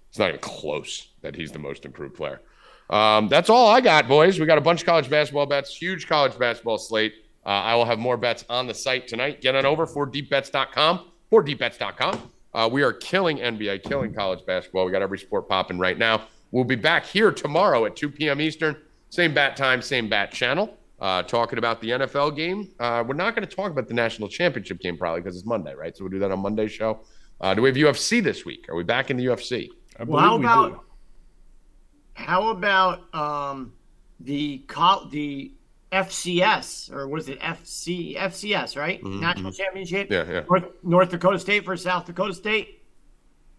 It's 0.09 0.19
not 0.19 0.29
even 0.29 0.41
close 0.41 1.09
that 1.23 1.35
he's 1.35 1.51
the 1.51 1.59
most 1.59 1.85
improved 1.85 2.15
player. 2.15 2.41
Um, 2.89 3.29
that's 3.29 3.51
all 3.51 3.67
I 3.67 3.81
got, 3.81 4.07
boys. 4.07 4.39
We 4.39 4.47
got 4.47 4.59
a 4.59 4.61
bunch 4.61 4.83
of 4.83 4.87
college 4.87 5.11
basketball 5.11 5.47
bets, 5.47 5.75
huge 5.75 6.07
college 6.07 6.39
basketball 6.39 6.79
slate. 6.79 7.15
Uh, 7.45 7.49
I 7.49 7.75
will 7.75 7.85
have 7.85 7.99
more 7.99 8.17
bets 8.17 8.45
on 8.49 8.69
the 8.69 8.75
site 8.75 9.09
tonight. 9.09 9.41
Get 9.41 9.57
on 9.57 9.67
over 9.67 9.87
for 9.87 10.07
deepbets.com, 10.07 11.11
for 11.31 11.43
deepbets.com. 11.43 12.31
Uh, 12.55 12.69
we 12.71 12.85
are 12.85 12.93
killing 12.93 13.39
NBA, 13.39 13.83
killing 13.83 14.15
college 14.15 14.47
basketball. 14.47 14.87
We 14.87 14.93
got 14.93 15.03
every 15.03 15.19
sport 15.19 15.49
popping 15.49 15.79
right 15.79 15.99
now. 15.99 16.29
We'll 16.53 16.63
be 16.63 16.77
back 16.77 17.05
here 17.05 17.33
tomorrow 17.33 17.85
at 17.85 17.97
2 17.97 18.11
p.m. 18.11 18.41
Eastern. 18.41 18.77
Same 19.15 19.33
bat 19.33 19.57
time, 19.57 19.81
same 19.81 20.09
bat 20.09 20.33
channel. 20.33 20.77
Uh, 21.01 21.23
talking 21.23 21.57
about 21.59 21.81
the 21.81 21.91
NFL 21.91 22.35
game. 22.35 22.69
Uh, 22.81 23.05
we're 23.07 23.15
not 23.15 23.37
going 23.37 23.47
to 23.47 23.55
talk 23.55 23.71
about 23.71 23.87
the 23.87 23.95
national 23.95 24.29
championship 24.29 24.81
game 24.81 24.97
probably 24.99 25.21
because 25.21 25.37
it's 25.37 25.47
Monday, 25.47 25.73
right? 25.73 25.97
So 25.97 26.03
we'll 26.03 26.11
do 26.11 26.19
that 26.19 26.33
on 26.33 26.41
Monday 26.41 26.67
show. 26.67 27.01
Uh, 27.41 27.55
do 27.55 27.63
we 27.63 27.69
have 27.69 27.77
UFC 27.77 28.21
this 28.21 28.45
week? 28.45 28.67
Are 28.69 28.75
we 28.75 28.83
back 28.83 29.11
in 29.13 29.17
the 29.17 29.27
UFC? 29.27 29.69
I 30.01 30.03
Well, 30.03 30.21
how 30.21 30.31
believe 30.37 30.41
we 30.41 30.47
about 30.47 30.73
do. 30.73 30.81
how 32.15 32.49
about 32.49 33.15
um 33.15 33.73
the 34.19 34.59
col- 34.67 35.07
the 35.11 35.53
FCS 35.93 36.91
or 36.93 37.07
was 37.07 37.29
it 37.29 37.39
FC 37.41 38.17
FCS 38.19 38.77
right 38.77 39.01
National 39.05 39.53
Championship? 39.53 40.11
Mm-hmm, 40.11 40.29
Yeah, 40.31 40.35
yeah. 40.41 40.45
North, 40.49 40.65
North 40.83 41.11
Dakota 41.11 41.39
State 41.39 41.65
versus 41.65 41.85
South 41.85 42.05
Dakota 42.07 42.35
State. 42.35 42.83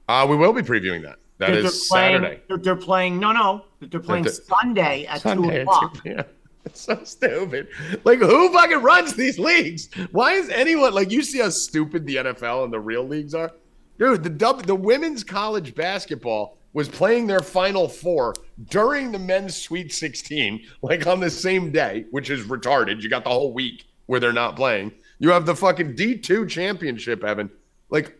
Uh, 0.09 0.27
we 0.29 0.35
will 0.35 0.51
be 0.51 0.61
previewing 0.61 1.01
that. 1.03 1.15
That 1.37 1.47
That 1.49 1.57
is 1.57 1.63
they're 1.63 1.97
playing, 1.97 2.21
Saturday. 2.21 2.41
They're, 2.47 2.57
they're 2.57 2.75
playing 2.75 3.19
no 3.19 3.31
no 3.31 3.65
they're 3.81 3.99
playing 3.99 4.23
they're- 4.23 4.33
Sunday 4.33 5.05
at 5.05 5.15
two 5.21 5.29
Sunday 5.29 5.55
at 5.57 5.61
o'clock. 5.63 5.93
2 5.95 6.01
p.m. 6.01 6.23
It's 6.65 6.81
so 6.81 6.99
stupid. 7.03 7.67
Like, 8.05 8.17
who 8.17 8.51
fucking 8.51 8.81
runs 8.81 9.13
these 9.13 9.37
leagues? 9.37 9.87
Why 10.11 10.33
is 10.33 10.49
anyone 10.49 10.95
like 10.95 11.11
you 11.11 11.21
see 11.21 11.37
how 11.37 11.49
stupid 11.49 12.07
the 12.07 12.15
NFL 12.15 12.63
and 12.63 12.73
the 12.73 12.79
real 12.79 13.07
leagues 13.07 13.35
are? 13.35 13.51
Dude, 13.99 14.23
the 14.23 14.31
dub, 14.31 14.63
the 14.65 14.73
women's 14.73 15.23
college 15.23 15.75
basketball 15.75 16.57
was 16.73 16.89
playing 16.89 17.27
their 17.27 17.41
final 17.41 17.87
four 17.87 18.33
during 18.71 19.11
the 19.11 19.19
men's 19.19 19.55
Sweet 19.55 19.93
16, 19.93 20.59
like 20.81 21.05
on 21.05 21.19
the 21.19 21.29
same 21.29 21.71
day, 21.71 22.05
which 22.09 22.31
is 22.31 22.47
retarded. 22.47 22.99
You 22.99 23.09
got 23.09 23.23
the 23.25 23.29
whole 23.29 23.53
week 23.53 23.85
where 24.07 24.19
they're 24.19 24.33
not 24.33 24.55
playing. 24.55 24.91
You 25.19 25.29
have 25.29 25.45
the 25.45 25.55
fucking 25.55 25.95
D2 25.95 26.49
championship, 26.49 27.23
Evan. 27.23 27.51
Like, 27.91 28.17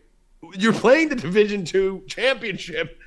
you're 0.56 0.72
playing 0.72 1.08
the 1.08 1.16
Division 1.16 1.64
Two 1.64 2.04
championship 2.06 2.98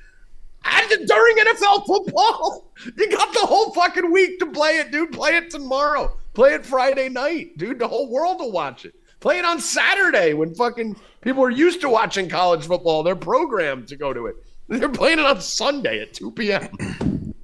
and 0.64 1.06
during 1.08 1.36
NFL 1.38 1.86
football. 1.86 2.66
You 2.96 3.10
got 3.10 3.30
the 3.34 3.40
whole 3.40 3.74
fucking 3.74 4.10
week 4.10 4.38
to 4.38 4.46
play 4.46 4.78
it, 4.78 4.90
dude. 4.90 5.12
Play 5.12 5.36
it 5.36 5.50
tomorrow. 5.50 6.16
Play 6.32 6.54
it 6.54 6.64
Friday 6.64 7.10
night, 7.10 7.58
dude. 7.58 7.78
The 7.78 7.86
whole 7.86 8.08
world 8.08 8.40
will 8.40 8.52
watch 8.52 8.86
it. 8.86 8.94
Play 9.20 9.38
it 9.38 9.44
on 9.44 9.60
Saturday 9.60 10.32
when 10.32 10.54
fucking 10.54 10.96
people 11.20 11.42
are 11.44 11.50
used 11.50 11.82
to 11.82 11.90
watching 11.90 12.26
college 12.30 12.66
football. 12.66 13.02
They're 13.02 13.14
programmed 13.14 13.86
to 13.88 13.96
go 13.96 14.14
to 14.14 14.28
it. 14.28 14.36
They're 14.68 14.88
playing 14.88 15.18
it 15.18 15.26
on 15.26 15.42
Sunday 15.42 16.00
at 16.00 16.14
2 16.14 16.30
p.m. 16.30 17.34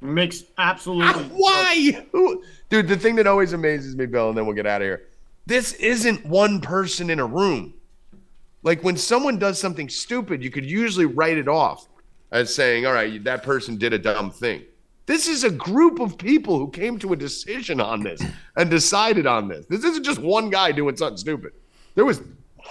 Makes 0.00 0.44
absolutely 0.56 1.24
Why? 1.32 2.06
Who- 2.12 2.44
Dude, 2.70 2.86
the 2.86 2.96
thing 2.96 3.16
that 3.16 3.26
always 3.26 3.52
amazes 3.52 3.96
me, 3.96 4.06
Bill, 4.06 4.28
and 4.28 4.38
then 4.38 4.46
we'll 4.46 4.54
get 4.54 4.66
out 4.68 4.82
of 4.82 4.86
here. 4.86 5.02
This 5.46 5.72
isn't 5.74 6.24
one 6.24 6.60
person 6.60 7.10
in 7.10 7.18
a 7.18 7.26
room. 7.26 7.74
Like 8.62 8.84
when 8.84 8.96
someone 8.96 9.38
does 9.38 9.60
something 9.60 9.88
stupid, 9.88 10.44
you 10.44 10.50
could 10.50 10.64
usually 10.64 11.06
write 11.06 11.38
it 11.38 11.48
off 11.48 11.88
as 12.32 12.52
saying, 12.54 12.86
all 12.86 12.92
right, 12.92 13.22
that 13.24 13.42
person 13.44 13.76
did 13.76 13.92
a 13.92 13.98
dumb 13.98 14.30
thing. 14.30 14.64
This 15.06 15.28
is 15.28 15.44
a 15.44 15.50
group 15.50 16.00
of 16.00 16.16
people 16.18 16.58
who 16.58 16.70
came 16.70 16.98
to 17.00 17.12
a 17.12 17.16
decision 17.16 17.80
on 17.80 18.02
this 18.02 18.22
and 18.56 18.70
decided 18.70 19.26
on 19.26 19.48
this. 19.48 19.66
This 19.66 19.84
isn't 19.84 20.04
just 20.04 20.18
one 20.20 20.48
guy 20.50 20.72
doing 20.72 20.96
something 20.96 21.16
stupid. 21.18 21.52
There 21.94 22.04
was 22.04 22.22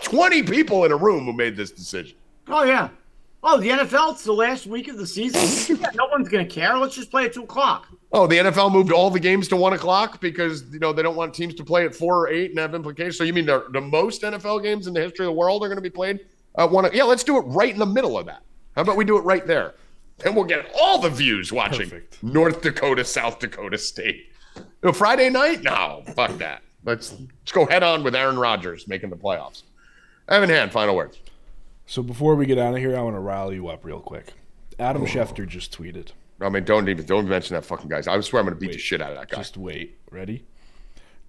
20 0.03 0.43
people 0.43 0.85
in 0.85 0.91
a 0.91 0.97
room 0.97 1.25
who 1.25 1.33
made 1.33 1.55
this 1.55 1.71
decision. 1.71 2.17
Oh 2.47 2.63
yeah. 2.63 2.89
Oh, 3.43 3.59
the 3.59 3.69
NFL. 3.69 4.11
It's 4.13 4.23
the 4.23 4.31
last 4.33 4.67
week 4.67 4.87
of 4.87 4.97
the 4.97 5.07
season. 5.07 5.77
Yeah, 5.81 5.89
no 5.95 6.05
one's 6.11 6.29
gonna 6.29 6.45
care. 6.45 6.77
Let's 6.77 6.95
just 6.95 7.09
play 7.11 7.25
at 7.25 7.33
two 7.33 7.43
o'clock. 7.43 7.87
Oh, 8.13 8.27
the 8.27 8.37
NFL 8.37 8.71
moved 8.71 8.91
all 8.91 9.09
the 9.09 9.19
games 9.19 9.47
to 9.49 9.55
one 9.55 9.73
o'clock 9.73 10.21
because 10.21 10.63
you 10.71 10.79
know 10.79 10.93
they 10.93 11.01
don't 11.01 11.15
want 11.15 11.33
teams 11.33 11.55
to 11.55 11.63
play 11.63 11.83
at 11.85 11.93
four 11.95 12.17
or 12.19 12.27
eight 12.29 12.51
and 12.51 12.59
have 12.59 12.75
implications. 12.75 13.17
So 13.17 13.23
you 13.23 13.33
mean 13.33 13.47
the, 13.47 13.65
the 13.73 13.81
most 13.81 14.21
NFL 14.21 14.61
games 14.63 14.85
in 14.87 14.93
the 14.93 15.01
history 15.01 15.25
of 15.25 15.29
the 15.31 15.37
world 15.37 15.63
are 15.63 15.67
going 15.67 15.77
to 15.77 15.81
be 15.81 15.89
played 15.89 16.19
at 16.57 16.69
one? 16.69 16.85
o- 16.85 16.91
Yeah, 16.93 17.03
let's 17.03 17.23
do 17.23 17.37
it 17.37 17.41
right 17.41 17.71
in 17.73 17.79
the 17.79 17.85
middle 17.85 18.17
of 18.17 18.27
that. 18.27 18.43
How 18.75 18.83
about 18.83 18.97
we 18.97 19.05
do 19.05 19.17
it 19.17 19.21
right 19.21 19.45
there? 19.45 19.75
Then 20.19 20.35
we'll 20.35 20.45
get 20.45 20.71
all 20.79 20.99
the 20.99 21.09
views 21.09 21.51
watching 21.51 21.89
Perfect. 21.89 22.21
North 22.23 22.61
Dakota, 22.61 23.03
South 23.03 23.39
Dakota 23.39 23.77
State. 23.77 24.27
You 24.55 24.63
know, 24.83 24.93
Friday 24.93 25.29
night? 25.29 25.63
No, 25.63 26.03
fuck 26.15 26.37
that. 26.37 26.61
Let's 26.83 27.11
let's 27.11 27.51
go 27.51 27.65
head 27.65 27.83
on 27.83 28.03
with 28.03 28.15
Aaron 28.15 28.37
Rodgers 28.37 28.87
making 28.87 29.09
the 29.09 29.17
playoffs. 29.17 29.63
Evan 30.27 30.49
Hand, 30.49 30.71
final 30.71 30.95
words. 30.95 31.19
So 31.85 32.01
before 32.01 32.35
we 32.35 32.45
get 32.45 32.57
out 32.57 32.73
of 32.73 32.79
here, 32.79 32.97
I 32.97 33.01
want 33.01 33.15
to 33.15 33.19
rile 33.19 33.51
you 33.51 33.67
up 33.67 33.83
real 33.83 33.99
quick. 33.99 34.33
Adam 34.79 35.03
oh. 35.03 35.05
Schefter 35.05 35.47
just 35.47 35.77
tweeted. 35.77 36.09
I 36.39 36.49
mean, 36.49 36.63
don't 36.63 36.89
even 36.89 37.05
don't 37.05 37.27
mention 37.27 37.55
that 37.55 37.65
fucking 37.65 37.89
guy. 37.89 38.01
I 38.07 38.19
swear 38.21 38.39
I'm 38.39 38.47
gonna 38.47 38.55
beat 38.55 38.71
the 38.71 38.79
shit 38.79 39.01
out 39.01 39.11
of 39.11 39.17
that 39.17 39.29
guy. 39.29 39.37
Just 39.37 39.57
wait. 39.57 39.97
Ready? 40.09 40.45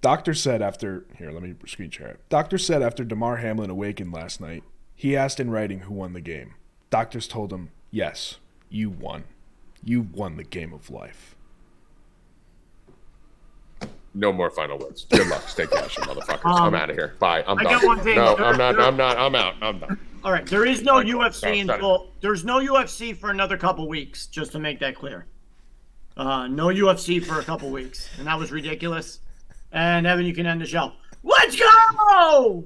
Doctor 0.01 0.35
said 0.35 0.63
after 0.63 1.05
here, 1.17 1.31
let 1.31 1.43
me 1.43 1.55
screen 1.67 1.91
share 1.91 2.09
it. 2.09 2.29
Doctor 2.29 2.59
said 2.59 2.83
after 2.83 3.05
Damar 3.05 3.37
Hamlin 3.37 3.71
awakened 3.71 4.13
last 4.13 4.41
night, 4.41 4.65
he 4.95 5.17
asked 5.17 5.39
in 5.39 5.51
writing 5.51 5.81
who 5.81 5.95
won 5.95 6.13
the 6.13 6.21
game. 6.21 6.55
Doctors 6.93 7.27
told 7.27 7.51
him, 7.53 7.71
"Yes, 7.91 8.37
you 8.69 8.91
won. 8.91 9.25
You 9.83 10.03
won 10.13 10.37
the 10.37 10.45
game 10.45 10.75
of 10.75 10.91
life." 10.91 11.35
No 14.15 14.31
more 14.31 14.51
final 14.51 14.77
words. 14.79 15.07
Good 15.07 15.27
luck. 15.29 15.49
Stay 15.49 15.67
cashing, 15.67 16.05
motherfuckers. 16.09 16.41
I'm 16.45 16.67
Um, 16.69 16.75
out 16.75 16.91
of 16.91 16.97
here. 16.97 17.15
Bye. 17.19 17.43
I'm 17.47 17.59
I 17.59 17.63
done. 17.63 17.73
got 17.73 17.85
one 17.87 18.01
thing. 18.01 18.17
No, 18.17 18.37
There- 18.37 18.45
I'm 18.45 18.59
not. 18.59 18.77
there- 18.77 18.85
I'm 18.85 18.97
not. 18.99 19.17
I'm 19.17 19.35
out. 19.35 19.55
I'm 19.63 19.79
done. 19.79 19.99
All 20.23 20.31
right, 20.31 20.45
there 20.47 20.67
is 20.67 20.83
no 20.83 21.01
Sorry, 21.01 21.07
UFC 21.07 21.33
sorry. 21.41 21.61
until 21.61 22.11
there's 22.21 22.45
no 22.45 22.59
UFC 22.61 23.17
for 23.17 23.31
another 23.31 23.57
couple 23.57 23.89
weeks. 23.89 24.27
Just 24.27 24.53
to 24.53 24.59
make 24.59 24.79
that 24.81 24.95
clear, 24.95 25.27
uh, 26.19 26.47
no 26.47 26.67
UFC 26.67 27.25
for 27.25 27.41
a 27.41 27.43
couple 27.43 27.71
weeks, 27.71 28.09
and 28.19 28.27
that 28.27 28.39
was 28.39 28.53
ridiculous. 28.53 29.21
And 29.73 30.07
Evan, 30.07 30.27
you 30.27 30.35
can 30.35 30.45
end 30.45 30.61
the 30.61 30.67
show. 30.67 30.93
Let's 31.25 31.57
go! 31.59 32.65